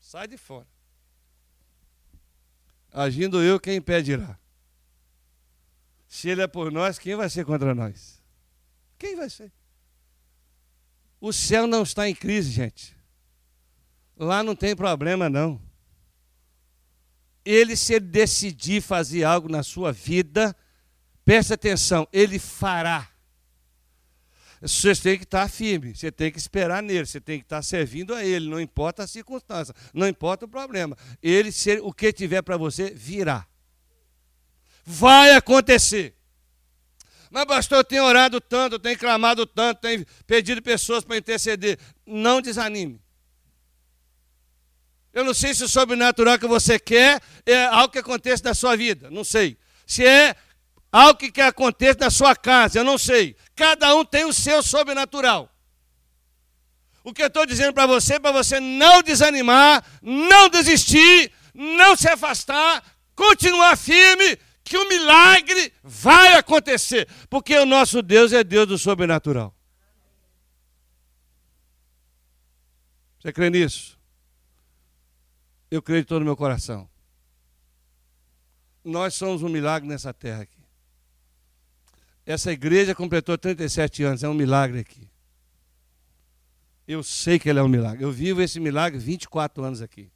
sai 0.00 0.26
de 0.26 0.36
fora. 0.36 0.66
Agindo 2.92 3.40
eu, 3.40 3.60
quem 3.60 3.76
impedirá? 3.76 4.36
Se 6.08 6.28
Ele 6.28 6.42
é 6.42 6.48
por 6.48 6.72
nós, 6.72 6.98
quem 6.98 7.14
vai 7.14 7.30
ser 7.30 7.44
contra 7.44 7.76
nós? 7.76 8.20
Quem 8.98 9.14
vai 9.14 9.30
ser? 9.30 9.52
O 11.20 11.32
céu 11.32 11.66
não 11.66 11.82
está 11.82 12.08
em 12.08 12.14
crise, 12.14 12.50
gente. 12.50 12.96
Lá 14.16 14.42
não 14.42 14.54
tem 14.54 14.74
problema, 14.74 15.28
não 15.28 15.60
ele, 17.48 17.76
se 17.76 17.94
ele 17.94 18.04
decidir 18.04 18.82
fazer 18.82 19.24
algo 19.24 19.48
na 19.48 19.62
sua 19.62 19.90
vida, 19.90 20.54
preste 21.24 21.54
atenção, 21.54 22.06
ele 22.12 22.38
fará. 22.38 23.08
Você 24.60 24.94
tem 24.94 25.16
que 25.16 25.24
estar 25.24 25.48
firme, 25.48 25.94
você 25.94 26.12
tem 26.12 26.30
que 26.30 26.38
esperar 26.38 26.82
nele, 26.82 27.06
você 27.06 27.18
tem 27.18 27.38
que 27.38 27.46
estar 27.46 27.62
servindo 27.62 28.14
a 28.14 28.22
ele, 28.22 28.50
não 28.50 28.60
importa 28.60 29.04
a 29.04 29.06
circunstância, 29.06 29.74
não 29.94 30.06
importa 30.06 30.44
o 30.44 30.48
problema. 30.48 30.94
Ele, 31.22 31.50
se, 31.50 31.78
o 31.78 31.90
que 31.90 32.12
tiver 32.12 32.42
para 32.42 32.58
você, 32.58 32.90
virá. 32.90 33.46
Vai 34.84 35.32
acontecer. 35.32 36.17
Mas, 37.30 37.44
pastor, 37.44 37.78
eu 37.78 37.84
tenho 37.84 38.04
orado 38.04 38.40
tanto, 38.40 38.76
eu 38.76 38.78
tenho 38.78 38.98
clamado 38.98 39.44
tanto, 39.46 39.80
tenho 39.80 40.06
pedido 40.26 40.62
pessoas 40.62 41.04
para 41.04 41.16
interceder. 41.16 41.78
Não 42.06 42.40
desanime. 42.40 43.00
Eu 45.12 45.24
não 45.24 45.34
sei 45.34 45.54
se 45.54 45.64
o 45.64 45.68
sobrenatural 45.68 46.38
que 46.38 46.46
você 46.46 46.78
quer 46.78 47.20
é 47.44 47.64
algo 47.66 47.88
que 47.88 47.98
acontece 47.98 48.44
na 48.44 48.54
sua 48.54 48.76
vida, 48.76 49.10
não 49.10 49.24
sei. 49.24 49.58
Se 49.86 50.06
é 50.06 50.36
algo 50.92 51.18
que 51.18 51.40
aconteça 51.40 51.98
na 52.00 52.10
sua 52.10 52.36
casa, 52.36 52.78
eu 52.78 52.84
não 52.84 52.98
sei. 52.98 53.36
Cada 53.56 53.94
um 53.94 54.04
tem 54.04 54.24
o 54.24 54.32
seu 54.32 54.62
sobrenatural. 54.62 55.50
O 57.02 57.12
que 57.12 57.22
eu 57.22 57.26
estou 57.26 57.46
dizendo 57.46 57.72
para 57.72 57.86
você 57.86 58.14
é 58.14 58.18
para 58.18 58.32
você 58.32 58.60
não 58.60 59.02
desanimar, 59.02 59.84
não 60.02 60.48
desistir, 60.48 61.32
não 61.54 61.96
se 61.96 62.08
afastar, 62.08 62.84
continuar 63.14 63.76
firme, 63.76 64.38
que 64.68 64.76
o 64.76 64.88
milagre 64.88 65.72
vai 65.82 66.34
acontecer, 66.34 67.08
porque 67.28 67.56
o 67.56 67.66
nosso 67.66 68.02
Deus 68.02 68.32
é 68.32 68.44
Deus 68.44 68.68
do 68.68 68.78
sobrenatural. 68.78 69.54
Você 73.18 73.32
crê 73.32 73.50
nisso? 73.50 73.98
Eu 75.70 75.82
creio 75.82 76.02
de 76.02 76.08
todo 76.08 76.22
o 76.22 76.24
meu 76.24 76.36
coração. 76.36 76.88
Nós 78.84 79.14
somos 79.14 79.42
um 79.42 79.48
milagre 79.48 79.88
nessa 79.88 80.14
terra 80.14 80.42
aqui. 80.42 80.58
Essa 82.24 82.52
igreja 82.52 82.94
completou 82.94 83.36
37 83.36 84.02
anos, 84.02 84.22
é 84.22 84.28
um 84.28 84.34
milagre 84.34 84.80
aqui. 84.80 85.08
Eu 86.86 87.02
sei 87.02 87.38
que 87.38 87.48
ele 87.50 87.58
é 87.58 87.62
um 87.62 87.68
milagre. 87.68 88.02
Eu 88.02 88.12
vivo 88.12 88.40
esse 88.40 88.58
milagre 88.58 88.98
24 88.98 89.62
anos 89.62 89.82
aqui. 89.82 90.10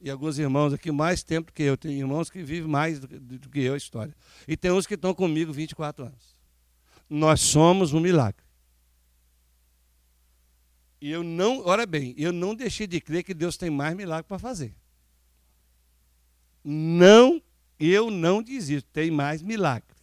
E 0.00 0.10
alguns 0.10 0.38
irmãos 0.38 0.72
aqui 0.72 0.90
mais 0.90 1.22
tempo 1.22 1.50
do 1.50 1.52
que 1.52 1.62
eu. 1.62 1.76
Tem 1.76 1.98
irmãos 1.98 2.30
que 2.30 2.42
vivem 2.42 2.68
mais 2.68 2.98
do, 3.00 3.06
do 3.08 3.48
que 3.48 3.60
eu 3.60 3.74
a 3.74 3.76
história. 3.76 4.14
E 4.46 4.56
tem 4.56 4.70
uns 4.70 4.86
que 4.86 4.94
estão 4.94 5.14
comigo 5.14 5.52
24 5.52 6.06
anos. 6.06 6.36
Nós 7.08 7.40
somos 7.40 7.92
um 7.92 8.00
milagre. 8.00 8.44
E 11.00 11.10
eu 11.10 11.22
não, 11.22 11.64
olha 11.64 11.86
bem, 11.86 12.14
eu 12.16 12.32
não 12.32 12.54
deixei 12.54 12.86
de 12.86 13.00
crer 13.00 13.22
que 13.22 13.34
Deus 13.34 13.56
tem 13.56 13.70
mais 13.70 13.94
milagre 13.94 14.26
para 14.26 14.38
fazer. 14.38 14.74
Não, 16.64 17.40
eu 17.78 18.10
não 18.10 18.42
desisto, 18.42 18.88
tem 18.92 19.10
mais 19.10 19.42
milagre. 19.42 19.96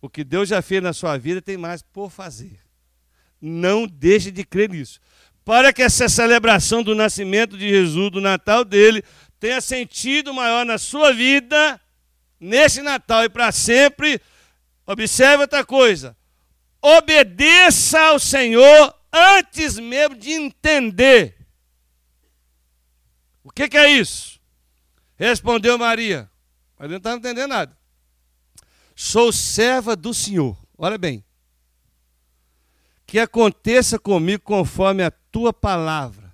O 0.00 0.08
que 0.08 0.24
Deus 0.24 0.48
já 0.48 0.60
fez 0.60 0.82
na 0.82 0.92
sua 0.92 1.16
vida 1.16 1.40
tem 1.40 1.56
mais 1.56 1.82
por 1.82 2.10
fazer. 2.10 2.60
Não 3.40 3.86
deixe 3.86 4.30
de 4.30 4.44
crer 4.44 4.68
nisso. 4.68 5.00
Para 5.44 5.72
que 5.72 5.82
essa 5.82 6.08
celebração 6.08 6.82
do 6.82 6.94
nascimento 6.94 7.56
de 7.56 7.68
Jesus, 7.68 8.10
do 8.10 8.20
Natal 8.20 8.64
dele, 8.64 9.02
tenha 9.38 9.60
sentido 9.60 10.34
maior 10.34 10.64
na 10.66 10.78
sua 10.78 11.12
vida, 11.12 11.80
nesse 12.38 12.82
Natal 12.82 13.24
e 13.24 13.28
para 13.28 13.50
sempre, 13.50 14.20
observe 14.86 15.42
outra 15.42 15.64
coisa. 15.64 16.16
Obedeça 16.82 17.98
ao 18.00 18.18
Senhor 18.18 18.94
antes 19.12 19.78
mesmo 19.78 20.16
de 20.16 20.32
entender. 20.32 21.36
O 23.42 23.50
que, 23.50 23.68
que 23.68 23.76
é 23.76 23.90
isso? 23.90 24.40
Respondeu 25.16 25.76
Maria. 25.76 26.30
Mas 26.78 26.88
não 26.88 26.96
estava 26.96 27.16
entendendo 27.16 27.48
nada. 27.48 27.76
Sou 28.94 29.32
serva 29.32 29.96
do 29.96 30.14
Senhor. 30.14 30.56
Olha 30.78 30.96
bem. 30.96 31.24
Que 33.10 33.18
aconteça 33.18 33.98
comigo 33.98 34.44
conforme 34.44 35.02
a 35.02 35.10
tua 35.10 35.52
palavra. 35.52 36.32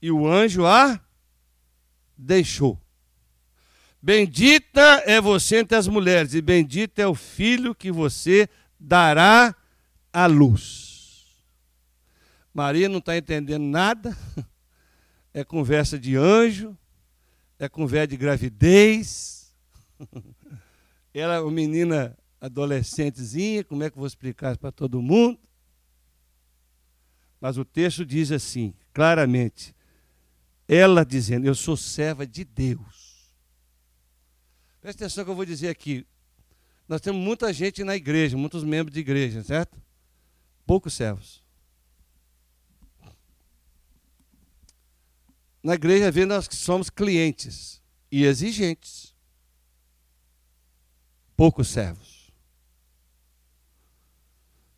E 0.00 0.08
o 0.08 0.24
anjo 0.24 0.64
a 0.64 1.00
deixou. 2.16 2.80
Bendita 4.00 5.02
é 5.04 5.20
você 5.20 5.56
entre 5.56 5.76
as 5.76 5.88
mulheres, 5.88 6.32
e 6.34 6.40
bendito 6.40 7.00
é 7.00 7.06
o 7.08 7.14
filho 7.16 7.74
que 7.74 7.90
você 7.90 8.48
dará 8.78 9.52
à 10.12 10.26
luz. 10.26 11.26
Maria 12.54 12.88
não 12.88 12.98
está 12.98 13.16
entendendo 13.16 13.64
nada. 13.64 14.16
É 15.34 15.42
conversa 15.42 15.98
de 15.98 16.14
anjo, 16.14 16.76
é 17.58 17.66
conversa 17.66 18.08
de 18.08 18.18
gravidez. 18.18 19.50
Ela 21.14 21.36
é 21.36 21.40
uma 21.40 21.50
menina 21.50 22.14
adolescentezinha, 22.38 23.64
como 23.64 23.82
é 23.82 23.88
que 23.88 23.96
eu 23.96 24.00
vou 24.00 24.06
explicar 24.06 24.58
para 24.58 24.70
todo 24.70 25.00
mundo? 25.00 25.38
Mas 27.42 27.58
o 27.58 27.64
texto 27.64 28.06
diz 28.06 28.30
assim, 28.30 28.72
claramente, 28.94 29.74
ela 30.68 31.04
dizendo, 31.04 31.44
eu 31.44 31.56
sou 31.56 31.76
serva 31.76 32.24
de 32.24 32.44
Deus. 32.44 33.34
Presta 34.80 35.06
atenção 35.06 35.24
que 35.24 35.30
eu 35.32 35.34
vou 35.34 35.44
dizer 35.44 35.68
aqui. 35.68 36.06
Nós 36.86 37.00
temos 37.00 37.20
muita 37.20 37.52
gente 37.52 37.82
na 37.82 37.96
igreja, 37.96 38.36
muitos 38.36 38.62
membros 38.62 38.94
de 38.94 39.00
igreja, 39.00 39.42
certo? 39.42 39.76
Poucos 40.64 40.94
servos. 40.94 41.42
Na 45.60 45.74
igreja 45.74 46.12
vê 46.12 46.24
nós 46.24 46.46
que 46.46 46.54
somos 46.54 46.88
clientes 46.88 47.82
e 48.08 48.22
exigentes. 48.22 49.16
Poucos 51.36 51.66
servos. 51.66 52.30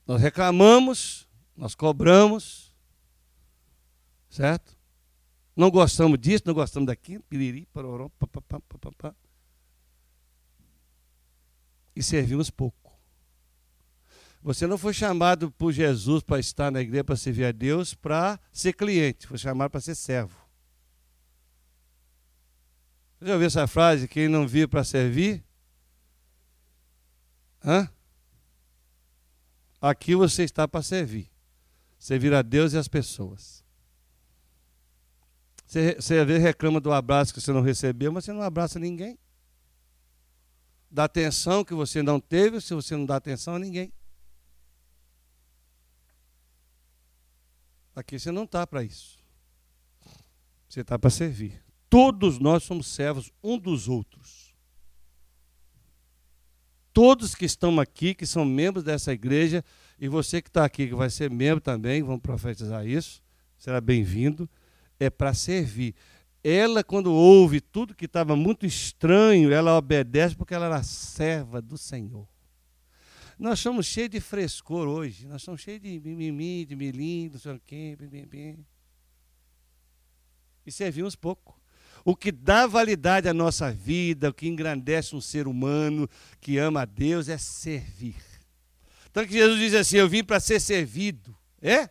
Nós 0.07 0.19
reclamamos, 0.19 1.24
nós 1.57 1.75
cobramos, 1.75 2.75
certo? 4.29 4.77
Não 5.57 5.71
gostamos 5.71 6.19
disso, 6.19 6.43
não 6.47 6.55
gostamos 6.55 6.87
daquilo, 6.87 7.23
piriri, 7.25 7.67
paroró, 7.67 8.09
papapá, 8.19 8.61
papapá. 8.61 9.15
E 11.95 12.03
servimos 12.03 12.51
pouco. 12.51 12.93
Você 14.43 14.67
não 14.67 14.77
foi 14.77 14.93
chamado 14.93 15.51
por 15.53 15.73
Jesus 15.73 16.23
para 16.23 16.39
estar 16.39 16.71
na 16.71 16.81
igreja, 16.81 17.05
para 17.05 17.17
servir 17.17 17.45
a 17.45 17.53
Deus, 17.53 17.95
para 17.95 18.39
ser 18.53 18.73
cliente, 18.75 19.27
foi 19.27 19.39
chamado 19.39 19.71
para 19.71 19.81
ser 19.81 19.95
servo. 19.95 20.37
Você 23.19 23.27
já 23.27 23.33
ouviu 23.33 23.47
essa 23.47 23.67
frase? 23.67 24.07
Quem 24.09 24.29
não 24.29 24.47
vive 24.47 24.67
para 24.67 24.85
servir? 24.85 25.43
Hã? 27.65 27.89
Aqui 29.81 30.15
você 30.15 30.43
está 30.43 30.69
para 30.69 30.83
servir. 30.83 31.34
Servir 32.05 32.35
a 32.35 32.43
Deus 32.43 32.75
e 32.75 32.77
as 32.77 32.87
pessoas. 32.87 33.65
Você, 35.65 35.95
você 35.95 36.23
reclama 36.37 36.79
do 36.79 36.93
abraço 36.93 37.33
que 37.33 37.41
você 37.41 37.51
não 37.51 37.63
recebeu, 37.63 38.13
mas 38.13 38.27
você 38.27 38.33
não 38.35 38.43
abraça 38.43 38.79
ninguém. 38.79 39.19
da 40.91 41.05
atenção 41.05 41.65
que 41.65 41.73
você 41.73 42.03
não 42.03 42.21
teve 42.21 42.61
se 42.61 42.75
você 42.75 42.95
não 42.95 43.07
dá 43.07 43.17
atenção 43.17 43.55
a 43.55 43.59
ninguém. 43.59 43.91
Aqui 47.97 48.19
você 48.19 48.31
não 48.31 48.45
está 48.45 48.67
para 48.67 48.85
isso. 48.85 49.19
Você 50.69 50.83
está 50.83 50.99
para 50.99 51.09
servir. 51.09 51.65
Todos 51.89 52.39
nós 52.39 52.65
somos 52.65 52.87
servos 52.87 53.33
um 53.43 53.59
dos 53.59 53.89
outros. 53.89 54.44
Todos 56.95 57.35
que 57.35 57.45
estão 57.45 57.79
aqui, 57.81 58.15
que 58.15 58.25
são 58.25 58.45
membros 58.45 58.85
dessa 58.85 59.13
igreja, 59.13 59.63
e 59.99 60.09
você 60.09 60.41
que 60.41 60.49
está 60.49 60.65
aqui, 60.65 60.87
que 60.87 60.95
vai 60.95 61.11
ser 61.11 61.29
membro 61.29 61.61
também, 61.61 62.03
vamos 62.03 62.23
profetizar 62.23 62.87
isso, 62.87 63.21
será 63.59 63.81
bem-vindo, 63.81 64.49
é 64.99 65.11
para 65.11 65.35
servir. 65.35 65.95
Ela, 66.43 66.85
quando 66.85 67.13
ouve 67.13 67.61
tudo 67.61 67.95
que 67.95 68.05
estava 68.05 68.37
muito 68.37 68.65
estranho, 68.65 69.53
ela 69.53 69.77
obedece 69.77 70.37
porque 70.37 70.55
ela 70.55 70.67
era 70.67 70.83
serva 70.83 71.61
do 71.61 71.77
Senhor. 71.77 72.29
Nós 73.39 73.59
somos 73.59 73.87
cheios 73.87 74.11
de 74.11 74.21
frescor 74.21 74.87
hoje. 74.87 75.27
Nós 75.27 75.43
somos 75.43 75.61
cheios 75.61 75.81
de 75.81 75.99
mimimi, 75.99 76.65
de 76.65 76.77
milim, 76.77 77.29
não 77.29 77.39
sei 77.39 77.53
o 77.53 77.61
quê, 77.61 77.97
bim, 77.99 78.25
bim. 78.25 78.65
E 80.65 80.71
servimos 80.71 81.17
pouco. 81.17 81.61
O 82.05 82.15
que 82.15 82.31
dá 82.31 82.67
validade 82.67 83.29
à 83.29 83.33
nossa 83.33 83.73
vida, 83.73 84.29
o 84.29 84.35
que 84.35 84.47
engrandece 84.47 85.17
um 85.17 85.21
ser 85.21 85.49
humano 85.49 86.09
que 86.41 86.59
ama 86.59 86.83
a 86.83 86.85
Deus 86.85 87.29
é 87.29 87.39
servir. 87.39 88.17
Tanto 89.11 89.29
que 89.29 89.35
Jesus 89.35 89.59
diz 89.59 89.75
assim: 89.75 89.97
Eu 89.97 90.09
vim 90.09 90.23
para 90.23 90.39
ser 90.39 90.61
servido. 90.61 91.35
É? 91.63 91.89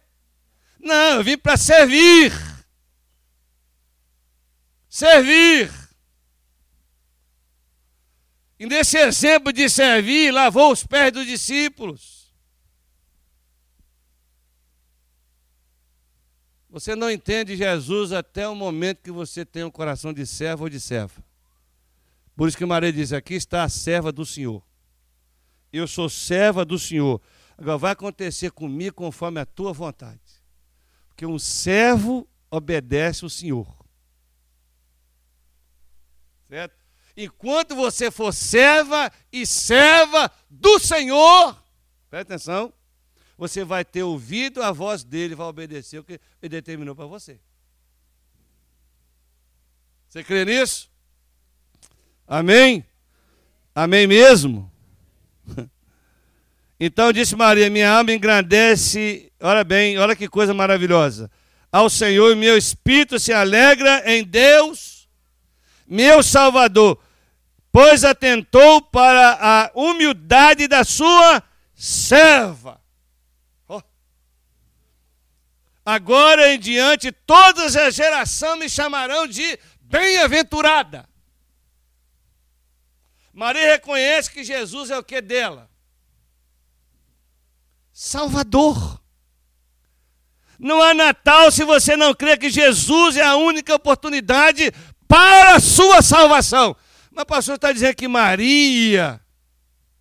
Não, 0.80 1.16
eu 1.16 1.24
vim 1.24 1.38
para 1.38 1.58
servir. 1.58 2.32
Servir. 4.88 5.72
E 8.60 8.68
nesse 8.68 8.98
exemplo 8.98 9.52
de 9.52 9.68
servir, 9.68 10.32
lavou 10.32 10.72
os 10.72 10.86
pés 10.86 11.12
dos 11.12 11.26
discípulos. 11.26 12.23
Você 16.74 16.96
não 16.96 17.12
entende 17.12 17.56
Jesus 17.56 18.12
até 18.12 18.50
o 18.50 18.56
momento 18.56 19.04
que 19.04 19.12
você 19.12 19.46
tem 19.46 19.64
um 19.64 19.70
coração 19.70 20.12
de 20.12 20.26
servo 20.26 20.64
ou 20.64 20.70
de 20.72 20.80
serva. 20.80 21.24
Por 22.36 22.48
isso 22.48 22.58
que 22.58 22.66
Maria 22.66 22.92
diz: 22.92 23.14
aqui 23.14 23.36
está 23.36 23.62
a 23.62 23.70
serva 23.70 24.12
do 24.12 24.26
Senhor. 24.26 24.60
Eu 25.72 25.88
sou 25.88 26.10
serva 26.10 26.66
do 26.66 26.80
Senhor. 26.80 27.22
Agora 27.56 27.78
vai 27.78 27.92
acontecer 27.92 28.50
comigo 28.50 28.96
conforme 28.96 29.40
a 29.40 29.46
tua 29.46 29.72
vontade. 29.72 30.20
Porque 31.10 31.28
um 31.28 31.38
servo 31.38 32.28
obedece 32.50 33.24
o 33.24 33.30
Senhor. 33.30 33.68
Certo? 36.50 36.76
Enquanto 37.16 37.76
você 37.76 38.10
for 38.10 38.34
serva 38.34 39.12
e 39.32 39.46
serva 39.46 40.32
do 40.50 40.80
Senhor, 40.80 41.56
presta 42.10 42.34
atenção, 42.34 42.74
você 43.44 43.64
vai 43.64 43.84
ter 43.84 44.04
ouvido 44.04 44.64
a 44.64 44.72
voz 44.72 45.04
dele, 45.04 45.36
vai 45.36 45.48
obedecer 45.48 46.00
o 46.00 46.04
que 46.04 46.20
ele 46.42 46.50
determinou 46.50 46.96
para 46.96 47.06
você. 47.06 47.40
Você 50.08 50.24
crê 50.24 50.46
nisso? 50.46 50.90
Amém? 52.28 52.86
Amém 53.74 54.08
mesmo? 54.08 54.72
Então 56.80 57.14
disse 57.14 57.34
Maria: 57.34 57.70
Minha 57.70 57.90
alma 57.90 58.12
engrandece, 58.12 59.32
olha 59.40 59.64
bem, 59.64 59.98
olha 59.98 60.18
que 60.18 60.28
coisa 60.28 60.54
maravilhosa. 60.54 61.32
Ao 61.72 61.90
Senhor, 61.90 62.34
e 62.34 62.36
meu 62.36 62.58
espírito 62.58 63.18
se 63.20 63.32
alegra 63.32 64.04
em 64.06 64.22
Deus 64.22 65.08
meu 65.88 66.24
Salvador, 66.24 67.00
pois 67.72 68.04
atentou 68.04 68.82
para 68.82 69.38
a 69.40 69.72
humildade 69.76 70.68
da 70.68 70.84
sua 70.84 71.44
serva. 71.74 72.83
Agora 75.86 76.54
em 76.54 76.60
diante, 76.60 77.12
todas 77.12 77.76
as 77.76 77.94
gerações 77.94 78.60
me 78.60 78.70
chamarão 78.70 79.28
de 79.28 79.60
bem-aventurada. 79.82 81.08
Maria 83.34 83.72
reconhece 83.72 84.32
que 84.32 84.44
Jesus 84.44 84.92
é 84.92 84.98
o 84.98 85.04
que 85.04 85.20
dela? 85.20 85.70
Salvador. 87.92 89.02
Não 90.58 90.82
há 90.82 90.94
Natal 90.94 91.52
se 91.52 91.66
você 91.66 91.98
não 91.98 92.14
crê 92.14 92.38
que 92.38 92.50
Jesus 92.50 93.18
é 93.18 93.24
a 93.24 93.36
única 93.36 93.76
oportunidade 93.76 94.72
para 95.08 95.56
a 95.56 95.60
sua 95.60 96.02
salvação. 96.02 96.76
Mas 97.12 97.24
o 97.24 97.28
pastor 97.28 97.56
está 97.56 97.72
dizendo 97.72 97.96
que 97.96 98.08
Maria, 98.08 99.20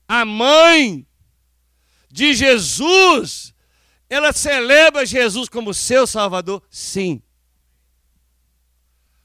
a 0.07 0.25
mãe 0.25 1.07
de 2.11 2.35
Jesus, 2.35 3.52
ela 4.13 4.31
celebra 4.31 5.07
Jesus 5.07 5.49
como 5.49 5.73
seu 5.73 6.07
Salvador? 6.07 6.63
Sim. 6.69 7.23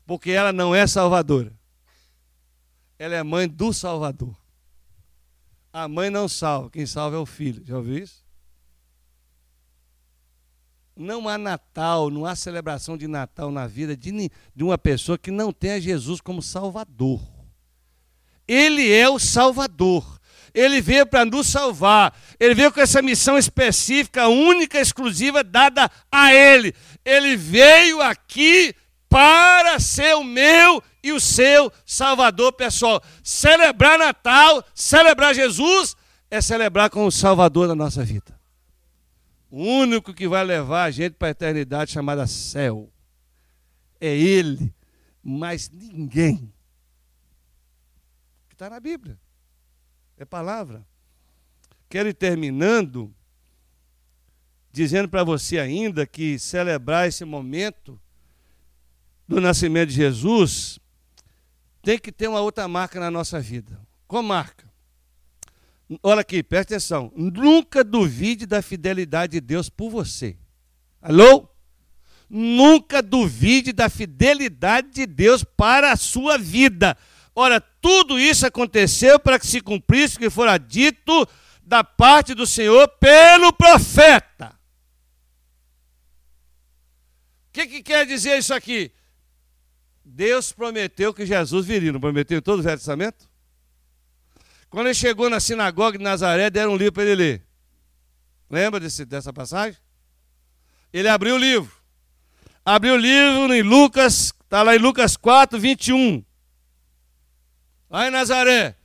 Porque 0.05 0.31
ela 0.31 0.53
não 0.53 0.73
é 0.73 0.87
salvadora. 0.87 1.51
Ela 2.97 3.15
é 3.15 3.21
mãe 3.21 3.49
do 3.49 3.73
Salvador. 3.73 4.33
A 5.73 5.89
mãe 5.89 6.09
não 6.09 6.29
salva, 6.29 6.69
quem 6.69 6.85
salva 6.85 7.17
é 7.17 7.19
o 7.19 7.25
filho. 7.25 7.65
Já 7.65 7.75
ouviu 7.75 7.97
isso? 7.97 8.25
Não 10.95 11.27
há 11.27 11.37
Natal, 11.37 12.09
não 12.09 12.25
há 12.25 12.33
celebração 12.33 12.97
de 12.97 13.07
Natal 13.07 13.51
na 13.51 13.67
vida 13.67 13.95
de, 13.95 14.31
de 14.55 14.63
uma 14.63 14.77
pessoa 14.77 15.17
que 15.17 15.31
não 15.31 15.51
tenha 15.51 15.81
Jesus 15.81 16.21
como 16.21 16.41
Salvador. 16.41 17.21
Ele 18.47 18.89
é 18.89 19.09
o 19.09 19.19
Salvador. 19.19 20.16
Ele 20.57 20.81
veio 20.81 21.05
para 21.05 21.23
nos 21.23 21.45
salvar. 21.45 22.19
Ele 22.39 22.55
veio 22.55 22.71
com 22.71 22.81
essa 22.81 22.99
missão 22.99 23.37
específica, 23.37 24.27
única, 24.27 24.79
exclusiva, 24.81 25.43
dada 25.43 25.87
a 26.11 26.33
Ele. 26.33 26.73
Ele 27.05 27.37
veio 27.37 28.01
aqui 28.01 28.73
para 29.07 29.79
ser 29.79 30.15
o 30.15 30.23
meu 30.23 30.81
e 31.03 31.11
o 31.11 31.19
seu 31.19 31.71
Salvador 31.85 32.53
pessoal. 32.53 33.03
Celebrar 33.23 33.99
Natal, 33.99 34.65
celebrar 34.73 35.35
Jesus, 35.35 35.95
é 36.31 36.41
celebrar 36.41 36.89
com 36.89 37.05
o 37.05 37.11
Salvador 37.11 37.67
da 37.67 37.75
nossa 37.75 38.03
vida. 38.03 38.35
O 39.51 39.63
único 39.63 40.11
que 40.11 40.27
vai 40.27 40.43
levar 40.43 40.85
a 40.85 40.91
gente 40.91 41.13
para 41.13 41.27
a 41.27 41.31
eternidade 41.31 41.91
chamada 41.91 42.25
céu. 42.25 42.91
É 44.01 44.07
Ele, 44.07 44.73
mas 45.23 45.69
ninguém. 45.69 46.51
Que 48.49 48.55
está 48.55 48.71
na 48.71 48.79
Bíblia. 48.79 49.19
É 50.17 50.25
palavra. 50.25 50.85
Quero 51.89 52.09
ir 52.09 52.13
terminando, 52.13 53.13
dizendo 54.71 55.07
para 55.07 55.23
você 55.23 55.59
ainda 55.59 56.05
que 56.05 56.37
celebrar 56.39 57.07
esse 57.07 57.23
momento 57.23 57.99
do 59.27 59.39
nascimento 59.39 59.89
de 59.89 59.95
Jesus 59.95 60.79
tem 61.81 61.97
que 61.97 62.11
ter 62.11 62.27
uma 62.27 62.41
outra 62.41 62.67
marca 62.67 62.99
na 62.99 63.09
nossa 63.09 63.39
vida. 63.39 63.79
Qual 64.07 64.21
marca? 64.21 64.67
Olha 66.03 66.21
aqui, 66.21 66.43
presta 66.43 66.75
atenção. 66.75 67.11
Nunca 67.15 67.83
duvide 67.83 68.45
da 68.45 68.61
fidelidade 68.61 69.33
de 69.33 69.41
Deus 69.41 69.69
por 69.69 69.89
você. 69.89 70.35
Alô? 71.01 71.47
Nunca 72.29 73.01
duvide 73.01 73.71
da 73.71 73.89
fidelidade 73.89 74.89
de 74.91 75.05
Deus 75.05 75.45
para 75.45 75.93
a 75.93 75.95
sua 75.95 76.37
vida. 76.37 76.97
Ora, 77.39 77.61
tudo 77.61 78.17
isso 78.17 78.47
aconteceu 78.47 79.19
para 79.19 79.37
que 79.37 79.45
se 79.45 79.61
cumprisse 79.61 80.15
o 80.15 80.19
que 80.19 80.27
fora 80.27 80.57
dito 80.57 81.29
da 81.61 81.83
parte 81.83 82.33
do 82.33 82.47
Senhor 82.47 82.87
pelo 82.99 83.53
profeta. 83.53 84.57
O 87.47 87.51
que, 87.53 87.67
que 87.67 87.83
quer 87.83 88.07
dizer 88.07 88.39
isso 88.39 88.55
aqui? 88.55 88.91
Deus 90.03 90.51
prometeu 90.51 91.13
que 91.13 91.27
Jesus 91.27 91.63
viria, 91.63 91.91
não 91.91 91.99
prometeu 91.99 92.41
todo 92.41 92.61
o 92.61 92.63
Velho 92.63 92.77
Testamento? 92.77 93.29
Quando 94.67 94.87
ele 94.87 94.95
chegou 94.95 95.29
na 95.29 95.39
sinagoga 95.39 95.95
de 95.95 96.03
Nazaré, 96.03 96.49
deram 96.49 96.71
um 96.71 96.75
livro 96.75 96.93
para 96.93 97.03
ele 97.03 97.13
ler. 97.13 97.47
Lembra 98.49 98.79
desse, 98.79 99.05
dessa 99.05 99.31
passagem? 99.31 99.79
Ele 100.91 101.07
abriu 101.07 101.35
o 101.35 101.37
livro. 101.37 101.71
Abriu 102.65 102.95
o 102.95 102.97
livro 102.97 103.53
em 103.53 103.61
Lucas, 103.61 104.33
está 104.43 104.63
lá 104.63 104.75
em 104.75 104.79
Lucas 104.79 105.15
4, 105.15 105.59
21. 105.59 106.25
Lá 107.89 108.07
em 108.07 108.11
Nazaré. 108.11 108.75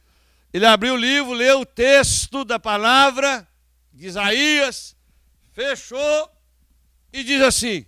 Ele 0.52 0.66
abriu 0.66 0.94
o 0.94 0.96
livro, 0.96 1.32
leu 1.32 1.60
o 1.60 1.66
texto 1.66 2.44
da 2.44 2.58
palavra 2.58 3.48
de 3.92 4.06
Isaías, 4.06 4.96
fechou 5.52 6.30
e 7.12 7.24
diz 7.24 7.40
assim: 7.40 7.86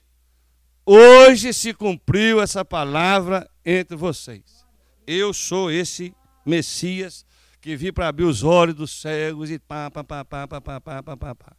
Hoje 0.86 1.52
se 1.52 1.74
cumpriu 1.74 2.40
essa 2.40 2.64
palavra 2.64 3.50
entre 3.64 3.96
vocês. 3.96 4.64
Eu 5.06 5.32
sou 5.32 5.70
esse 5.70 6.14
Messias 6.44 7.24
que 7.60 7.76
vi 7.76 7.90
para 7.90 8.08
abrir 8.08 8.24
os 8.24 8.42
olhos 8.42 8.74
dos 8.74 9.00
cegos 9.00 9.50
e 9.50 9.58
pá, 9.58 9.90
pá, 9.90 10.04
pá, 10.04 10.24
pá, 10.24 10.46
pá, 10.46 10.60
pá, 10.60 10.80
pá, 10.80 11.16
pá, 11.16 11.34
pá. 11.34 11.56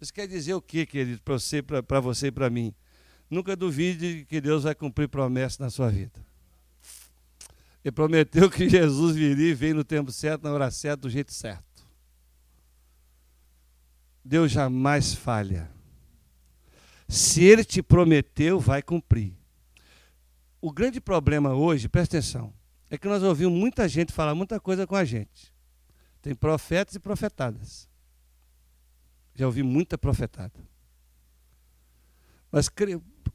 Isso 0.00 0.12
quer 0.12 0.28
dizer 0.28 0.54
o 0.54 0.62
que, 0.62 0.86
querido, 0.86 1.20
para 1.22 1.34
você, 1.34 1.62
para 1.62 2.00
você 2.00 2.28
e 2.28 2.32
para 2.32 2.48
mim? 2.48 2.74
Nunca 3.28 3.56
duvide 3.56 4.24
que 4.28 4.40
Deus 4.40 4.62
vai 4.62 4.74
cumprir 4.74 5.08
promessas 5.08 5.58
na 5.58 5.70
sua 5.70 5.90
vida. 5.90 6.27
Ele 7.84 7.92
prometeu 7.92 8.50
que 8.50 8.68
Jesus 8.68 9.16
viria 9.16 9.50
e 9.50 9.54
veio 9.54 9.76
no 9.76 9.84
tempo 9.84 10.10
certo, 10.12 10.42
na 10.42 10.52
hora 10.52 10.70
certa, 10.70 11.02
do 11.02 11.10
jeito 11.10 11.32
certo. 11.32 11.86
Deus 14.24 14.50
jamais 14.50 15.14
falha. 15.14 15.70
Se 17.08 17.42
ele 17.42 17.64
te 17.64 17.82
prometeu, 17.82 18.60
vai 18.60 18.82
cumprir. 18.82 19.32
O 20.60 20.70
grande 20.70 21.00
problema 21.00 21.54
hoje, 21.54 21.88
presta 21.88 22.18
atenção, 22.18 22.52
é 22.90 22.98
que 22.98 23.08
nós 23.08 23.22
ouvimos 23.22 23.58
muita 23.58 23.88
gente 23.88 24.12
falar 24.12 24.34
muita 24.34 24.60
coisa 24.60 24.86
com 24.86 24.96
a 24.96 25.04
gente. 25.04 25.54
Tem 26.20 26.34
profetas 26.34 26.96
e 26.96 27.00
profetadas. 27.00 27.88
Já 29.34 29.46
ouvi 29.46 29.62
muita 29.62 29.96
profetada. 29.96 30.52
Mas 32.50 32.68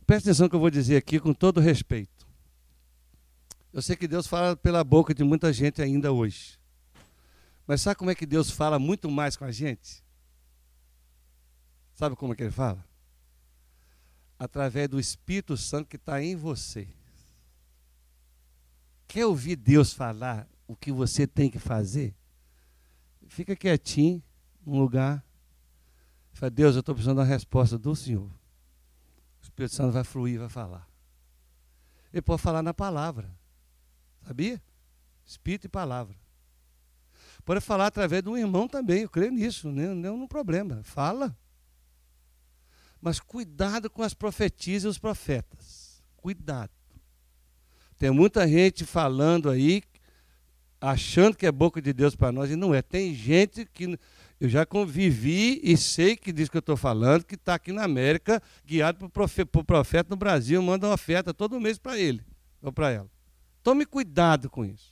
presta 0.06 0.30
atenção 0.30 0.50
que 0.50 0.56
eu 0.56 0.60
vou 0.60 0.70
dizer 0.70 0.98
aqui 0.98 1.20
com 1.20 1.34
todo 1.34 1.62
respeito. 1.62 2.12
Eu 3.74 3.82
sei 3.82 3.95
que 3.95 4.07
Deus 4.07 4.28
fala 4.28 4.55
pela 4.55 4.84
boca 4.84 5.15
de 5.15 5.24
muita 5.24 5.51
gente 5.51 5.82
ainda 5.82 6.11
hoje. 6.11 6.59
Mas 7.65 7.82
sabe 7.82 7.95
como 7.95 8.11
é 8.11 8.15
que 8.15 8.26
Deus 8.26 8.51
fala 8.51 8.78
muito 8.78 9.09
mais 9.09 9.36
com 9.36 9.45
a 9.45 9.51
gente? 9.51 10.03
Sabe 11.95 12.15
como 12.15 12.34
é 12.34 12.36
que 12.36 12.43
ele 12.43 12.51
fala? 12.51 12.86
Através 14.38 14.88
do 14.88 14.99
Espírito 14.99 15.57
Santo 15.57 15.88
que 15.88 15.95
está 15.95 16.21
em 16.21 16.36
você. 16.36 16.88
Quer 19.07 19.26
ouvir 19.26 19.55
Deus 19.55 19.91
falar 19.91 20.47
o 20.67 20.76
que 20.76 20.91
você 20.91 21.26
tem 21.26 21.49
que 21.49 21.59
fazer? 21.59 22.15
Fica 23.28 23.55
quietinho, 23.55 24.21
num 24.63 24.80
lugar. 24.80 25.26
Fala, 26.34 26.51
Deus, 26.51 26.76
eu 26.76 26.82
estou 26.82 26.93
precisando 26.93 27.17
da 27.17 27.24
resposta 27.24 27.78
do 27.78 27.95
Senhor. 27.95 28.30
O 28.30 29.43
Espírito 29.43 29.74
Santo 29.74 29.93
vai 29.93 30.03
fluir, 30.03 30.39
vai 30.39 30.49
falar. 30.49 30.88
Ele 32.11 32.21
pode 32.21 32.41
falar 32.41 32.61
na 32.61 32.74
palavra. 32.74 33.43
Sabia? 34.26 34.61
Espírito 35.26 35.65
e 35.65 35.69
palavra. 35.69 36.15
Pode 37.45 37.59
falar 37.61 37.88
através 37.88 38.24
de 38.24 38.30
um 38.30 38.38
irmão 38.38 38.67
também, 38.67 39.01
eu 39.01 39.09
creio 39.09 39.32
nisso, 39.32 39.69
não, 39.69 39.93
não 39.93 40.09
é 40.09 40.11
um 40.11 40.28
problema. 40.28 40.82
Fala. 40.84 41.38
Mas 43.01 43.19
cuidado 43.19 43.89
com 43.89 44.01
as 44.01 44.13
profetias 44.13 44.84
e 44.84 44.88
os 44.88 44.97
profetas. 44.97 46.01
Cuidado. 46.15 46.71
Tem 47.97 48.09
muita 48.11 48.47
gente 48.47 48.86
falando 48.86 49.49
aí, 49.49 49.84
achando 50.80 51.36
que 51.36 51.45
é 51.45 51.51
boca 51.51 51.82
de 51.82 51.91
Deus 51.91 52.15
para 52.15 52.32
nós, 52.32 52.49
e 52.49 52.55
não 52.55 52.74
é. 52.74 52.82
Tem 52.82 53.13
gente 53.13 53.65
que 53.65 53.99
eu 54.39 54.49
já 54.49 54.65
convivi 54.65 55.59
e 55.63 55.76
sei 55.76 56.15
que 56.15 56.32
diz 56.32 56.49
que 56.49 56.57
eu 56.57 56.59
estou 56.59 56.78
falando, 56.78 57.26
que 57.26 57.36
está 57.36 57.55
aqui 57.55 57.71
na 57.71 57.84
América, 57.84 58.41
guiado 58.65 58.99
por 58.99 59.09
profeta, 59.09 59.51
por 59.51 59.63
profeta 59.65 60.09
no 60.09 60.17
Brasil, 60.17 60.61
manda 60.61 60.88
uma 60.88 60.93
oferta 60.93 61.34
todo 61.34 61.59
mês 61.59 61.78
para 61.78 61.97
ele 61.97 62.26
ou 62.61 62.71
para 62.71 62.91
ela. 62.91 63.12
Tome 63.64 63.86
cuidado 63.86 64.49
com 64.49 64.66
isso. 64.66 64.91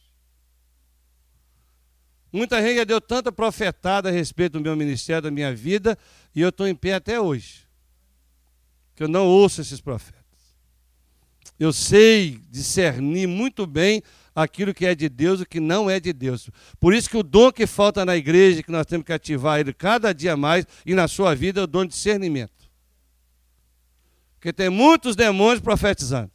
Muita 2.31 2.61
gente 2.61 2.77
já 2.77 2.83
deu 2.85 3.01
tanta 3.01 3.29
profetada 3.29 4.07
a 4.07 4.11
respeito 4.11 4.53
do 4.53 4.61
meu 4.61 4.75
ministério, 4.75 5.23
da 5.23 5.31
minha 5.31 5.53
vida, 5.53 5.97
e 6.33 6.39
eu 6.39 6.47
estou 6.49 6.65
em 6.65 6.73
pé 6.73 6.93
até 6.93 7.19
hoje. 7.19 7.67
Que 8.95 9.03
eu 9.03 9.09
não 9.09 9.27
ouço 9.27 9.59
esses 9.59 9.81
profetas. 9.81 10.21
Eu 11.59 11.73
sei 11.73 12.39
discernir 12.49 13.27
muito 13.27 13.67
bem 13.67 14.01
aquilo 14.33 14.73
que 14.73 14.85
é 14.85 14.95
de 14.95 15.09
Deus 15.09 15.41
e 15.41 15.43
o 15.43 15.45
que 15.45 15.59
não 15.59 15.89
é 15.89 15.99
de 15.99 16.13
Deus. 16.13 16.49
Por 16.79 16.93
isso 16.93 17.09
que 17.09 17.17
o 17.17 17.23
dom 17.23 17.51
que 17.51 17.67
falta 17.67 18.05
na 18.05 18.15
igreja, 18.15 18.63
que 18.63 18.71
nós 18.71 18.85
temos 18.85 19.05
que 19.05 19.11
ativar 19.11 19.59
ele 19.59 19.73
cada 19.73 20.13
dia 20.13 20.37
mais, 20.37 20.65
e 20.85 20.95
na 20.95 21.09
sua 21.09 21.35
vida, 21.35 21.59
é 21.59 21.63
o 21.63 21.67
dom 21.67 21.83
de 21.83 21.91
discernimento. 21.91 22.69
Porque 24.35 24.53
tem 24.53 24.69
muitos 24.69 25.15
demônios 25.15 25.59
profetizando. 25.59 26.31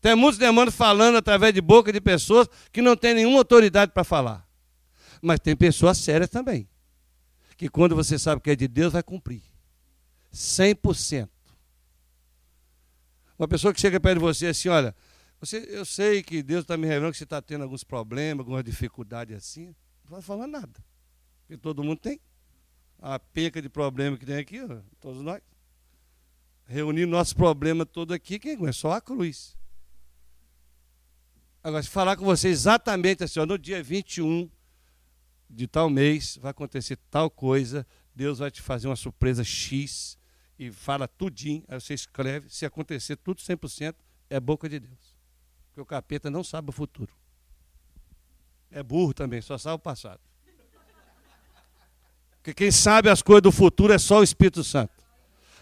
Tem 0.00 0.14
muitos 0.14 0.38
demônios 0.38 0.74
falando 0.74 1.16
através 1.16 1.52
de 1.52 1.60
boca 1.60 1.92
de 1.92 2.00
pessoas 2.00 2.48
que 2.72 2.80
não 2.80 2.96
têm 2.96 3.14
nenhuma 3.14 3.38
autoridade 3.38 3.92
para 3.92 4.02
falar. 4.02 4.48
Mas 5.20 5.38
tem 5.40 5.54
pessoas 5.54 5.98
sérias 5.98 6.30
também. 6.30 6.68
Que 7.56 7.68
quando 7.68 7.94
você 7.94 8.18
sabe 8.18 8.40
que 8.40 8.50
é 8.50 8.56
de 8.56 8.66
Deus, 8.66 8.94
vai 8.94 9.02
cumprir. 9.02 9.42
100%. 10.32 11.28
Uma 13.38 13.46
pessoa 13.46 13.74
que 13.74 13.80
chega 13.80 14.00
perto 14.00 14.18
de 14.18 14.20
você 14.20 14.46
assim, 14.46 14.68
olha, 14.68 14.94
você, 15.38 15.66
eu 15.70 15.84
sei 15.84 16.22
que 16.22 16.42
Deus 16.42 16.62
está 16.62 16.76
me 16.76 16.86
revelando 16.86 17.12
que 17.12 17.18
você 17.18 17.24
está 17.24 17.40
tendo 17.42 17.62
alguns 17.62 17.84
problemas, 17.84 18.40
algumas 18.40 18.64
dificuldades 18.64 19.36
assim. 19.36 19.74
Não 20.04 20.12
vai 20.12 20.22
falar 20.22 20.46
nada. 20.46 20.82
Porque 21.40 21.56
todo 21.56 21.84
mundo 21.84 21.98
tem. 21.98 22.20
A 22.98 23.18
penca 23.18 23.60
de 23.60 23.68
problema 23.68 24.16
que 24.16 24.26
tem 24.26 24.36
aqui, 24.36 24.58
todos 24.98 25.22
nós. 25.22 25.40
Reunir 26.66 27.06
nossos 27.06 27.32
problemas 27.32 27.86
todos 27.90 28.14
aqui, 28.14 28.38
quem 28.38 28.58
é 28.66 28.72
só 28.72 28.92
a 28.92 29.00
cruz. 29.00 29.56
Agora, 31.62 31.82
falar 31.82 32.16
com 32.16 32.24
você 32.24 32.48
exatamente 32.48 33.22
assim, 33.22 33.38
ó, 33.38 33.46
no 33.46 33.58
dia 33.58 33.82
21 33.82 34.50
de 35.48 35.66
tal 35.66 35.90
mês 35.90 36.38
vai 36.40 36.52
acontecer 36.52 36.96
tal 37.10 37.28
coisa, 37.28 37.86
Deus 38.14 38.38
vai 38.38 38.50
te 38.50 38.62
fazer 38.62 38.88
uma 38.88 38.96
surpresa 38.96 39.44
X 39.44 40.18
e 40.58 40.70
fala 40.70 41.06
tudinho, 41.06 41.64
aí 41.68 41.80
você 41.80 41.94
escreve, 41.94 42.48
se 42.48 42.64
acontecer 42.64 43.16
tudo 43.16 43.40
100%, 43.40 43.94
é 44.28 44.38
boca 44.40 44.68
de 44.68 44.78
Deus. 44.80 45.16
Porque 45.68 45.80
o 45.80 45.86
capeta 45.86 46.30
não 46.30 46.44
sabe 46.44 46.70
o 46.70 46.72
futuro. 46.72 47.12
É 48.70 48.82
burro 48.82 49.12
também, 49.12 49.40
só 49.40 49.58
sabe 49.58 49.76
o 49.76 49.78
passado. 49.78 50.20
Porque 52.36 52.54
quem 52.54 52.70
sabe 52.70 53.10
as 53.10 53.20
coisas 53.20 53.42
do 53.42 53.52
futuro 53.52 53.92
é 53.92 53.98
só 53.98 54.20
o 54.20 54.22
Espírito 54.22 54.64
Santo. 54.64 54.92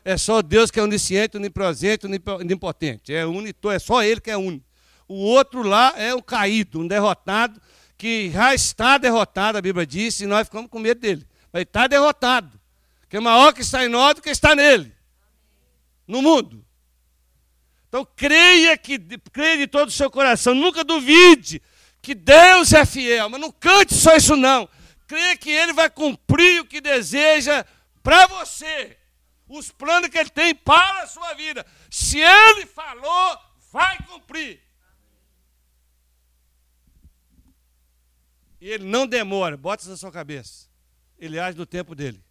É 0.05 0.17
só 0.17 0.43
Deus 0.43 0.71
que 0.71 0.79
é 0.79 0.83
onisciente, 0.83 1.37
onipresente, 1.37 2.07
onipotente. 2.07 3.13
É 3.13 3.27
unitor, 3.27 3.75
é 3.75 3.79
só 3.79 4.03
Ele 4.03 4.21
que 4.21 4.31
é 4.31 4.37
único. 4.37 4.68
O 5.09 5.15
outro 5.15 5.63
lá 5.63 5.95
é 5.97 6.15
um 6.15 6.21
caído, 6.21 6.81
um 6.81 6.87
derrotado, 6.87 7.61
que 7.97 8.31
já 8.31 8.55
está 8.55 8.99
derrotado, 8.99 9.59
a 9.59 9.63
Bíblia 9.63 9.87
diz, 9.87 10.21
e 10.21 10.27
nós 10.27 10.47
ficamos 10.47 10.71
com 10.71 10.79
medo 10.79 11.01
dele. 11.01 11.27
Mas 11.53 11.63
está 11.63 11.87
derrotado 11.87 12.59
que 13.09 13.17
é 13.17 13.21
maior 13.21 13.53
que 13.53 13.63
está 13.63 13.85
em 13.85 13.89
nós 13.89 14.15
do 14.15 14.23
que 14.23 14.31
está 14.31 14.55
nele, 14.55 14.95
no 16.07 16.21
mundo. 16.21 16.65
Então 17.89 18.07
creia 18.15 18.77
que 18.77 18.99
creia 19.33 19.57
de 19.57 19.67
todo 19.67 19.89
o 19.89 19.93
seu 19.93 20.11
coração, 20.11 20.55
nunca 20.55 20.85
duvide 20.85 21.63
que 22.03 22.15
Deus 22.15 22.73
é 22.73 22.85
fiel, 22.85 23.31
mas 23.31 23.41
não 23.41 23.51
cante 23.51 23.95
só 23.95 24.15
isso 24.15 24.37
não. 24.37 24.69
Creia 25.07 25.37
que 25.39 25.51
ele 25.51 25.73
vai 25.73 25.89
cumprir 25.89 26.61
o 26.61 26.67
que 26.67 26.83
deseja 26.83 27.65
para 28.03 28.27
você, 28.27 28.99
os 29.49 29.71
planos 29.71 30.11
que 30.11 30.19
ele 30.19 30.29
tem 30.29 30.55
para 30.55 31.03
a 31.03 31.07
sua 31.07 31.33
vida. 31.33 31.65
Se 31.91 32.21
ele 32.21 32.67
falou, 32.67 33.39
vai 33.73 33.97
cumprir. 34.07 34.61
E 38.61 38.69
ele 38.69 38.85
não 38.85 39.07
demora, 39.07 39.57
bota 39.57 39.83
isso 39.83 39.91
na 39.91 39.97
sua 39.97 40.11
cabeça. 40.11 40.69
Ele 41.19 41.39
age 41.39 41.57
no 41.57 41.67
tempo 41.67 41.95
dele. 41.95 42.23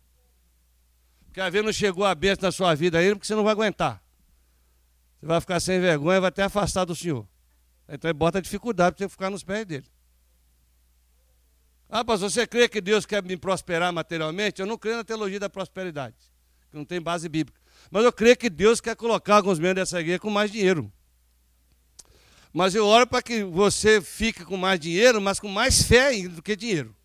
Porque 1.26 1.40
às 1.40 1.52
vezes 1.52 1.66
não 1.66 1.74
chegou 1.74 2.06
a 2.06 2.16
bênção 2.16 2.48
na 2.48 2.52
sua 2.52 2.74
vida 2.76 2.98
ainda, 2.98 3.16
porque 3.16 3.28
você 3.28 3.36
não 3.36 3.44
vai 3.44 3.54
aguentar. 3.54 4.04
Você 5.20 5.26
vai 5.26 5.42
ficar 5.42 5.60
sem 5.60 5.80
vergonha, 5.80 6.22
vai 6.22 6.30
até 6.30 6.44
afastar 6.44 6.86
do 6.86 6.96
Senhor. 6.96 7.28
Então 7.88 8.10
ele 8.10 8.18
bota 8.18 8.42
dificuldade 8.42 8.96
para 8.96 9.06
você 9.06 9.10
ficar 9.10 9.30
nos 9.30 9.44
pés 9.44 9.66
dele. 9.66 9.86
Ah, 11.90 12.04
pastor, 12.04 12.30
você 12.30 12.46
crê 12.46 12.68
que 12.68 12.82
Deus 12.82 13.06
quer 13.06 13.24
me 13.24 13.38
prosperar 13.38 13.94
materialmente? 13.94 14.60
Eu 14.60 14.68
não 14.68 14.78
creio 14.78 14.98
na 14.98 15.04
teologia 15.06 15.40
da 15.40 15.50
prosperidade, 15.50 16.16
que 16.70 16.76
não 16.76 16.84
tem 16.84 17.02
base 17.02 17.30
bíblica. 17.30 17.60
Mas 17.90 18.04
eu 18.04 18.12
creio 18.12 18.36
que 18.36 18.50
Deus 18.50 18.82
quer 18.82 18.96
colocar 18.96 19.38
alguns 19.38 19.58
membros 19.58 19.84
dessa 19.84 20.02
igreja 20.02 20.20
com 20.20 20.30
mais 20.30 20.52
dinheiro. 20.52 20.92
Mas 22.58 22.74
eu 22.74 22.86
oro 22.86 23.06
para 23.06 23.22
que 23.22 23.44
você 23.44 24.02
fique 24.02 24.44
com 24.44 24.58
mais 24.58 24.80
dinheiro, 24.80 25.22
mas 25.22 25.40
com 25.40 25.48
mais 25.48 25.84
fé 25.84 26.08
ainda 26.08 26.30
do 26.30 26.42
que 26.42 26.56
dinheiro 26.56 26.98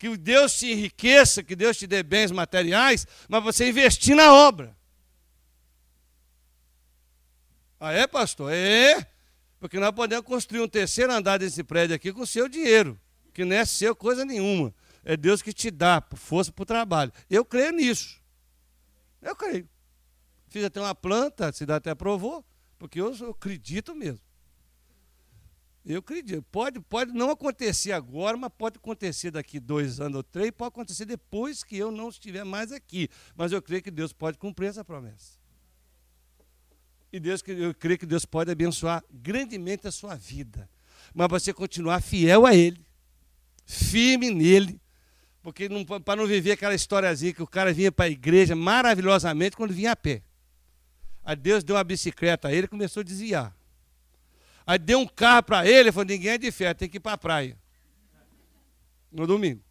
que 0.00 0.16
Deus 0.16 0.58
te 0.58 0.72
enriqueça, 0.72 1.42
que 1.42 1.54
Deus 1.54 1.76
te 1.76 1.86
dê 1.86 2.02
bens 2.02 2.30
materiais, 2.30 3.06
mas 3.28 3.44
você 3.44 3.68
investir 3.68 4.16
na 4.16 4.32
obra. 4.32 4.74
Ah, 7.78 7.92
é, 7.92 8.06
pastor? 8.06 8.50
É, 8.50 9.06
porque 9.58 9.78
nós 9.78 9.90
podemos 9.90 10.24
construir 10.24 10.62
um 10.62 10.68
terceiro 10.68 11.12
andar 11.12 11.38
desse 11.38 11.62
prédio 11.62 11.94
aqui 11.94 12.14
com 12.14 12.22
o 12.22 12.26
seu 12.26 12.48
dinheiro, 12.48 12.98
que 13.34 13.44
não 13.44 13.54
é 13.54 13.66
seu 13.66 13.94
coisa 13.94 14.24
nenhuma. 14.24 14.72
É 15.04 15.18
Deus 15.18 15.42
que 15.42 15.52
te 15.52 15.70
dá 15.70 16.02
força 16.14 16.50
para 16.50 16.62
o 16.62 16.66
trabalho. 16.66 17.12
Eu 17.28 17.44
creio 17.44 17.72
nisso. 17.72 18.18
Eu 19.20 19.36
creio. 19.36 19.68
Fiz 20.48 20.64
até 20.64 20.80
uma 20.80 20.94
planta, 20.94 21.48
a 21.48 21.52
cidade 21.52 21.76
até 21.76 21.90
aprovou, 21.90 22.42
porque 22.80 22.98
eu, 22.98 23.12
acredito 23.30 23.94
mesmo. 23.94 24.22
Eu 25.84 25.98
acredito. 25.98 26.42
Pode, 26.50 26.80
pode 26.80 27.12
não 27.12 27.30
acontecer 27.30 27.92
agora, 27.92 28.38
mas 28.38 28.50
pode 28.56 28.78
acontecer 28.78 29.30
daqui 29.30 29.60
dois 29.60 30.00
anos 30.00 30.16
ou 30.16 30.22
três, 30.22 30.50
pode 30.50 30.68
acontecer 30.68 31.04
depois 31.04 31.62
que 31.62 31.76
eu 31.76 31.90
não 31.90 32.08
estiver 32.08 32.42
mais 32.42 32.72
aqui. 32.72 33.10
Mas 33.36 33.52
eu 33.52 33.60
creio 33.60 33.82
que 33.82 33.90
Deus 33.90 34.14
pode 34.14 34.38
cumprir 34.38 34.68
essa 34.68 34.82
promessa. 34.82 35.38
E 37.12 37.20
Deus, 37.20 37.42
eu 37.46 37.74
creio 37.74 37.98
que 37.98 38.06
Deus 38.06 38.24
pode 38.24 38.50
abençoar 38.50 39.04
grandemente 39.10 39.86
a 39.86 39.92
sua 39.92 40.14
vida. 40.14 40.66
Mas 41.12 41.28
você 41.28 41.52
continuar 41.52 42.00
fiel 42.00 42.46
a 42.46 42.54
Ele, 42.54 42.82
firme 43.66 44.30
nele, 44.30 44.80
porque 45.42 45.68
para 46.02 46.16
não 46.16 46.26
viver 46.26 46.52
aquela 46.52 46.74
historiazinha 46.74 47.34
que 47.34 47.42
o 47.42 47.46
cara 47.46 47.74
vinha 47.74 47.92
para 47.92 48.06
a 48.06 48.10
igreja 48.10 48.56
maravilhosamente 48.56 49.54
quando 49.54 49.74
vinha 49.74 49.92
a 49.92 49.96
pé. 49.96 50.22
Aí 51.30 51.36
Deus 51.36 51.62
deu 51.62 51.76
uma 51.76 51.84
bicicleta 51.84 52.48
a 52.48 52.52
ele 52.52 52.64
e 52.64 52.68
começou 52.68 53.02
a 53.02 53.04
desviar. 53.04 53.56
Aí 54.66 54.76
deu 54.80 54.98
um 54.98 55.06
carro 55.06 55.44
para 55.44 55.64
ele, 55.64 55.78
ele 55.78 55.92
falou: 55.92 56.04
ninguém 56.04 56.32
é 56.32 56.38
de 56.38 56.50
fé, 56.50 56.74
tem 56.74 56.88
que 56.88 56.96
ir 56.96 57.00
para 57.00 57.12
a 57.12 57.18
praia. 57.18 57.56
No 59.12 59.28
domingo. 59.28 59.62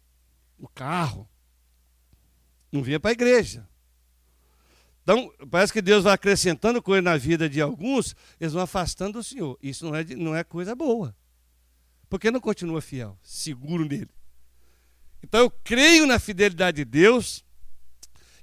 O 0.58 0.66
carro. 0.66 1.28
Não 2.72 2.82
vinha 2.82 2.98
para 2.98 3.10
a 3.10 3.12
igreja. 3.12 3.68
Então, 5.02 5.30
parece 5.50 5.70
que 5.70 5.82
Deus 5.82 6.04
vai 6.04 6.14
acrescentando 6.14 6.80
coisa 6.80 7.02
na 7.02 7.18
vida 7.18 7.46
de 7.46 7.60
alguns, 7.60 8.16
eles 8.40 8.54
vão 8.54 8.62
afastando 8.62 9.18
do 9.18 9.22
Senhor. 9.22 9.58
Isso 9.62 9.84
não 9.84 9.94
é, 9.94 10.02
não 10.16 10.34
é 10.34 10.42
coisa 10.42 10.74
boa. 10.74 11.14
Porque 12.08 12.30
não 12.30 12.40
continua 12.40 12.80
fiel, 12.80 13.18
seguro 13.22 13.84
nele. 13.84 14.08
Então 15.22 15.40
eu 15.40 15.50
creio 15.50 16.06
na 16.06 16.18
fidelidade 16.18 16.78
de 16.78 16.86
Deus, 16.86 17.44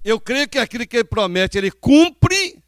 eu 0.04 0.20
creio 0.20 0.48
que 0.48 0.60
aquilo 0.60 0.86
que 0.86 0.98
ele 0.98 1.04
promete, 1.04 1.58
ele 1.58 1.72
cumpre, 1.72 2.64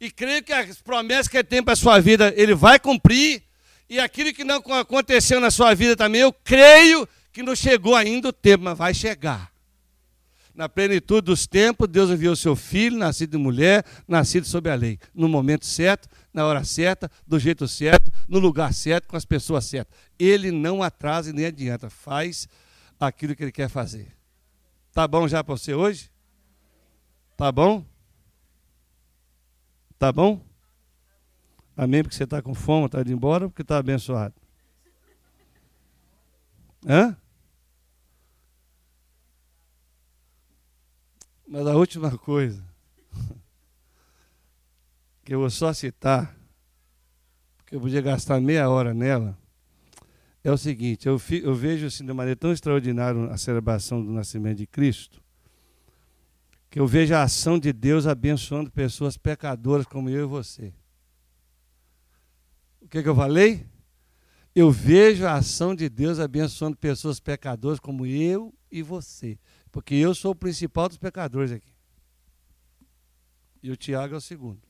e 0.00 0.10
creio 0.10 0.42
que 0.42 0.52
as 0.52 0.80
promessas 0.80 1.28
que 1.28 1.36
ele 1.36 1.44
tem 1.44 1.62
para 1.62 1.72
a 1.72 1.76
sua 1.76 2.00
vida, 2.00 2.32
ele 2.36 2.54
vai 2.54 2.78
cumprir, 2.78 3.42
e 3.88 3.98
aquilo 3.98 4.32
que 4.32 4.44
não 4.44 4.56
aconteceu 4.56 5.40
na 5.40 5.50
sua 5.50 5.74
vida 5.74 5.96
também, 5.96 6.20
eu 6.20 6.32
creio 6.32 7.08
que 7.32 7.42
não 7.42 7.56
chegou 7.56 7.94
ainda 7.94 8.28
o 8.28 8.32
tempo, 8.32 8.64
mas 8.64 8.76
vai 8.76 8.92
chegar. 8.92 9.50
Na 10.54 10.68
plenitude 10.68 11.22
dos 11.22 11.46
tempos, 11.46 11.88
Deus 11.88 12.10
enviou 12.10 12.34
seu 12.34 12.56
filho, 12.56 12.98
nascido 12.98 13.30
de 13.30 13.38
mulher, 13.38 13.84
nascido 14.06 14.46
sob 14.46 14.68
a 14.68 14.74
lei, 14.74 14.98
no 15.14 15.28
momento 15.28 15.64
certo, 15.64 16.08
na 16.34 16.44
hora 16.44 16.64
certa, 16.64 17.10
do 17.26 17.38
jeito 17.38 17.66
certo, 17.68 18.12
no 18.28 18.38
lugar 18.38 18.74
certo, 18.74 19.06
com 19.06 19.16
as 19.16 19.24
pessoas 19.24 19.64
certas. 19.64 19.96
Ele 20.18 20.50
não 20.50 20.82
atrasa 20.82 21.30
e 21.30 21.32
nem 21.32 21.46
adianta, 21.46 21.88
faz 21.88 22.48
aquilo 22.98 23.36
que 23.36 23.44
ele 23.44 23.52
quer 23.52 23.68
fazer. 23.68 24.08
Tá 24.92 25.06
bom 25.06 25.28
já 25.28 25.44
para 25.44 25.56
você 25.56 25.74
hoje? 25.74 26.10
Tá 27.36 27.52
bom? 27.52 27.84
Tá 29.98 30.12
bom? 30.12 30.40
Amém? 31.76 32.02
Porque 32.02 32.16
você 32.16 32.24
está 32.24 32.40
com 32.40 32.54
fome, 32.54 32.86
está 32.86 33.00
indo 33.00 33.12
embora, 33.12 33.48
porque 33.48 33.62
está 33.62 33.78
abençoado. 33.78 34.34
Hã? 36.86 37.16
Mas 41.46 41.66
a 41.66 41.74
última 41.74 42.16
coisa, 42.16 42.62
que 45.24 45.34
eu 45.34 45.40
vou 45.40 45.50
só 45.50 45.72
citar, 45.72 46.36
porque 47.56 47.74
eu 47.74 47.80
podia 47.80 48.00
gastar 48.00 48.40
meia 48.40 48.68
hora 48.68 48.94
nela, 48.94 49.36
é 50.44 50.52
o 50.52 50.58
seguinte: 50.58 51.06
eu, 51.06 51.20
eu 51.42 51.54
vejo 51.54 51.86
assim, 51.86 52.04
de 52.04 52.12
maneira 52.12 52.36
tão 52.38 52.52
extraordinária 52.52 53.30
a 53.30 53.36
celebração 53.36 54.04
do 54.04 54.12
nascimento 54.12 54.58
de 54.58 54.66
Cristo, 54.66 55.22
que 56.70 56.78
eu 56.78 56.86
vejo 56.86 57.14
a 57.14 57.22
ação 57.22 57.58
de 57.58 57.72
Deus 57.72 58.06
abençoando 58.06 58.70
pessoas 58.70 59.16
pecadoras 59.16 59.86
como 59.86 60.10
eu 60.10 60.24
e 60.24 60.28
você. 60.28 60.74
O 62.80 62.88
que, 62.88 63.02
que 63.02 63.08
eu 63.08 63.16
falei? 63.16 63.66
Eu 64.54 64.70
vejo 64.70 65.26
a 65.26 65.34
ação 65.34 65.74
de 65.74 65.88
Deus 65.88 66.18
abençoando 66.18 66.76
pessoas 66.76 67.20
pecadoras 67.20 67.80
como 67.80 68.04
eu 68.04 68.54
e 68.70 68.82
você. 68.82 69.38
Porque 69.70 69.94
eu 69.94 70.14
sou 70.14 70.32
o 70.32 70.36
principal 70.36 70.88
dos 70.88 70.98
pecadores 70.98 71.52
aqui. 71.52 71.72
E 73.62 73.70
o 73.70 73.76
Tiago 73.76 74.14
é 74.14 74.18
o 74.18 74.20
segundo. 74.20 74.60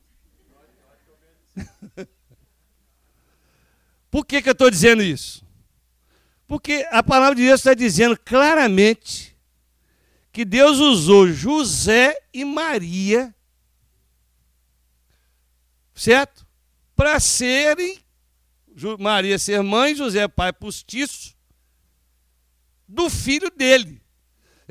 Por 4.11 4.24
que, 4.24 4.40
que 4.40 4.49
eu 4.49 4.53
estou 4.53 4.70
dizendo 4.70 5.03
isso? 5.03 5.46
Porque 6.46 6.86
a 6.90 7.03
palavra 7.03 7.34
de 7.34 7.42
Deus 7.42 7.61
está 7.61 7.74
dizendo 7.74 8.18
claramente 8.18 9.36
que 10.32 10.44
Deus 10.44 10.78
usou 10.78 11.28
José 11.28 12.16
e 12.32 12.44
Maria, 12.44 13.34
certo? 15.94 16.46
Para 16.94 17.18
serem, 17.18 17.98
Maria 18.98 19.38
ser 19.38 19.62
mãe, 19.62 19.94
José 19.94 20.28
pai 20.28 20.52
postiço, 20.52 21.36
do 22.86 23.10
filho 23.10 23.50
dele. 23.50 24.02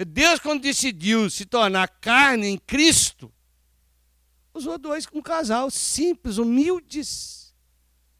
Deus, 0.06 0.40
quando 0.40 0.62
decidiu 0.62 1.30
se 1.30 1.46
tornar 1.46 1.88
carne 1.88 2.48
em 2.48 2.58
Cristo, 2.58 3.34
usou 4.54 4.78
dois 4.78 5.08
um 5.14 5.22
casal 5.22 5.72
simples, 5.72 6.38
humildes. 6.38 7.54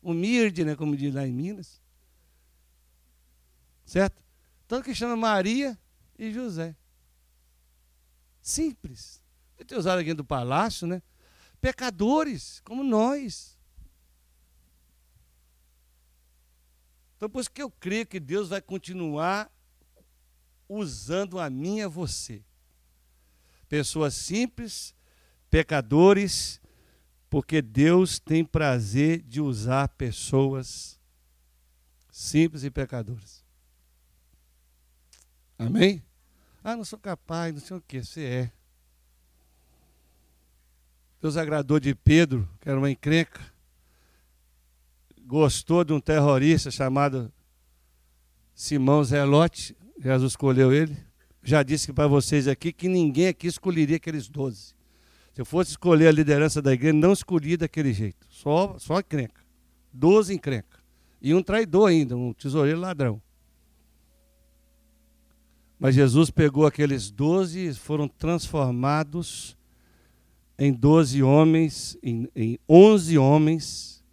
Humilde, 0.02 0.64
né, 0.64 0.76
como 0.76 0.96
diz 0.96 1.14
lá 1.14 1.28
em 1.28 1.34
Minas. 1.34 1.82
Certo? 3.86 4.22
Tanto 4.68 4.86
que 4.86 4.96
chama 4.96 5.16
Maria 5.16 5.78
e 6.18 6.32
José. 6.32 6.76
Simples. 8.48 9.22
Ele 9.58 9.66
tem 9.66 9.78
usado 9.78 9.98
alguém 9.98 10.16
do 10.16 10.24
palácio, 10.24 10.88
né? 10.88 11.02
Pecadores, 11.60 12.62
como 12.62 12.82
nós. 12.82 13.58
Então, 17.18 17.30
por 17.30 17.42
isso 17.42 17.52
que 17.52 17.62
eu 17.62 17.70
creio 17.70 18.08
que 18.08 18.22
Deus 18.22 18.48
vai 18.48 18.62
continuar 18.62 19.52
usando 20.70 21.40
a 21.40 21.50
mim 21.50 21.80
e 21.80 21.82
a 21.82 21.90
você. 21.90 22.42
Pessoas 23.68 24.14
simples, 24.14 24.96
pecadores, 25.50 26.62
porque 27.30 27.62
Deus 27.62 28.18
tem 28.18 28.46
prazer 28.46 29.24
de 29.24 29.42
usar 29.42 29.90
pessoas 29.90 30.98
simples 32.10 32.64
e 32.64 32.72
pecadoras. 32.72 33.44
Amém? 35.60 36.07
Ah, 36.64 36.76
não 36.76 36.84
sou 36.84 37.00
capaz, 37.00 37.54
não 37.54 37.62
sei 37.62 37.78
o 37.78 37.82
que, 37.82 38.04
você 38.04 38.24
é. 38.24 38.52
Deus 41.22 41.38
agradou 41.38 41.80
de 41.80 41.96
Pedro, 41.96 42.48
que 42.62 42.70
era 42.70 42.78
uma 42.78 42.92
encrenca, 42.92 43.42
gostou 45.26 45.84
de 45.84 45.92
um 45.94 46.00
terrorista 46.00 46.70
chamado 46.70 47.32
Simão 48.54 49.04
Zelote, 49.04 49.76
Jesus 50.00 50.32
escolheu 50.34 50.72
ele. 50.72 50.98
Já 51.44 51.64
disse 51.64 51.94
para 51.94 52.08
vocês 52.08 52.48
aqui 52.48 52.72
que 52.74 52.88
ninguém 52.88 53.28
aqui 53.28 53.48
escolheria 53.48 53.98
aqueles 53.98 54.28
doze. 54.28 54.76
Se 55.34 55.42
eu 55.42 55.46
fosse 55.46 55.72
escolher 55.72 56.08
a 56.08 56.12
liderança 56.12 56.62
da 56.62 56.74
igreja, 56.74 56.94
não 56.94 57.14
escolhi 57.14 57.56
daquele 57.56 57.94
jeito. 57.94 58.26
Só, 58.30 58.78
só 58.80 59.00
encrenca. 59.00 59.42
Doze 59.94 60.34
encrenca. 60.34 60.80
E 61.22 61.34
um 61.34 61.44
traidor 61.44 61.90
ainda, 61.90 62.18
um 62.18 62.34
tesoureiro 62.34 62.80
ladrão. 62.80 63.22
Mas 65.80 65.96
Jesus 65.96 66.30
pegou 66.32 66.66
aqueles 66.66 67.12
doze 67.12 67.68
e 67.68 67.74
foram 67.74 68.08
transformados 68.08 69.56
em 70.58 70.74
doze 70.74 71.22
homens, 71.22 71.98
em, 72.02 72.60
onze 72.68 73.18
homens 73.18 74.04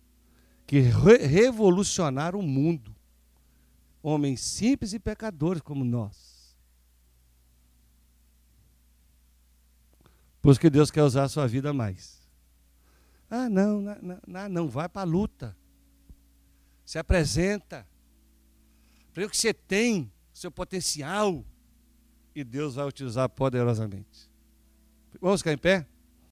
que 0.67 0.81
re 0.81 1.19
revolucionaram 1.19 2.41
o 2.41 2.43
mundo 2.43 2.95
homens 4.03 4.41
simples 4.43 4.93
e 4.93 4.99
pecadores 4.99 5.63
como 5.63 5.83
nós. 5.83 6.55
Por 10.43 10.51
isso 10.51 10.61
que 10.61 10.69
Deus 10.69 10.91
quer 10.91 11.03
usar 11.03 11.25
a 11.25 11.29
sua 11.29 11.47
vida 11.47 11.73
mais. 11.73 12.23
Ah, 13.31 13.49
não, 13.49 13.81
não, 13.81 14.21
não, 14.27 14.49
não 14.51 14.69
vai 14.69 14.91
para 14.91 15.01
a 15.01 15.05
luta. 15.07 15.57
Se 16.85 16.99
apresenta. 16.99 17.87
Para 19.15 19.25
o 19.25 19.31
que 19.31 19.37
você 19.37 19.55
tem, 19.55 20.13
seu 20.35 20.51
potencial. 20.51 21.43
E 22.35 22.43
Deus 22.43 22.75
vai 22.75 22.87
utilizar 22.87 23.29
poderosamente. 23.29 24.29
Vamos 25.21 25.41
ficar 25.41 25.53
em 25.53 25.59
pé? 25.59 25.87